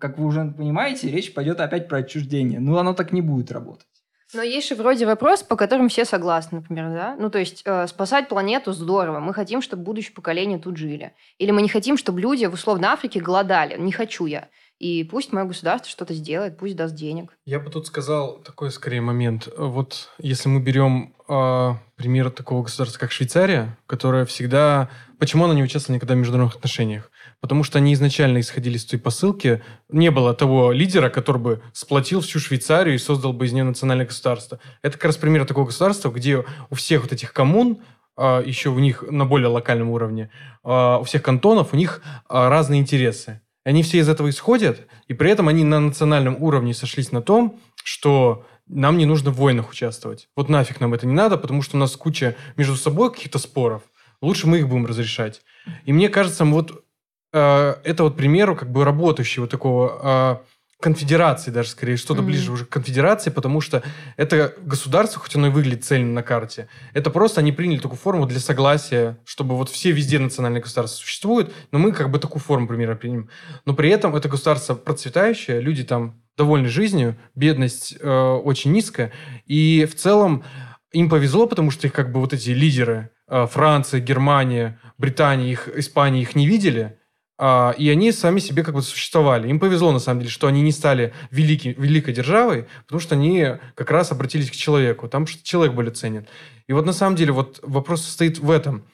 как 0.00 0.18
вы 0.18 0.26
уже 0.26 0.44
понимаете, 0.56 1.10
речь 1.10 1.34
пойдет 1.34 1.60
опять 1.60 1.88
про 1.88 1.98
отчуждение. 1.98 2.60
Ну, 2.60 2.76
оно 2.78 2.94
так 2.94 3.12
не 3.12 3.20
будет 3.20 3.50
работать. 3.52 3.86
Но 4.34 4.42
есть 4.42 4.68
же 4.68 4.74
вроде 4.74 5.06
вопрос, 5.06 5.42
по 5.42 5.56
которым 5.56 5.88
все 5.88 6.04
согласны, 6.04 6.58
например, 6.58 6.90
да? 6.90 7.16
Ну, 7.18 7.30
то 7.30 7.38
есть 7.38 7.62
э, 7.64 7.86
спасать 7.86 8.28
планету 8.28 8.72
здорово. 8.72 9.20
Мы 9.20 9.32
хотим, 9.32 9.62
чтобы 9.62 9.84
будущее 9.84 10.14
поколение 10.14 10.58
тут 10.58 10.76
жили. 10.76 11.12
Или 11.38 11.52
мы 11.52 11.62
не 11.62 11.68
хотим, 11.68 11.96
чтобы 11.96 12.20
люди 12.20 12.44
в 12.46 12.54
условно 12.54 12.92
Африке 12.92 13.20
голодали. 13.20 13.78
Не 13.78 13.92
хочу 13.92 14.26
я. 14.26 14.48
И 14.78 15.04
пусть 15.04 15.32
мое 15.32 15.46
государство 15.46 15.90
что-то 15.90 16.12
сделает, 16.12 16.58
пусть 16.58 16.76
даст 16.76 16.94
денег. 16.94 17.32
Я 17.46 17.60
бы 17.60 17.70
тут 17.70 17.86
сказал 17.86 18.38
такой 18.38 18.70
скорее 18.70 19.00
момент. 19.00 19.48
Вот 19.56 20.10
если 20.18 20.50
мы 20.50 20.60
берем 20.60 21.14
э, 21.28 21.72
пример 21.96 22.30
такого 22.30 22.62
государства, 22.62 22.98
как 22.98 23.12
Швейцария, 23.12 23.78
которая 23.86 24.26
всегда... 24.26 24.90
Почему 25.18 25.46
она 25.46 25.54
не 25.54 25.62
участвовала 25.62 25.96
никогда 25.96 26.14
в 26.14 26.18
международных 26.18 26.56
отношениях? 26.56 27.10
Потому 27.40 27.64
что 27.64 27.78
они 27.78 27.94
изначально 27.94 28.40
исходили 28.40 28.76
из 28.76 28.84
той 28.84 28.98
посылки. 28.98 29.62
Не 29.88 30.10
было 30.10 30.34
того 30.34 30.72
лидера, 30.72 31.08
который 31.08 31.40
бы 31.40 31.62
сплотил 31.72 32.20
всю 32.20 32.38
Швейцарию 32.38 32.96
и 32.96 32.98
создал 32.98 33.32
бы 33.32 33.46
из 33.46 33.52
нее 33.52 33.64
национальное 33.64 34.06
государство. 34.06 34.60
Это 34.82 34.98
как 34.98 35.06
раз 35.06 35.16
пример 35.16 35.46
такого 35.46 35.64
государства, 35.64 36.10
где 36.10 36.44
у 36.68 36.74
всех 36.74 37.02
вот 37.02 37.12
этих 37.12 37.32
коммун, 37.32 37.78
э, 38.18 38.42
еще 38.44 38.68
у 38.68 38.78
них 38.78 39.02
на 39.10 39.24
более 39.24 39.48
локальном 39.48 39.88
уровне, 39.88 40.30
э, 40.64 40.96
у 41.00 41.04
всех 41.04 41.22
кантонов, 41.22 41.72
у 41.72 41.76
них 41.76 42.02
разные 42.28 42.82
интересы. 42.82 43.40
Они 43.66 43.82
все 43.82 43.98
из 43.98 44.08
этого 44.08 44.30
исходят, 44.30 44.86
и 45.08 45.12
при 45.12 45.28
этом 45.28 45.48
они 45.48 45.64
на 45.64 45.80
национальном 45.80 46.40
уровне 46.40 46.72
сошлись 46.72 47.10
на 47.10 47.20
том, 47.20 47.58
что 47.82 48.46
нам 48.68 48.96
не 48.96 49.06
нужно 49.06 49.32
в 49.32 49.38
войнах 49.38 49.70
участвовать. 49.70 50.28
Вот 50.36 50.48
нафиг 50.48 50.78
нам 50.78 50.94
это 50.94 51.04
не 51.04 51.14
надо, 51.14 51.36
потому 51.36 51.62
что 51.62 51.76
у 51.76 51.80
нас 51.80 51.96
куча 51.96 52.36
между 52.56 52.76
собой 52.76 53.12
каких-то 53.12 53.40
споров. 53.40 53.82
Лучше 54.22 54.46
мы 54.46 54.60
их 54.60 54.68
будем 54.68 54.86
разрешать. 54.86 55.42
И 55.84 55.92
мне 55.92 56.08
кажется, 56.08 56.44
вот 56.44 56.84
э, 57.32 57.74
это 57.82 58.04
вот 58.04 58.16
примеру 58.16 58.54
как 58.54 58.70
бы 58.70 58.84
работающего 58.84 59.48
такого 59.48 60.44
конфедерации 60.80 61.50
даже 61.50 61.70
скорее, 61.70 61.96
что-то 61.96 62.20
Мгм. 62.20 62.30
ближе 62.30 62.52
уже 62.52 62.64
к 62.66 62.68
конфедерации, 62.68 63.30
потому 63.30 63.60
что 63.60 63.82
это 64.16 64.54
государство, 64.62 65.20
хоть 65.20 65.34
оно 65.34 65.46
и 65.46 65.50
выглядит 65.50 65.84
цельно 65.84 66.12
на 66.12 66.22
карте, 66.22 66.68
это 66.92 67.10
просто 67.10 67.40
они 67.40 67.52
приняли 67.52 67.78
такую 67.78 67.98
форму 67.98 68.26
для 68.26 68.40
согласия, 68.40 69.18
чтобы 69.24 69.56
вот 69.56 69.70
все 69.70 69.90
везде 69.92 70.18
национальные 70.18 70.62
государства 70.62 70.98
существуют, 70.98 71.52
но 71.72 71.78
мы 71.78 71.92
как 71.92 72.10
бы 72.10 72.18
такую 72.18 72.42
форму 72.42 72.68
примерно 72.68 72.96
примем. 72.96 73.30
Но 73.64 73.72
при 73.72 73.88
этом 73.90 74.14
это 74.14 74.28
государство 74.28 74.74
процветающее, 74.74 75.60
люди 75.60 75.82
там 75.82 76.22
довольны 76.36 76.68
жизнью, 76.68 77.16
бедность 77.34 77.96
э, 77.98 78.08
очень 78.44 78.72
низкая, 78.72 79.12
и 79.46 79.86
в 79.90 79.96
целом 79.96 80.44
им 80.92 81.08
повезло, 81.08 81.46
потому 81.46 81.70
что 81.70 81.86
их 81.86 81.92
как 81.94 82.12
бы 82.12 82.20
вот 82.20 82.34
эти 82.34 82.50
лидеры 82.50 83.10
э, 83.28 83.46
Франция, 83.50 84.00
Германия, 84.00 84.78
Британия, 84.98 85.50
их, 85.50 85.68
Испания 85.74 86.20
их 86.20 86.34
не 86.34 86.46
видели, 86.46 86.98
а, 87.38 87.74
и 87.76 87.88
они 87.90 88.12
сами 88.12 88.38
себе 88.40 88.62
как 88.64 88.74
бы 88.74 88.82
существовали. 88.82 89.48
Им 89.48 89.60
повезло, 89.60 89.92
на 89.92 89.98
самом 89.98 90.20
деле, 90.20 90.30
что 90.30 90.46
они 90.46 90.62
не 90.62 90.72
стали 90.72 91.12
велики, 91.30 91.74
великой 91.76 92.14
державой, 92.14 92.66
потому 92.84 93.00
что 93.00 93.14
они 93.14 93.46
как 93.74 93.90
раз 93.90 94.12
обратились 94.12 94.50
к 94.50 94.54
человеку. 94.54 95.08
Там 95.08 95.26
что 95.26 95.44
человек 95.44 95.74
более 95.74 95.92
ценен. 95.92 96.26
И 96.66 96.72
вот 96.72 96.86
на 96.86 96.92
самом 96.92 97.16
деле 97.16 97.32
вот 97.32 97.60
вопрос 97.62 98.02
состоит 98.04 98.38
в 98.38 98.50
этом. 98.50 98.84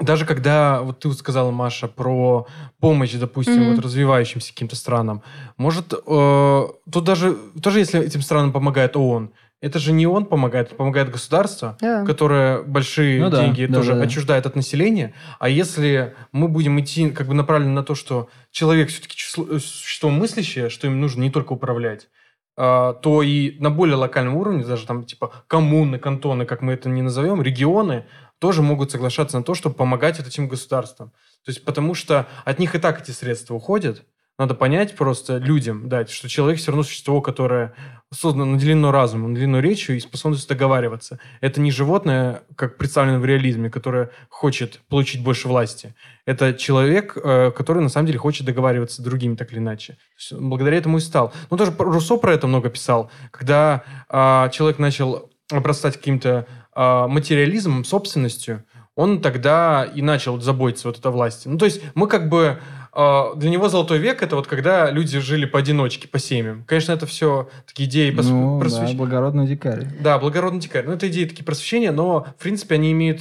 Даже 0.00 0.24
когда, 0.26 0.82
вот 0.82 1.00
ты 1.00 1.12
сказала, 1.12 1.50
Маша, 1.50 1.88
про 1.88 2.46
помощь, 2.78 3.14
допустим, 3.14 3.62
Мгм. 3.62 3.74
вот 3.74 3.78
развивающимся 3.84 4.52
каким-то 4.52 4.76
странам, 4.76 5.22
может, 5.56 5.92
э, 5.92 6.66
тут 6.92 7.04
даже, 7.04 7.36
тоже 7.60 7.80
если 7.80 8.00
этим 8.00 8.22
странам 8.22 8.52
помогает 8.52 8.96
ООН, 8.96 9.32
это 9.60 9.78
же 9.78 9.92
не 9.92 10.06
ООН 10.06 10.26
помогает, 10.26 10.68
это 10.68 10.76
помогает 10.76 11.10
государство, 11.10 11.76
Да. 11.80 12.04
которое 12.04 12.62
большие 12.62 13.20
Ну 13.20 13.30
деньги 13.30 13.66
да, 13.66 13.74
тоже 13.78 13.92
да, 13.92 13.98
да. 13.98 14.04
отчуждает 14.04 14.46
от 14.46 14.54
населения. 14.56 15.14
А 15.38 15.48
если 15.48 16.14
мы 16.32 16.48
будем 16.48 16.78
идти 16.80 17.10
как 17.10 17.26
бы 17.26 17.34
направленно 17.34 17.74
на 17.74 17.82
то, 17.82 17.94
что 17.94 18.28
человек 18.50 18.88
все-таки 18.88 19.16
существо 19.18 20.10
мыслящее, 20.10 20.68
что 20.68 20.86
им 20.86 21.00
нужно 21.00 21.22
не 21.22 21.30
только 21.30 21.52
управлять, 21.52 22.08
а, 22.56 22.94
то 22.94 23.22
и 23.22 23.58
на 23.60 23.70
более 23.70 23.96
локальном 23.96 24.36
уровне, 24.36 24.64
даже 24.64 24.86
там 24.86 25.04
типа 25.04 25.32
коммуны, 25.46 25.98
кантоны, 25.98 26.44
как 26.44 26.60
мы 26.62 26.72
это 26.72 26.88
не 26.88 27.02
назовем, 27.02 27.40
регионы, 27.42 28.04
тоже 28.38 28.62
могут 28.62 28.90
соглашаться 28.92 29.36
на 29.38 29.44
то, 29.44 29.54
чтобы 29.54 29.74
помогать 29.74 30.18
вот 30.18 30.26
этим 30.28 30.48
государствам. 30.48 31.10
То 31.44 31.50
есть 31.50 31.64
потому 31.64 31.94
что 31.94 32.26
от 32.44 32.58
них 32.58 32.74
и 32.74 32.78
так 32.78 33.00
эти 33.00 33.10
средства 33.10 33.54
уходят. 33.54 34.04
Надо 34.38 34.54
понять 34.54 34.94
просто 34.94 35.38
людям, 35.38 35.88
дать, 35.88 36.10
что 36.10 36.28
человек 36.28 36.60
все 36.60 36.70
равно 36.70 36.84
существо, 36.84 37.20
которое 37.20 37.74
создано, 38.12 38.44
наделено 38.44 38.92
разумом, 38.92 39.32
наделено 39.32 39.58
речью 39.58 39.96
и 39.96 40.00
способностью 40.00 40.48
договариваться. 40.48 41.18
Это 41.40 41.60
не 41.60 41.72
животное, 41.72 42.42
как 42.54 42.78
представлено 42.78 43.18
в 43.18 43.24
реализме, 43.24 43.68
которое 43.68 44.10
хочет 44.28 44.80
получить 44.88 45.24
больше 45.24 45.48
власти. 45.48 45.96
Это 46.24 46.54
человек, 46.54 47.16
э, 47.16 47.50
который 47.50 47.82
на 47.82 47.88
самом 47.88 48.06
деле 48.06 48.20
хочет 48.20 48.46
договариваться 48.46 49.02
с 49.02 49.04
другими 49.04 49.34
так 49.34 49.50
или 49.50 49.58
иначе. 49.58 49.98
Благодаря 50.30 50.78
этому 50.78 50.98
и 50.98 51.00
стал. 51.00 51.32
Ну, 51.50 51.56
тоже 51.56 51.74
Руссо 51.76 52.16
про 52.16 52.32
это 52.32 52.46
много 52.46 52.70
писал. 52.70 53.10
Когда 53.32 53.82
а, 54.08 54.48
человек 54.50 54.78
начал 54.78 55.30
обрастать 55.50 55.96
каким-то 55.96 56.46
а, 56.72 57.08
материализмом, 57.08 57.84
собственностью, 57.84 58.64
он 58.94 59.20
тогда 59.20 59.84
и 59.84 60.00
начал 60.00 60.40
заботиться 60.40 60.88
вот 60.88 61.04
о 61.04 61.10
власти. 61.10 61.48
Ну, 61.48 61.58
то 61.58 61.64
есть 61.64 61.82
мы 61.94 62.06
как 62.06 62.28
бы... 62.28 62.60
а, 62.92 63.34
Для 63.34 63.50
него 63.50 63.68
золотой 63.68 63.98
век 63.98 64.22
это 64.22 64.36
вот 64.36 64.46
когда 64.46 64.90
люди 64.90 65.18
жили 65.20 65.44
поодиночке, 65.46 66.08
по 66.08 66.18
семьям. 66.18 66.64
Конечно, 66.66 66.92
это 66.92 67.06
все 67.06 67.48
такие 67.66 67.88
идеи 67.88 68.10
прос- 68.12 68.28
Ну, 68.30 68.60
просвещ- 68.60 68.92
да, 68.92 68.96
благородный 68.98 69.46
дикарь. 69.46 69.86
да, 70.00 70.18
благородный 70.18 70.60
дикарь. 70.60 70.84
Ну, 70.86 70.92
это 70.92 71.08
идеи 71.08 71.24
такие 71.24 71.44
просвещения, 71.44 71.92
но, 71.92 72.26
в 72.38 72.42
принципе, 72.42 72.74
они 72.76 72.92
имеют 72.92 73.20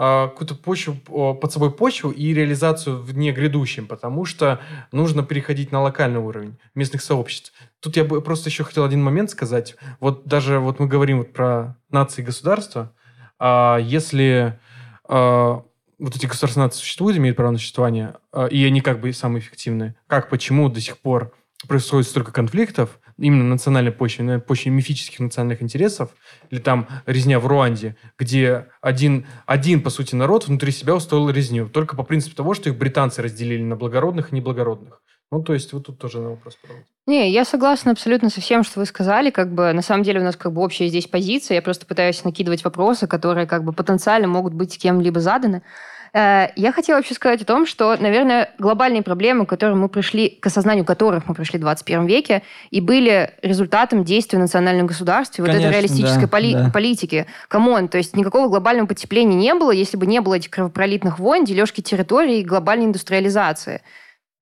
а, 0.00 0.28
какую-то 0.28 0.54
почву, 0.54 0.94
под 1.34 1.52
собой 1.52 1.72
почву 1.72 2.10
и 2.10 2.32
реализацию 2.32 3.02
в 3.02 3.12
дне 3.12 3.32
грядущем, 3.32 3.88
потому 3.88 4.24
что 4.26 4.60
нужно 4.92 5.24
переходить 5.24 5.72
на 5.72 5.82
локальный 5.82 6.20
уровень 6.20 6.56
местных 6.76 7.02
сообществ. 7.02 7.52
Тут 7.80 7.96
я 7.96 8.04
бы 8.04 8.20
просто 8.22 8.48
еще 8.48 8.62
хотел 8.62 8.84
один 8.84 9.02
момент 9.02 9.28
сказать. 9.30 9.74
Вот 9.98 10.24
даже 10.24 10.60
вот 10.60 10.78
мы 10.78 10.86
говорим 10.86 11.18
вот 11.18 11.32
про 11.32 11.74
нации 11.90 12.22
и 12.22 12.24
государства. 12.24 12.92
А 13.40 13.78
если 13.78 14.56
вот 15.98 16.16
эти 16.16 16.26
государства 16.26 16.60
нации 16.60 16.80
существуют, 16.80 17.18
имеют 17.18 17.36
право 17.36 17.50
на 17.50 17.58
существование, 17.58 18.14
а, 18.32 18.46
и 18.46 18.64
они 18.64 18.80
как 18.80 19.00
бы 19.00 19.12
самые 19.12 19.40
эффективные, 19.40 19.96
как, 20.06 20.30
почему 20.30 20.68
до 20.68 20.80
сих 20.80 20.98
пор 20.98 21.32
происходит 21.66 22.08
столько 22.08 22.32
конфликтов, 22.32 23.00
именно 23.18 23.42
на 23.42 23.50
национальной 23.50 23.90
почве, 23.90 24.24
на 24.24 24.38
почве 24.38 24.70
мифических 24.70 25.18
национальных 25.18 25.60
интересов, 25.60 26.10
или 26.50 26.60
там 26.60 26.86
резня 27.04 27.40
в 27.40 27.46
Руанде, 27.46 27.96
где 28.16 28.66
один, 28.80 29.26
один, 29.44 29.82
по 29.82 29.90
сути, 29.90 30.14
народ 30.14 30.46
внутри 30.46 30.70
себя 30.70 30.94
устроил 30.94 31.30
резню, 31.30 31.68
только 31.68 31.96
по 31.96 32.04
принципу 32.04 32.36
того, 32.36 32.54
что 32.54 32.70
их 32.70 32.78
британцы 32.78 33.20
разделили 33.20 33.62
на 33.62 33.74
благородных 33.74 34.32
и 34.32 34.36
неблагородных. 34.36 35.02
Ну, 35.30 35.42
то 35.42 35.52
есть, 35.52 35.72
вот 35.72 35.86
тут 35.86 35.98
тоже 35.98 36.20
на 36.20 36.30
вопрос 36.30 36.56
правда. 36.56 36.84
Не, 37.06 37.30
я 37.30 37.44
согласна 37.44 37.92
абсолютно 37.92 38.30
со 38.30 38.40
всем, 38.40 38.62
что 38.62 38.80
вы 38.80 38.86
сказали. 38.86 39.30
Как 39.30 39.52
бы 39.52 39.72
на 39.72 39.82
самом 39.82 40.02
деле 40.02 40.20
у 40.20 40.24
нас 40.24 40.36
как 40.36 40.52
бы 40.52 40.62
общая 40.62 40.88
здесь 40.88 41.06
позиция. 41.06 41.56
Я 41.56 41.62
просто 41.62 41.86
пытаюсь 41.86 42.22
накидывать 42.24 42.64
вопросы, 42.64 43.06
которые 43.06 43.46
как 43.46 43.64
бы 43.64 43.72
потенциально 43.72 44.28
могут 44.28 44.54
быть 44.54 44.78
кем-либо 44.78 45.20
заданы. 45.20 45.62
Э, 46.12 46.48
Я 46.56 46.72
хотела 46.72 46.96
вообще 46.96 47.14
сказать 47.14 47.42
о 47.42 47.44
том, 47.44 47.66
что, 47.66 47.96
наверное, 47.98 48.50
глобальные 48.58 49.02
проблемы, 49.02 49.46
к 49.46 49.48
которым 49.48 49.80
мы 49.80 49.88
пришли, 49.88 50.30
к 50.30 50.46
осознанию 50.46 50.84
которых 50.84 51.26
мы 51.28 51.34
пришли 51.34 51.58
в 51.58 51.62
21 51.62 52.06
веке, 52.06 52.42
и 52.70 52.80
были 52.80 53.32
результатом 53.42 54.04
действия 54.04 54.38
национальных 54.38 54.86
государств 54.86 55.38
вот 55.38 55.48
этой 55.48 55.70
реалистической 55.70 56.22
да, 56.22 56.28
поли- 56.28 56.54
да. 56.54 56.70
политики. 56.70 57.26
Come 57.48 57.71
on, 57.71 57.88
то 57.88 57.98
есть 57.98 58.16
никакого 58.16 58.48
глобального 58.48 58.86
потепления 58.86 59.36
не 59.36 59.54
было, 59.54 59.70
если 59.70 59.96
бы 59.96 60.06
не 60.06 60.20
было 60.20 60.34
этих 60.34 60.50
кровопролитных 60.50 61.18
войн, 61.18 61.44
дележки 61.44 61.80
территорий 61.80 62.40
и 62.40 62.44
глобальной 62.44 62.86
индустриализации. 62.86 63.82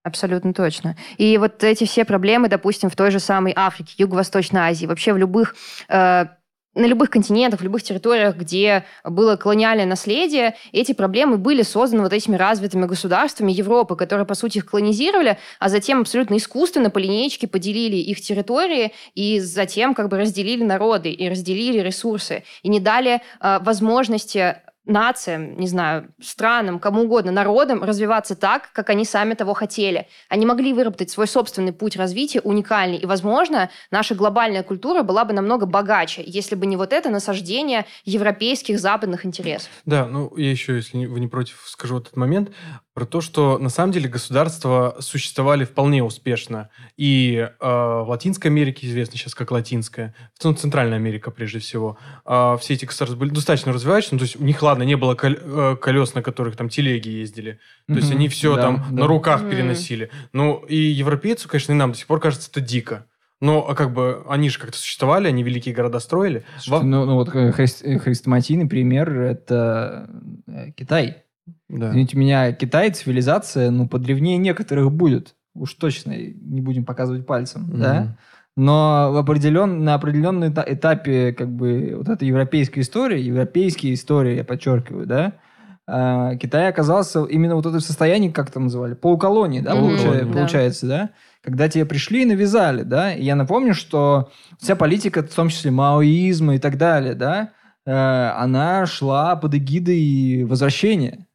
Абсолютно 0.06 0.54
точно. 0.54 0.94
И 1.16 1.36
вот 1.36 1.64
эти 1.64 1.82
все 1.82 2.04
проблемы, 2.04 2.48
допустим, 2.48 2.90
в 2.90 2.94
той 2.94 3.10
же 3.10 3.18
самой 3.18 3.52
Африке, 3.56 3.92
Юго-Восточной 3.98 4.60
Азии, 4.60 4.86
вообще 4.86 5.12
в 5.12 5.16
любых 5.16 5.56
э, 5.88 6.26
на 6.76 6.86
любых 6.86 7.10
континентах, 7.10 7.58
в 7.58 7.64
любых 7.64 7.82
территориях, 7.82 8.36
где 8.36 8.84
было 9.02 9.34
колониальное 9.34 9.84
наследие, 9.84 10.54
эти 10.70 10.92
проблемы 10.92 11.38
были 11.38 11.62
созданы 11.62 12.04
вот 12.04 12.12
этими 12.12 12.36
развитыми 12.36 12.86
государствами 12.86 13.50
Европы, 13.50 13.96
которые, 13.96 14.26
по 14.26 14.34
сути, 14.34 14.58
их 14.58 14.66
колонизировали, 14.66 15.38
а 15.58 15.68
затем 15.68 16.02
абсолютно 16.02 16.36
искусственно 16.36 16.88
по 16.90 16.98
линейке 16.98 17.48
поделили 17.48 17.96
их 17.96 18.20
территории 18.20 18.92
и 19.16 19.40
затем 19.40 19.92
как 19.92 20.08
бы 20.08 20.18
разделили 20.18 20.62
народы 20.62 21.10
и 21.10 21.28
разделили 21.28 21.80
ресурсы 21.80 22.44
и 22.62 22.68
не 22.68 22.78
дали 22.78 23.22
э, 23.40 23.58
возможности 23.60 24.58
нациям, 24.86 25.58
не 25.58 25.66
знаю, 25.66 26.08
странам, 26.20 26.78
кому 26.78 27.02
угодно, 27.02 27.32
народам 27.32 27.82
развиваться 27.82 28.36
так, 28.36 28.70
как 28.72 28.90
они 28.90 29.04
сами 29.04 29.34
того 29.34 29.54
хотели. 29.54 30.06
Они 30.28 30.46
могли 30.46 30.72
выработать 30.72 31.10
свой 31.10 31.26
собственный 31.26 31.72
путь 31.72 31.96
развития, 31.96 32.40
уникальный. 32.40 32.96
И, 32.96 33.06
возможно, 33.06 33.70
наша 33.90 34.14
глобальная 34.14 34.62
культура 34.62 35.02
была 35.02 35.24
бы 35.24 35.32
намного 35.32 35.66
богаче, 35.66 36.22
если 36.24 36.54
бы 36.54 36.66
не 36.66 36.76
вот 36.76 36.92
это 36.92 37.10
насаждение 37.10 37.84
европейских 38.04 38.78
западных 38.78 39.26
интересов. 39.26 39.70
Да, 39.84 40.06
ну 40.06 40.34
я 40.36 40.50
еще, 40.50 40.76
если 40.76 41.06
вы 41.06 41.20
не 41.20 41.28
против, 41.28 41.62
скажу 41.66 41.94
вот 41.94 42.06
этот 42.06 42.16
момент 42.16 42.50
про 42.96 43.04
то, 43.04 43.20
что 43.20 43.58
на 43.58 43.68
самом 43.68 43.92
деле 43.92 44.08
государства 44.08 44.96
существовали 45.00 45.66
вполне 45.66 46.02
успешно. 46.02 46.70
И 46.96 47.36
э, 47.36 47.50
в 47.60 48.06
Латинской 48.08 48.50
Америке 48.50 48.86
известно 48.86 49.18
сейчас 49.18 49.34
как 49.34 49.50
Латинская, 49.50 50.14
в 50.34 50.38
целом 50.42 50.56
Центральная 50.56 50.96
Америка 50.96 51.30
прежде 51.30 51.58
всего. 51.58 51.98
А 52.24 52.56
все 52.56 52.72
эти 52.72 52.86
государства 52.86 53.18
были 53.18 53.28
достаточно 53.34 53.70
развивающиеся, 53.74 54.14
ну, 54.14 54.18
то 54.20 54.24
есть 54.24 54.36
у 54.40 54.44
них, 54.44 54.62
ладно, 54.62 54.82
не 54.84 54.96
было 54.96 55.14
кол- 55.14 55.36
э, 55.38 55.76
колес, 55.78 56.14
на 56.14 56.22
которых 56.22 56.56
там 56.56 56.70
телеги 56.70 57.10
ездили. 57.10 57.60
То 57.86 57.96
есть 57.96 58.08
Мгм. 58.08 58.16
они 58.16 58.28
все 58.30 58.56
Да, 58.56 58.62
там 58.62 58.84
да. 58.90 59.02
на 59.02 59.06
руках 59.06 59.42
Мгм. 59.42 59.50
переносили. 59.50 60.10
Ну 60.32 60.64
и 60.66 60.76
европейцу, 60.76 61.50
конечно, 61.50 61.72
и 61.72 61.76
нам 61.76 61.92
до 61.92 61.98
сих 61.98 62.06
пор 62.06 62.18
кажется 62.18 62.48
это 62.50 62.62
дико. 62.62 63.04
Но 63.42 63.68
а 63.68 63.74
как 63.74 63.92
бы 63.92 64.24
они 64.26 64.48
же 64.48 64.58
как-то 64.58 64.78
существовали, 64.78 65.28
они 65.28 65.42
великие 65.42 65.74
города 65.74 66.00
строили. 66.00 66.44
Во- 66.66 66.82
Ну, 66.82 67.04
ну 67.04 67.16
вот 67.16 67.28
э, 67.34 67.52
хрест- 67.52 67.82
э, 67.84 67.98
хрестоматийный 67.98 68.66
пример– 68.66 69.10
это 69.20 70.08
э, 70.48 70.70
Китай. 70.74 71.24
Да. 71.68 71.90
Извините 71.90 72.16
меня, 72.16 72.52
Китай, 72.52 72.90
цивилизация, 72.90 73.70
ну, 73.70 73.88
подревнее 73.88 74.36
некоторых 74.38 74.92
будет. 74.92 75.34
Уж 75.54 75.74
точно 75.74 76.12
не 76.16 76.60
будем 76.60 76.84
показывать 76.84 77.26
пальцем, 77.26 77.62
Мгм. 77.62 77.80
да? 77.80 78.16
Но 78.56 79.10
в 79.12 79.16
определен, 79.16 79.84
на 79.84 79.94
определенном 79.94 80.44
эта- 80.44 80.64
этапе 80.66 81.32
как 81.32 81.50
бы 81.50 81.94
вот 81.96 82.08
этой 82.08 82.26
европейской 82.28 82.80
истории, 82.80 83.20
европейские 83.20 83.94
истории, 83.94 84.36
я 84.36 84.44
подчеркиваю, 84.44 85.06
да, 85.06 85.34
а, 85.88 86.34
Китай 86.36 86.68
оказался 86.68 87.24
именно 87.24 87.54
вот 87.54 87.64
в 87.64 87.68
этом 87.68 87.80
состоянии, 87.80 88.30
как 88.30 88.48
это 88.48 88.58
называли, 88.58 88.94
полуколонии, 88.94 89.60
да, 89.60 89.74
Мгм, 89.74 89.84
получа- 89.96 90.24
да. 90.24 90.32
получается, 90.32 90.86
да? 90.86 91.10
Когда 91.42 91.68
тебе 91.68 91.84
пришли 91.84 92.22
и 92.22 92.26
навязали, 92.26 92.82
да? 92.82 93.12
И 93.14 93.22
я 93.24 93.36
напомню, 93.36 93.72
что 93.74 94.30
вся 94.58 94.74
политика, 94.74 95.22
в 95.22 95.32
том 95.32 95.48
числе 95.48 95.70
маоизма 95.70 96.56
и 96.56 96.58
так 96.58 96.76
далее, 96.76 97.14
да, 97.14 97.50
э, 97.84 97.92
она 97.92 98.84
шла 98.86 99.36
под 99.36 99.54
эгидой 99.54 100.44
возвращения. 100.44 101.25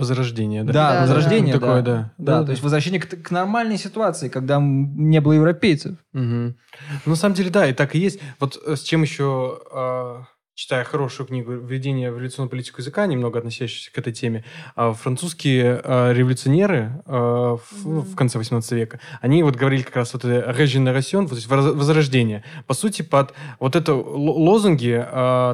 Возрождение, 0.00 0.64
да? 0.64 0.72
Да, 0.72 0.92
Да, 0.94 1.00
возрождение, 1.02 1.54
да. 1.54 1.60
да. 1.60 1.66
Такое, 1.66 1.82
да. 1.82 2.12
Да, 2.18 2.40
Да, 2.40 2.44
то 2.46 2.50
есть 2.50 2.62
возвращение 2.62 3.00
к, 3.00 3.08
к 3.08 3.30
нормальной 3.30 3.76
ситуации, 3.76 4.28
когда 4.28 4.58
не 4.60 5.20
было 5.20 5.34
европейцев. 5.34 5.96
Мгм. 6.12 6.56
Ну, 7.04 7.10
на 7.10 7.16
самом 7.16 7.34
деле, 7.34 7.50
да, 7.50 7.66
и 7.66 7.72
так 7.72 7.94
и 7.94 7.98
есть. 7.98 8.20
Вот 8.40 8.60
э, 8.66 8.76
с 8.76 8.82
чем 8.82 9.02
еще, 9.02 9.60
а, 9.72 10.24
читая 10.60 10.84
хорошую 10.84 11.26
книгу 11.26 11.52
«Введение 11.52 12.12
в 12.12 12.16
революционную 12.16 12.50
политику 12.50 12.82
языка», 12.82 13.06
немного 13.06 13.38
относящуюся 13.38 13.90
к 13.90 13.96
этой 13.96 14.12
теме, 14.12 14.44
а, 14.76 14.92
французские 14.92 15.80
а, 15.82 16.12
революционеры 16.12 17.02
в, 17.06 17.10
mm-hmm. 17.10 18.00
в 18.00 18.14
конце 18.14 18.36
18 18.36 18.72
века, 18.72 19.00
они 19.22 19.42
вот 19.42 19.56
говорили 19.56 19.80
как 19.80 19.96
раз 19.96 20.12
вот 20.12 20.26
это 20.26 20.52
«реженерасион», 20.52 21.28
то 21.28 21.34
есть 21.34 21.46
возрождение. 21.46 22.44
По 22.66 22.74
сути, 22.74 23.00
под 23.00 23.32
вот 23.58 23.74
это 23.74 23.94
лозунги 23.94 25.02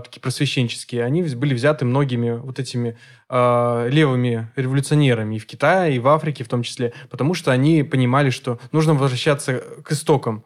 такие 0.02 0.20
просвещенческие, 0.20 1.04
они 1.04 1.22
были 1.22 1.54
взяты 1.54 1.84
многими 1.84 2.32
вот 2.32 2.58
этими 2.58 2.96
левыми 3.30 4.50
революционерами 4.56 5.36
и 5.36 5.38
в 5.38 5.46
Китае, 5.46 5.94
и 5.94 5.98
в 6.00 6.08
Африке 6.08 6.42
в 6.42 6.48
том 6.48 6.64
числе, 6.64 6.92
потому 7.10 7.34
что 7.34 7.52
они 7.52 7.84
понимали, 7.84 8.30
что 8.30 8.58
нужно 8.72 8.94
возвращаться 8.94 9.62
к 9.84 9.92
истокам, 9.92 10.44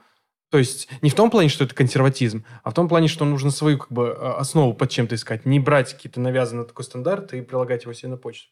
то 0.51 0.59
есть 0.59 0.89
не 1.01 1.11
в 1.11 1.15
том 1.15 1.31
плане, 1.31 1.49
что 1.49 1.65
это 1.65 1.75
консерватизм, 1.75 2.45
а 2.63 2.71
в 2.71 2.75
том 2.75 2.89
плане, 2.89 3.09
что 3.09 3.25
нужно 3.25 3.51
свою 3.51 3.79
как 3.79 3.93
бы 3.93 4.11
а, 4.11 4.39
основу 4.39 4.75
под 4.75 4.91
чем-то 4.91 5.15
искать. 5.15 5.47
Не 5.47 5.61
брать 5.61 5.95
какие-то 5.95 6.21
навязанные 6.21 6.67
такой 6.67 6.85
стандарт 6.85 7.33
и 7.33 7.41
прилагать 7.41 7.85
его 7.85 7.93
себе 7.93 8.11
на 8.11 8.17
почту. 8.17 8.49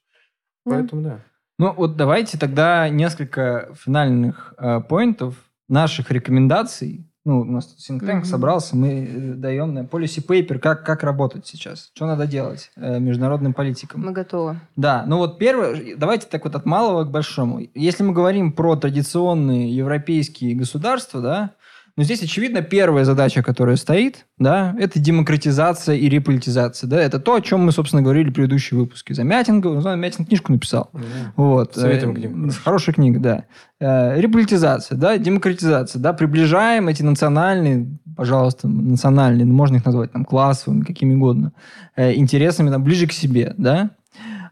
Поэтому 0.65 1.03
да. 1.03 1.25
Ну 1.59 1.73
вот 1.73 1.97
давайте 1.97 2.39
тогда 2.39 2.89
несколько 2.89 3.75
финальных 3.75 4.55
э, 4.59 4.81
поинтов 4.81 5.35
наших 5.69 6.13
рекомендаций. 6.13 7.05
Ну, 7.25 7.41
у 7.41 7.45
нас 7.45 7.67
тут 7.67 7.79
think 7.79 8.01
tank 8.01 8.23
mm-hmm. 8.23 8.25
собрался, 8.25 8.77
мы 8.77 9.05
э, 9.05 9.35
даем 9.35 9.75
на 9.75 9.81
policy 9.81 10.25
paper, 10.25 10.61
как, 10.61 10.87
как 10.87 11.03
работать 11.03 11.47
сейчас, 11.47 11.91
что 11.95 12.07
надо 12.07 12.27
делать 12.27 12.71
э, 12.77 13.01
международным 13.01 13.55
политикам. 13.55 14.03
Мы 14.03 14.13
готовы. 14.13 14.61
Да, 14.77 15.05
ну 15.07 15.19
вот 15.19 15.39
первое, 15.39 15.97
давайте 15.97 16.29
так 16.29 16.45
вот 16.45 16.55
от 16.55 16.65
малого 16.65 17.05
к 17.05 17.11
большому. 17.11 17.61
Если 17.75 18.05
мы 18.05 18.13
говорим 18.13 18.53
про 18.53 18.77
традиционные 18.77 19.77
европейские 19.77 20.55
государства, 20.55 21.21
да, 21.21 21.51
но 21.99 22.05
здесь, 22.05 22.23
очевидно, 22.23 22.63
первая 22.63 23.05
задача, 23.05 23.43
которая 23.43 23.75
стоит, 23.75 24.25
да, 24.39 24.73
это 24.79 25.01
демократизация 25.01 25.97
и 25.97 26.09
реполитизация. 26.09 26.87
Да, 26.87 27.03
это 27.03 27.19
то, 27.19 27.35
о 27.35 27.41
чем 27.41 27.65
мы, 27.65 27.73
собственно, 27.73 28.03
говорили 28.03 28.31
в 28.31 28.35
предыдущие 28.35 28.79
выпуске. 28.79 29.15
Замятинг, 29.15 29.65
ну, 29.65 29.81
Замятинг 29.81 30.29
книжку 30.29 30.53
написал. 30.53 30.91
Да. 30.93 31.01
Вот. 31.35 31.75
Советуем 31.75 32.15
книгу. 32.15 32.53
Хорошая 32.63 32.95
книга, 32.95 33.19
да. 33.19 33.45
Э, 33.81 34.21
реполитизация, 34.21 34.97
да, 34.97 35.19
демократизация, 35.19 35.99
да, 35.99 36.13
приближаем 36.13 36.87
эти 36.87 37.03
национальные, 37.03 37.89
пожалуйста, 38.17 38.69
национальные, 38.69 39.45
можно 39.47 39.79
их 39.79 39.85
назвать 39.85 40.13
там 40.13 40.25
классовыми, 40.25 40.83
какими 40.85 41.17
угодно, 41.17 41.51
э, 41.97 42.15
интересами 42.15 42.71
там, 42.71 42.85
ближе 42.85 43.09
к 43.09 43.13
себе, 43.13 43.55
да, 43.59 43.91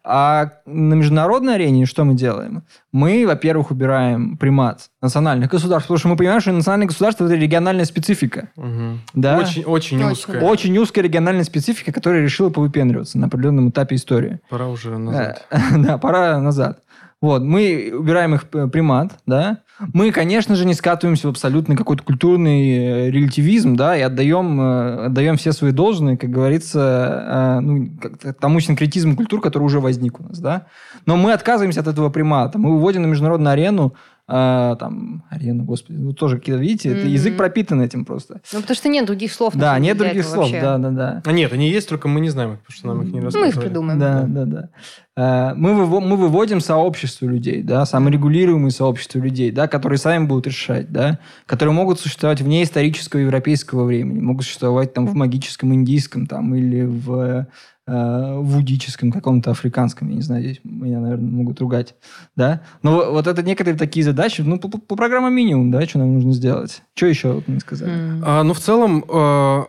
а 0.08 0.52
на 0.66 0.94
международной 0.94 1.56
арене 1.56 1.84
что 1.84 2.04
мы 2.04 2.14
делаем? 2.14 2.62
Мы, 2.92 3.26
во-первых, 3.26 3.72
убираем 3.72 4.36
примат 4.36 4.88
национальных 5.02 5.50
государств, 5.50 5.88
потому 5.88 5.98
что 5.98 6.08
мы 6.08 6.16
понимаем, 6.16 6.40
что 6.40 6.52
национальные 6.52 6.86
государства– 6.86 7.24
это 7.26 7.34
региональная 7.34 7.84
специфика. 7.84 8.48
Угу. 8.56 8.98
Да? 9.14 9.38
Очень, 9.38 9.64
очень 9.64 10.04
узкая. 10.04 10.40
Очень 10.40 10.78
узкая 10.78 11.02
региональная 11.02 11.42
специфика, 11.42 11.92
которая 11.92 12.22
решила 12.22 12.50
повыпендриваться 12.50 13.18
на 13.18 13.26
определенном 13.26 13.70
этапе 13.70 13.96
истории. 13.96 14.38
Пора 14.48 14.68
уже 14.68 14.96
назад. 14.96 15.44
Да, 15.76 15.98
пора 15.98 16.40
назад. 16.40 16.80
Вот, 17.22 17.42
мы 17.42 17.92
убираем 17.96 18.34
их 18.34 18.48
примат, 18.48 19.12
да, 19.26 19.62
мы, 19.92 20.10
конечно 20.10 20.54
же, 20.54 20.66
не 20.66 20.74
скатываемся 20.74 21.28
в 21.28 21.30
абсолютный 21.30 21.76
какой-то 21.76 22.02
культурный 22.02 23.06
э, 23.06 23.10
релятивизм, 23.10 23.76
да, 23.76 23.96
и 23.96 24.00
отдаем, 24.00 24.60
э, 24.60 25.06
отдаем 25.06 25.36
все 25.36 25.52
свои 25.52 25.72
должные, 25.72 26.16
как 26.16 26.30
говорится, 26.30 27.58
э, 27.58 27.60
ну, 27.60 27.90
тому 28.38 28.60
синкретизму 28.60 29.16
культур, 29.16 29.40
который 29.40 29.64
уже 29.64 29.80
возник 29.80 30.20
у 30.20 30.24
нас, 30.24 30.38
да. 30.38 30.66
Но 31.04 31.16
мы 31.16 31.32
отказываемся 31.32 31.80
от 31.80 31.88
этого 31.88 32.10
примата, 32.10 32.58
мы 32.58 32.72
выводим 32.72 33.02
на 33.02 33.06
международную 33.06 33.52
арену 33.52 33.94
а, 34.28 34.74
там, 34.76 35.24
арену, 35.30 35.62
господи, 35.62 35.98
ну 35.98 36.12
тоже 36.12 36.38
какие-то, 36.38 36.60
видите, 36.60 36.88
mm-hmm. 36.88 36.98
это 36.98 37.06
язык 37.06 37.36
пропитан 37.36 37.80
этим 37.80 38.04
просто. 38.04 38.40
Ну, 38.52 38.60
потому 38.60 38.74
что 38.74 38.88
нет 38.88 39.06
других 39.06 39.32
слов. 39.32 39.54
Да, 39.54 39.78
нет 39.78 39.96
других 39.96 40.24
слов, 40.24 40.50
вообще. 40.50 40.60
да, 40.60 40.78
да, 40.78 40.90
да. 40.90 41.22
А 41.24 41.32
нет, 41.32 41.52
они 41.52 41.70
есть, 41.70 41.88
только 41.88 42.08
мы 42.08 42.18
не 42.18 42.30
знаем 42.30 42.54
их, 42.54 42.58
потому 42.60 42.76
что 42.76 42.86
нам 42.88 43.02
их 43.02 43.12
не 43.12 43.20
рассказывали. 43.20 43.54
Мы 43.54 43.54
их 43.54 43.60
придумаем. 43.60 44.00
Да, 44.00 44.24
да, 44.26 44.44
да. 44.44 44.68
да. 45.16 45.54
Мы, 45.56 45.70
выво- 45.70 46.00
мы 46.00 46.16
выводим 46.16 46.60
сообщество 46.60 47.26
людей, 47.26 47.62
да, 47.62 47.86
саморегулируемые 47.86 48.72
сообщества 48.72 49.20
людей, 49.20 49.52
да, 49.52 49.68
которые 49.68 49.98
сами 49.98 50.26
будут 50.26 50.48
решать, 50.48 50.90
да, 50.90 51.20
которые 51.46 51.72
могут 51.72 52.00
существовать 52.00 52.40
вне 52.40 52.64
исторического 52.64 53.20
европейского 53.20 53.84
времени, 53.84 54.20
могут 54.20 54.44
существовать 54.44 54.92
там 54.92 55.06
в 55.06 55.14
магическом 55.14 55.72
индийском 55.72 56.26
там 56.26 56.52
или 56.54 56.82
в 56.82 57.46
вудическом, 57.86 59.12
каком-то 59.12 59.52
африканском, 59.52 60.08
я 60.08 60.16
не 60.16 60.22
знаю, 60.22 60.42
здесь 60.42 60.60
меня, 60.64 60.98
наверное, 60.98 61.30
могут 61.30 61.60
ругать, 61.60 61.94
да. 62.34 62.62
Но 62.82 63.12
вот 63.12 63.28
это 63.28 63.42
некоторые 63.44 63.78
такие 63.78 64.04
задачи, 64.04 64.40
ну, 64.40 64.58
по, 64.58 64.68
по 64.68 64.96
программе 64.96 65.30
минимум, 65.30 65.70
да, 65.70 65.86
что 65.86 66.00
нам 66.00 66.14
нужно 66.14 66.32
сделать. 66.32 66.82
Что 66.94 67.06
еще 67.06 67.32
вот 67.32 67.46
мы 67.46 67.60
сказали? 67.60 67.92
Mm. 67.92 68.22
А, 68.24 68.42
ну, 68.42 68.54
в 68.54 68.58
целом, 68.58 69.04
э, 69.08 69.64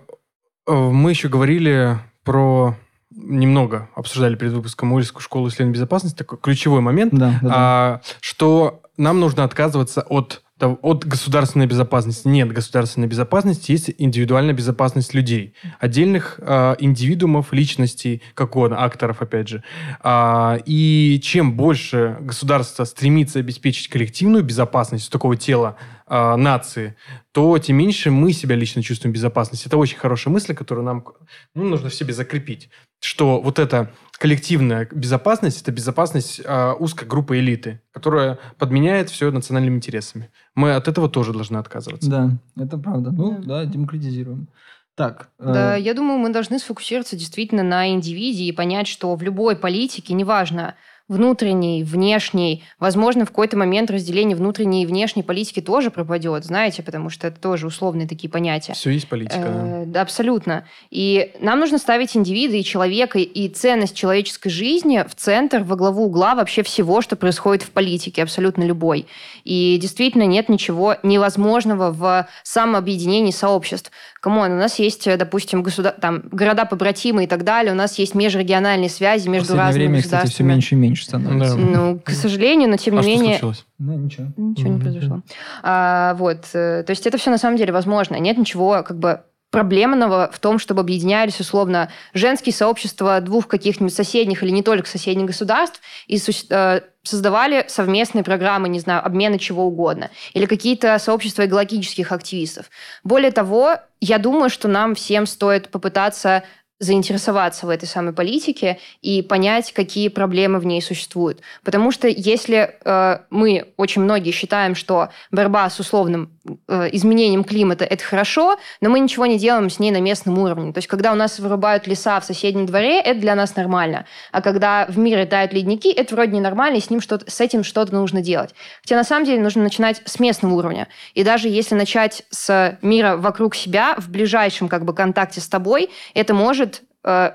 э, 0.67 0.73
мы 0.73 1.11
еще 1.11 1.29
говорили 1.29 1.99
про 2.23 2.75
немного 3.17 3.89
обсуждали 3.95 4.35
перед 4.35 4.53
выпуском 4.53 4.93
Ульскую 4.93 5.21
школу 5.21 5.47
исследований 5.47 5.73
безопасности, 5.73 6.17
такой 6.17 6.37
ключевой 6.37 6.81
момент, 6.81 7.13
да, 7.13 7.39
да, 7.41 7.51
а, 7.51 7.93
да. 7.97 8.01
что 8.19 8.81
нам 8.97 9.19
нужно 9.19 9.43
отказываться 9.43 10.01
от 10.01 10.43
от 10.59 11.05
государственной 11.05 11.67
безопасности. 11.67 12.27
Нет 12.27 12.51
государственной 12.51 13.07
безопасности, 13.07 13.71
есть 13.71 13.91
индивидуальная 13.97 14.53
безопасность 14.53 15.13
людей. 15.13 15.53
Отдельных 15.79 16.39
э, 16.39 16.75
индивидуумов, 16.79 17.53
личностей, 17.53 18.21
как 18.33 18.55
угодно, 18.55 18.83
акторов, 18.83 19.21
опять 19.21 19.47
же. 19.47 19.63
А, 20.01 20.59
и 20.65 21.19
чем 21.23 21.55
больше 21.55 22.17
государство 22.21 22.85
стремится 22.85 23.39
обеспечить 23.39 23.89
коллективную 23.89 24.43
безопасность 24.43 25.11
такого 25.11 25.37
тела 25.37 25.77
э, 26.07 26.35
нации, 26.35 26.95
то 27.31 27.57
тем 27.59 27.77
меньше 27.77 28.09
мы 28.09 28.33
себя 28.33 28.55
лично 28.55 28.81
чувствуем 28.81 29.13
в 29.13 29.15
безопасности. 29.15 29.67
Это 29.67 29.77
очень 29.77 29.97
хорошая 29.97 30.33
мысль, 30.33 30.55
которую 30.55 30.85
нам 30.85 31.05
ну, 31.53 31.63
нужно 31.63 31.89
в 31.89 31.93
себе 31.93 32.13
закрепить. 32.13 32.69
Что 32.99 33.39
вот 33.39 33.59
эта 33.59 33.91
коллективная 34.17 34.87
безопасность– 34.91 35.61
это 35.63 35.71
безопасность 35.71 36.41
э, 36.43 36.73
узкой 36.79 37.07
группы 37.07 37.39
элиты, 37.39 37.81
которая 37.91 38.39
подменяет 38.57 39.09
все 39.09 39.31
национальными 39.31 39.75
интересами. 39.75 40.29
Мы 40.55 40.73
от 40.73 40.87
этого 40.87 41.09
тоже 41.09 41.33
должны 41.33 41.57
отказываться. 41.57 42.09
Да, 42.09 42.31
это 42.57 42.77
правда. 42.77 43.11
Ну, 43.11 43.39
да, 43.39 43.63
да 43.63 43.65
демократизируем. 43.65 44.47
Так. 44.95 45.29
Да, 45.37 45.77
э... 45.77 45.81
я 45.81 45.93
думаю, 45.93 46.17
мы 46.17 46.29
должны 46.31 46.57
сфокусироваться 46.57 47.15
действительно 47.15 47.63
на 47.63 47.89
индивиде 47.89 48.45
и 48.45 48.51
понять, 48.51 48.87
что 48.87 49.15
в 49.15 49.21
любой 49.21 49.55
политике, 49.55 50.13
неважно, 50.15 50.73
внутренней, 51.07 51.83
внешней. 51.83 52.63
Возможно, 52.79 53.25
в 53.25 53.29
какой-то 53.29 53.57
момент 53.57 53.89
разделение 53.89 54.35
внутренней 54.35 54.83
и 54.83 54.85
внешней 54.85 55.23
политики 55.23 55.61
тоже 55.61 55.89
пропадет, 55.89 56.43
знаете, 56.43 56.83
потому 56.83 57.09
что 57.09 57.27
это 57.27 57.39
тоже 57.39 57.67
условные 57.67 58.07
такие 58.07 58.29
понятия. 58.29 58.73
Все 58.73 58.91
есть 58.91 59.07
политика. 59.07 59.39
Э, 59.45 59.83
да, 59.85 60.01
абсолютно. 60.01 60.65
И 60.89 61.31
нам 61.39 61.59
нужно 61.59 61.77
ставить 61.77 62.15
индивида 62.17 62.57
и 62.57 62.63
человека, 62.63 63.19
и 63.19 63.47
ценность 63.47 63.95
человеческой 63.95 64.49
жизни 64.49 65.05
в 65.07 65.15
центр, 65.15 65.63
во 65.63 65.75
главу 65.77 66.05
угла 66.05 66.35
вообще 66.35 66.61
всего, 66.63 67.01
что 67.01 67.15
происходит 67.15 67.63
в 67.63 67.71
политике, 67.71 68.23
абсолютно 68.23 68.63
любой. 68.63 69.07
И 69.45 69.77
действительно 69.81 70.23
нет 70.23 70.49
ничего 70.49 70.95
невозможного 71.03 71.91
в 71.91 72.27
самообъединении 72.43 73.31
сообществ. 73.31 73.91
Come 74.19 74.38
on, 74.38 74.51
у 74.51 74.55
нас 74.55 74.77
есть, 74.79 75.07
допустим, 75.17 75.63
государ... 75.63 75.93
там, 75.93 76.23
города-побратимы 76.31 77.23
и 77.23 77.27
так 77.27 77.45
далее, 77.45 77.71
у 77.71 77.75
нас 77.75 77.97
есть 77.97 78.13
межрегиональные 78.13 78.89
связи 78.89 79.29
между 79.29 79.55
разными 79.55 79.87
время, 79.87 80.01
кстати, 80.01 80.29
все 80.29 80.43
меньше 80.43 80.75
и 80.75 80.77
меньше 80.77 80.96
становится. 81.05 81.55
Да. 81.55 81.61
Ну, 81.61 81.99
к 81.99 82.11
сожалению, 82.11 82.69
но 82.69 82.77
тем 82.77 82.95
не 82.95 82.99
а 82.99 83.03
менее... 83.03 83.37
Что 83.37 83.53
случилось? 83.53 83.65
Ну, 83.79 83.97
ничего. 83.97 84.27
Ничего 84.37 84.69
не 84.69 84.79
произошло. 84.79 85.21
А, 85.63 86.13
вот, 86.15 86.45
э, 86.53 86.83
то 86.83 86.89
есть 86.89 87.05
это 87.07 87.17
все 87.17 87.29
на 87.29 87.37
самом 87.37 87.57
деле 87.57 87.73
возможно. 87.73 88.15
Нет 88.15 88.37
ничего 88.37 88.83
как 88.83 88.97
бы 88.97 89.21
проблемного 89.49 90.29
в 90.31 90.39
том, 90.39 90.59
чтобы 90.59 90.81
объединялись 90.81 91.39
условно 91.39 91.89
женские 92.13 92.53
сообщества 92.53 93.21
двух 93.21 93.47
каких-нибудь 93.47 93.93
соседних 93.93 94.43
или 94.43 94.49
не 94.49 94.61
только 94.61 94.89
соседних 94.89 95.27
государств 95.27 95.79
и 96.07 96.19
э, 96.49 96.81
создавали 97.03 97.65
совместные 97.69 98.23
программы, 98.23 98.67
не 98.67 98.79
знаю, 98.79 99.05
обмена 99.05 99.39
чего 99.39 99.63
угодно, 99.65 100.11
или 100.33 100.45
какие-то 100.45 100.99
сообщества 100.99 101.45
экологических 101.45 102.11
активистов. 102.11 102.69
Более 103.03 103.31
того, 103.31 103.77
я 104.01 104.17
думаю, 104.17 104.49
что 104.49 104.67
нам 104.67 104.95
всем 104.95 105.25
стоит 105.25 105.69
попытаться 105.69 106.43
заинтересоваться 106.79 107.65
в 107.65 107.69
этой 107.69 107.87
самой 107.87 108.13
политике 108.13 108.77
и 109.01 109.21
понять, 109.21 109.73
какие 109.73 110.09
проблемы 110.09 110.59
в 110.59 110.65
ней 110.65 110.81
существуют. 110.81 111.41
Потому 111.63 111.91
что 111.91 112.07
если 112.07 112.75
э, 112.85 113.17
мы, 113.31 113.73
очень 113.77 114.03
многие 114.03 114.31
считаем, 114.31 114.75
что 114.75 115.09
борьба 115.31 115.69
с 115.69 115.79
условным 115.79 116.29
э, 116.67 116.89
изменением 116.91 117.43
климата– 117.43 117.83
это 117.89 118.03
хорошо, 118.03 118.57
но 118.79 118.89
мы 118.89 118.99
ничего 118.99 119.25
не 119.25 119.39
делаем 119.39 119.71
с 119.71 119.79
ней 119.79 119.89
на 119.89 119.99
местном 119.99 120.37
уровне. 120.37 120.71
То 120.71 120.77
есть 120.77 120.87
когда 120.87 121.11
у 121.11 121.15
нас 121.15 121.39
вырубают 121.39 121.87
леса 121.87 122.19
в 122.19 122.25
соседнем 122.25 122.67
дворе, 122.67 123.01
это 123.01 123.19
для 123.19 123.33
нас 123.33 123.55
нормально. 123.55 124.05
А 124.31 124.41
когда 124.43 124.85
в 124.87 124.99
мире 124.99 125.25
тают 125.25 125.53
ледники, 125.53 125.91
это 125.91 126.13
вроде 126.13 126.33
ненормально, 126.33 126.77
и 126.77 126.81
с, 126.81 126.91
ним 126.91 127.01
что-то, 127.01 127.29
с 127.29 127.41
этим 127.41 127.63
что-то 127.63 127.93
нужно 127.93 128.21
делать. 128.21 128.53
Хотя 128.81 128.97
на 128.97 129.03
самом 129.03 129.25
деле 129.25 129.41
нужно 129.41 129.63
начинать 129.63 130.01
с 130.05 130.19
местного 130.19 130.53
уровня. 130.53 130.87
И 131.15 131.23
даже 131.23 131.47
если 131.47 131.73
начать 131.73 132.23
с 132.29 132.77
мира 132.83 133.17
вокруг 133.17 133.55
себя, 133.55 133.95
в 133.97 134.09
ближайшем 134.11 134.67
как 134.69 134.85
бы 134.85 134.93
контакте 134.93 135.41
с 135.41 135.47
тобой, 135.47 135.89
это 136.13 136.35
может 136.35 136.66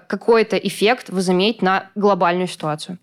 какой-то 0.06 0.56
эффект 0.56 1.10
возыметь 1.10 1.62
на 1.62 1.86
глобальную 1.94 2.46
ситуацию. 2.48 2.98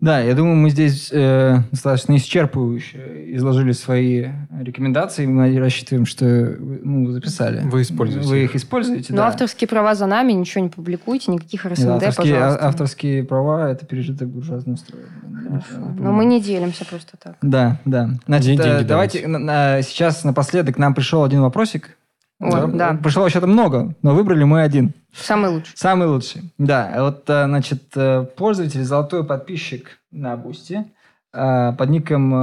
Да, 0.00 0.18
я 0.18 0.34
думаю, 0.34 0.56
мы 0.56 0.70
здесь 0.70 1.10
э, 1.12 1.58
достаточно 1.70 2.16
исчерпывающе 2.16 3.36
изложили 3.36 3.70
свои 3.70 4.30
рекомендации. 4.58 5.26
Мы 5.26 5.56
рассчитываем, 5.60 6.06
что 6.06 6.24
ну, 6.24 7.06
вы 7.06 7.12
записали. 7.12 7.60
Вы 7.66 7.82
используете. 7.82 8.26
Вы 8.28 8.42
их 8.42 8.56
используете, 8.56 9.12
Но 9.12 9.18
да. 9.18 9.28
авторские 9.28 9.68
права 9.68 9.94
за 9.94 10.06
нами, 10.06 10.32
ничего 10.32 10.64
не 10.64 10.70
публикуйте, 10.70 11.30
никаких 11.30 11.64
РСНД, 11.66 11.86
Да, 11.86 11.94
авторские, 12.08 12.34
а- 12.34 12.40
пожалуйста. 12.40 12.66
авторские 12.66 13.24
права– 13.24 13.70
это 13.72 13.86
пережиток 13.86 14.28
буржуазного 14.28 14.76
строя. 14.76 15.04
Хорошо. 15.48 15.94
Но 15.98 16.10
мы 16.12 16.24
не 16.24 16.40
делимся 16.42 16.84
просто 16.84 17.16
так. 17.22 17.36
Да, 17.40 17.78
да. 17.84 18.10
Значит, 18.26 18.46
День- 18.46 18.58
деньги 18.58 18.82
э, 18.82 18.84
давайте 18.84 19.28
на- 19.28 19.38
на- 19.38 19.82
сейчас 19.82 20.24
напоследок 20.24 20.78
нам 20.78 20.94
пришел 20.94 21.22
один 21.22 21.42
вопросик. 21.42 21.96
Ой, 22.42 22.72
да. 22.72 22.98
Пришло 23.00 23.22
вообще-то 23.22 23.46
много, 23.46 23.94
но 24.02 24.14
выбрали 24.14 24.42
мы 24.42 24.62
один. 24.62 24.92
Самый 25.14 25.50
лучший. 25.50 25.72
Самый 25.76 26.08
лучший. 26.08 26.52
Да, 26.58 26.92
вот, 26.98 27.30
э, 27.30 27.44
значит, 27.44 27.84
э, 27.94 28.26
пользователь, 28.36 28.82
золотой 28.82 29.24
подписчик 29.24 29.98
на 30.10 30.36
Boosty 30.36 30.84
э, 31.32 31.72
под 31.78 31.90
ником 31.90 32.34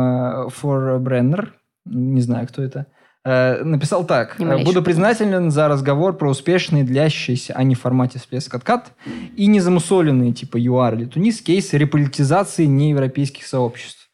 ForBrenner, 0.47 1.49
не 1.85 2.21
знаю, 2.21 2.47
кто 2.47 2.61
это, 2.63 2.85
написал 3.25 4.05
так. 4.05 4.37
Буду 4.63 4.81
признателен 4.81 5.51
за 5.51 5.67
разговор 5.67 6.15
про 6.15 6.29
успешные, 6.29 6.85
длящиеся, 6.85 7.53
а 7.55 7.63
не 7.63 7.75
в 7.75 7.81
формате 7.81 8.17
всплеск-откат, 8.17 8.93
и 9.35 9.47
не 9.47 9.59
замусоленные, 9.59 10.31
типа 10.31 10.57
ЮАР 10.57 10.95
или 10.95 11.05
Тунис, 11.05 11.41
кейсы 11.41 11.77
реполитизации 11.77 12.65
неевропейских 12.65 13.45
сообществ. 13.45 14.09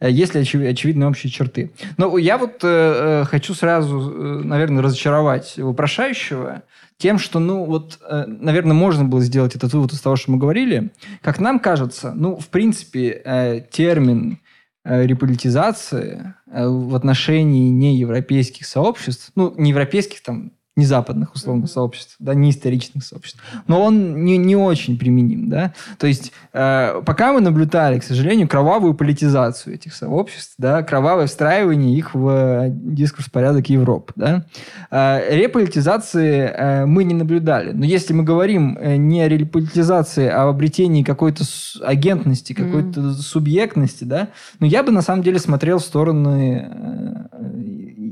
Э, 0.00 0.10
Есть 0.10 0.34
ли 0.34 0.40
очев- 0.42 0.68
очевидные 0.68 1.08
общие 1.08 1.30
черты? 1.30 1.70
Но 1.96 2.16
я 2.18 2.38
вот 2.38 2.60
э, 2.62 3.22
э, 3.22 3.24
хочу 3.24 3.54
сразу, 3.54 3.98
э, 4.10 4.42
наверное, 4.44 4.82
разочаровать 4.82 5.54
вопрошающего 5.56 6.62
тем, 6.98 7.18
что, 7.18 7.38
ну, 7.38 7.64
вот, 7.64 7.98
э, 8.08 8.24
наверное, 8.26 8.74
можно 8.74 9.04
было 9.04 9.20
сделать 9.20 9.54
этот 9.54 9.72
вывод 9.72 9.92
из 9.92 10.00
того, 10.00 10.16
что 10.16 10.32
мы 10.32 10.38
говорили. 10.38 10.90
Как 11.22 11.38
нам 11.40 11.58
кажется, 11.60 12.12
ну, 12.14 12.36
в 12.36 12.48
принципе, 12.48 13.22
э, 13.24 13.60
термин 13.70 14.38
реполитизации 14.84 16.34
в 16.46 16.94
отношении 16.94 17.68
неевропейских 17.68 18.64
сообществ, 18.64 19.32
ну, 19.34 19.52
не 19.58 19.70
европейских, 19.70 20.22
там, 20.22 20.52
не 20.78 20.86
западных, 20.86 21.34
условно, 21.34 21.66
сообществ, 21.66 22.14
да, 22.20 22.34
не 22.34 22.50
историчных 22.50 23.04
сообществ, 23.04 23.40
но 23.66 23.82
он 23.82 24.24
не, 24.24 24.38
не 24.38 24.54
очень 24.54 24.96
применим, 24.96 25.50
да. 25.50 25.74
То 25.98 26.06
есть, 26.06 26.32
э, 26.52 27.02
пока 27.04 27.32
мы 27.32 27.40
наблюдали, 27.40 27.98
к 27.98 28.04
сожалению, 28.04 28.46
кровавую 28.46 28.94
политизацию 28.94 29.74
этих 29.74 29.92
сообществ, 29.92 30.54
да, 30.56 30.84
кровавое 30.84 31.26
встраивание 31.26 31.98
их 31.98 32.14
в 32.14 32.28
э, 32.28 32.70
дискурс 32.70 33.28
порядок 33.28 33.68
Европы, 33.68 34.12
да. 34.14 34.44
Э, 34.92 35.36
реполитизации 35.36 36.48
э, 36.48 36.86
мы 36.86 37.02
не 37.02 37.14
наблюдали. 37.14 37.72
Но 37.72 37.84
если 37.84 38.12
мы 38.12 38.22
говорим 38.22 38.78
э, 38.80 38.94
не 38.96 39.20
о 39.22 39.28
реполитизации, 39.28 40.28
а 40.28 40.44
об 40.44 40.50
обретении 40.50 41.02
какой-то 41.02 41.42
агентности, 41.82 42.52
какой-то 42.52 43.14
субъектности, 43.14 44.04
да, 44.04 44.28
ну, 44.60 44.66
я 44.68 44.84
бы 44.84 44.92
на 44.92 45.02
самом 45.02 45.24
деле 45.24 45.40
смотрел 45.40 45.78
в 45.78 45.82
стороны 45.82 46.70
э, 46.70 47.27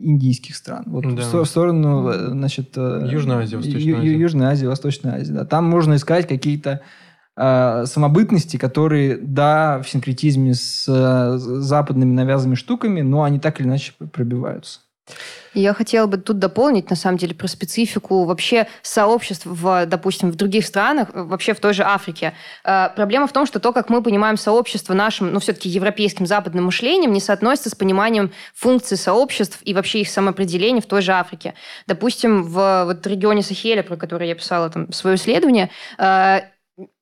индийских 0.06 0.56
стран. 0.56 0.84
Вот 0.86 1.02
Да. 1.04 1.22
в 1.22 1.24
сто- 1.24 1.44
в 1.44 1.48
сторону, 1.48 2.08
э, 2.08 2.28
значит... 2.30 2.70
э, 2.76 3.08
Южная 3.10 3.38
Азия, 3.38 3.56
Восточная 3.56 3.80
Ю- 3.82 3.96
Ю- 3.96 3.98
Азия. 3.98 4.18
Южная 4.18 4.48
Азия, 4.50 4.68
Восточная 4.68 5.14
Азия, 5.20 5.32
да. 5.32 5.44
Там 5.44 5.64
можно 5.64 5.94
искать 5.94 6.26
какие-то 6.28 6.80
э, 7.36 7.84
самобытности, 7.86 8.56
которые, 8.56 9.18
да, 9.18 9.80
в 9.82 9.88
синкретизме 9.88 10.54
с 10.54 10.86
э, 10.88 11.36
западными 11.38 12.12
навязанными 12.12 12.54
штуками, 12.54 13.02
но 13.02 13.24
они 13.24 13.38
так 13.38 13.60
или 13.60 13.66
иначе 13.68 13.92
пробиваются. 14.12 14.80
Я 15.54 15.72
хотела 15.72 16.06
бы 16.06 16.18
тут 16.18 16.38
дополнить, 16.38 16.90
на 16.90 16.96
самом 16.96 17.16
деле, 17.16 17.34
про 17.34 17.48
специфику 17.48 18.24
вообще 18.24 18.66
сообществ, 18.82 19.46
в, 19.46 19.86
допустим, 19.86 20.30
в 20.30 20.34
других 20.34 20.66
странах, 20.66 21.08
вообще 21.14 21.54
в 21.54 21.60
той 21.60 21.72
же 21.72 21.82
Африке. 21.82 22.34
Э, 22.62 22.90
Проблема 22.94 23.26
в 23.26 23.32
том, 23.32 23.46
что 23.46 23.58
то, 23.58 23.72
как 23.72 23.88
мы 23.88 24.02
понимаем 24.02 24.36
сообщество 24.36 24.92
нашим, 24.92 25.32
ну, 25.32 25.40
все-таки 25.40 25.68
европейским 25.70 26.26
западным 26.26 26.66
мышлением, 26.66 27.12
не 27.12 27.20
соотносится 27.20 27.70
с 27.70 27.74
пониманием 27.74 28.32
функций 28.54 28.98
сообществ 28.98 29.60
и 29.62 29.72
вообще 29.72 30.00
их 30.00 30.10
самоопределения 30.10 30.82
в 30.82 30.86
той 30.86 31.00
же 31.00 31.12
Африке. 31.12 31.54
Допустим, 31.86 32.42
в 32.42 32.84
вот 32.84 33.06
регионе 33.06 33.42
Сахеля, 33.42 33.82
про 33.82 33.96
который 33.96 34.28
я 34.28 34.34
писала 34.34 34.68
там 34.68 34.92
свое 34.92 35.16
исследование, 35.16 35.70
э, 35.98 36.40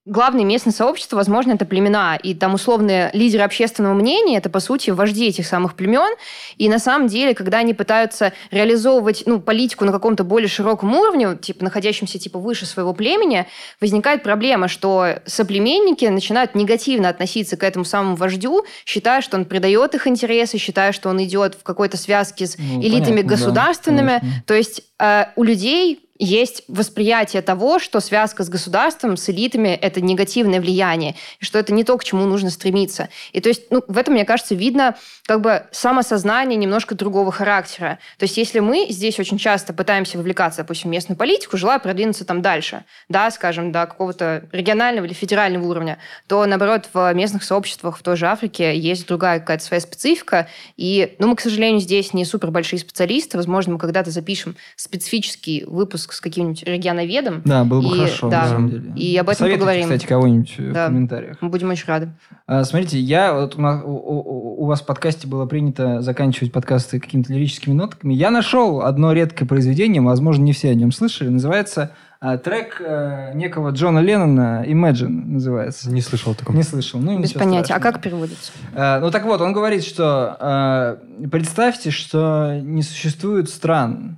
главное 0.07 0.45
местное 0.45 0.73
сообщество, 0.73 1.17
возможно, 1.17 1.53
это 1.53 1.65
племена. 1.65 2.17
И 2.17 2.35
там 2.35 2.55
условные 2.55 3.11
лидеры 3.15 3.43
общественного 3.43 3.95
мнения, 3.95 4.37
это, 4.37 4.51
по 4.51 4.61
сути, 4.61 4.91
вожди 4.91 5.29
этих 5.29 5.47
самых 5.47 5.75
племен. 5.75 6.15
И 6.57 6.69
на 6.69 6.79
самом 6.79 7.09
деле, 7.09 7.35
когда 7.35 7.59
они 7.59 7.73
пытаются 7.73 8.33
реализовывать 8.51 9.23
ну, 9.27 9.41
политику 9.41 9.85
на 9.85 9.93
каком-то 9.93 10.25
более 10.25 10.49
широком 10.49 10.95
уровне, 10.95 11.37
типа 11.37 11.65
находящемся 11.65 12.19
типа 12.19 12.39
выше 12.39 12.67
своего 12.67 12.93
племени, 12.93 13.47
возникает 13.81 14.23
проблема, 14.23 14.69
что 14.69 15.21
соплеменники 15.25 16.05
начинают 16.05 16.55
негативно 16.55 17.09
относиться 17.09 17.57
к 17.57 17.63
этому 17.63 17.85
самому 17.85 18.17
вождю, 18.17 18.65
считая, 18.85 19.23
что 19.23 19.37
он 19.37 19.47
предает 19.47 19.95
их 19.95 20.07
интересы, 20.07 20.59
считая, 20.59 20.93
что 20.93 21.09
он 21.09 21.23
идет 21.25 21.55
в 21.55 21.63
какой-то 21.63 21.97
связке 21.97 22.47
с 22.47 22.59
Ну, 22.59 22.83
элитами 22.83 23.23
понятно, 23.23 23.23
да, 23.23 23.29
государственными. 23.37 24.19
конечно. 24.21 24.43
То 24.47 24.55
есть 24.55 24.83
э, 25.01 25.25
у 25.37 25.43
людей 25.43 26.04
есть 26.19 26.63
восприятие 26.69 27.43
того, 27.43 27.79
что 27.79 28.01
связка 28.01 28.45
с 28.45 28.49
государством, 28.49 29.17
с 29.17 29.29
элитами– 29.29 29.69
это 29.83 30.01
негативное 30.01 30.61
влияние, 30.61 31.17
и 31.41 31.45
что 31.45 31.59
это 31.59 31.73
не 31.73 31.83
то, 31.83 31.99
к 31.99 32.05
чему 32.05 32.25
нужно 32.25 32.51
стремиться. 32.51 33.09
И 33.33 33.41
то 33.41 33.49
есть 33.49 33.71
ну, 33.71 33.83
в 33.87 33.99
этом, 33.99 34.15
мне 34.15 34.25
кажется, 34.25 34.55
видно 34.55 34.97
как 35.27 35.41
бы 35.41 35.67
самосознание 35.73 36.57
немножко 36.57 36.95
другого 36.95 37.33
характера. 37.33 37.99
То 38.19 38.25
есть 38.25 38.37
если 38.37 38.61
мы 38.61 38.87
здесь 38.91 39.19
очень 39.19 39.39
часто 39.39 39.73
пытаемся 39.73 40.19
вовлекаться, 40.19 40.63
допустим, 40.63 40.91
в 40.91 40.93
местную 40.93 41.19
политику, 41.19 41.57
желая 41.57 41.79
продвинуться 41.81 42.25
там 42.25 42.43
дальше, 42.43 42.85
да, 43.09 43.31
скажем, 43.31 43.73
до 43.73 43.87
какого-то 43.87 44.45
регионального 44.53 45.07
или 45.07 45.15
федерального 45.15 45.67
уровня, 45.67 45.99
то, 46.29 46.47
наоборот, 46.47 46.89
в 46.93 47.13
местных 47.15 47.43
сообществах 47.43 47.99
в 47.99 48.03
той 48.03 48.17
же 48.17 48.27
Африке 48.27 48.77
есть 48.79 49.09
другая 49.09 49.41
какая-то 49.41 49.65
своя 49.65 49.81
специфика. 49.81 50.49
И, 50.77 51.17
ну, 51.19 51.29
мы, 51.29 51.37
к 51.37 51.41
сожалению, 51.41 51.81
здесь 51.81 52.13
не 52.13 52.25
супер 52.25 52.51
большие 52.51 52.79
специалисты. 52.79 53.37
Возможно, 53.37 53.73
мы 53.73 53.79
когда-то 53.79 54.11
запишем 54.11 54.57
специфический 54.77 55.65
выпуск 55.65 56.04
с 56.13 56.21
каким-нибудь 56.21 56.63
регионоведом. 56.65 57.43
Да, 57.45 57.65
было 57.65 57.81
бы 57.81 57.97
И- 57.97 57.99
хорошо, 58.01 58.29
да. 58.31 58.43
на 58.43 58.49
самом 58.49 58.71
деле. 58.71 58.93
И 58.97 59.17
об 59.17 59.29
этом 59.29 59.39
Советуйте, 59.39 59.61
поговорим. 59.61 59.83
кстати, 59.85 60.07
кого-нибудь 60.07 60.55
э, 60.59 60.71
Да. 60.73 60.85
в 60.85 60.89
комментариях. 60.89 61.37
Мы 61.41 61.49
будем 61.49 61.71
очень 61.71 61.87
рады. 61.87 62.11
А, 62.47 62.65
Смотрите, 62.65 62.99
я 63.01 63.33
вот 63.35 63.57
у, 63.57 63.61
нас- 63.61 63.83
у- 63.85 63.89
у- 63.89 64.63
у 64.63 64.67
вас 64.67 64.81
в 64.83 64.87
подкасте 64.87 65.27
было 65.27 65.47
принято 65.47 66.01
заканчивать 66.03 66.53
подкасты 66.53 67.01
какими-то 67.01 67.33
лирическими 67.33 67.73
нотками. 67.75 68.15
Я 68.15 68.31
нашел 68.31 68.83
одно 68.83 69.13
редкое 69.13 69.47
произведение, 69.47 70.03
возможно, 70.03 70.43
не 70.43 70.53
все 70.53 70.71
о 70.71 70.75
нем 70.75 70.93
слышали. 70.93 71.29
Называется 71.29 71.93
а, 72.27 72.39
трек 72.39 72.81
э, 72.81 73.33
некого 73.35 73.69
Джона 73.69 73.99
Леннона 73.99 74.65
«Imagine» 74.67 75.27
называется. 75.27 75.91
Не 75.91 76.01
слышал 76.01 76.33
о 76.33 76.35
таком. 76.35 76.57
Не 76.57 76.63
слышал. 76.63 76.99
Ну, 76.99 77.21
Без 77.21 77.35
понятия. 77.35 77.65
страшного. 77.67 77.91
А 77.91 77.93
как 77.93 78.01
переводится? 78.03 78.51
Э, 78.75 78.99
Ну 79.01 79.11
так 79.11 79.25
вот, 79.27 79.43
он 79.43 79.53
говорит, 79.53 79.85
что 79.85 80.99
э, 81.21 81.27
представьте, 81.29 81.91
что 81.91 82.59
не 82.63 82.83
существует 82.83 83.51
стран. 83.51 84.17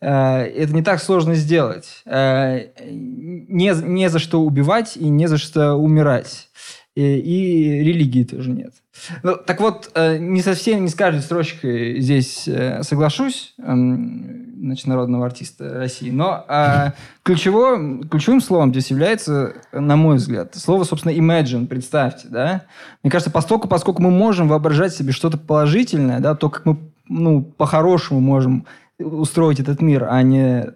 Э, 0.00 0.42
это 0.42 0.72
не 0.72 0.82
так 0.82 1.02
сложно 1.02 1.34
сделать. 1.34 2.02
Э, 2.06 2.68
не, 2.88 3.72
не 3.82 4.08
за 4.08 4.20
что 4.20 4.42
убивать 4.42 4.96
и 4.96 5.08
не 5.08 5.26
за 5.26 5.36
что 5.36 5.74
умирать. 5.74 6.49
И, 6.96 7.02
и 7.02 7.84
религии 7.84 8.24
тоже 8.24 8.50
нет. 8.50 8.74
Ну, 9.22 9.36
так 9.36 9.60
вот, 9.60 9.90
э, 9.94 10.18
не 10.18 10.42
совсем, 10.42 10.82
не 10.82 10.88
с 10.88 10.94
каждой 10.94 11.20
строчкой 11.20 12.00
здесь 12.00 12.48
э, 12.48 12.82
соглашусь, 12.82 13.54
эм, 13.58 14.56
значит, 14.58 14.88
народного 14.88 15.24
артиста 15.26 15.74
России, 15.74 16.10
но 16.10 16.44
э, 16.48 16.90
ключевым, 17.22 18.08
ключевым 18.08 18.40
словом 18.40 18.70
здесь 18.70 18.90
является, 18.90 19.54
на 19.72 19.94
мой 19.94 20.16
взгляд, 20.16 20.56
слово, 20.56 20.82
собственно, 20.82 21.12
imagine, 21.12 21.68
представьте, 21.68 22.26
да? 22.28 22.62
Мне 23.04 23.10
кажется, 23.12 23.30
поскольку, 23.30 23.68
поскольку 23.68 24.02
мы 24.02 24.10
можем 24.10 24.48
воображать 24.48 24.92
себе 24.92 25.12
что-то 25.12 25.38
положительное, 25.38 26.18
да, 26.18 26.34
то, 26.34 26.50
как 26.50 26.66
мы, 26.66 26.76
ну, 27.08 27.42
по-хорошему 27.42 28.18
можем 28.18 28.66
устроить 28.98 29.60
этот 29.60 29.80
мир, 29.80 30.08
а 30.10 30.20
не 30.22 30.74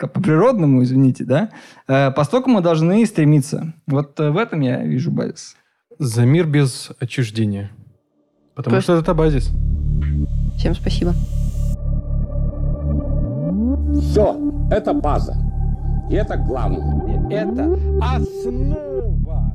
как 0.00 0.14
по-природному, 0.14 0.82
извините, 0.82 1.24
да, 1.24 1.50
э, 1.86 2.10
постольку 2.12 2.48
мы 2.48 2.62
должны 2.62 3.04
стремиться. 3.04 3.74
Вот 3.86 4.18
э, 4.18 4.30
в 4.30 4.38
этом 4.38 4.60
я 4.60 4.82
вижу 4.82 5.10
базис. 5.10 5.56
За 5.98 6.24
мир 6.24 6.46
без 6.46 6.90
отчуждения. 6.98 7.70
Потому 8.54 8.76
Просто- 8.76 8.92
что 8.92 9.00
это 9.02 9.14
базис. 9.14 9.50
Всем 10.56 10.74
спасибо. 10.74 11.12
Все, 14.00 14.36
это 14.70 14.94
база. 14.94 15.36
И 16.10 16.14
это 16.14 16.38
главное. 16.38 17.28
Это 17.30 17.78
основа 18.00 19.54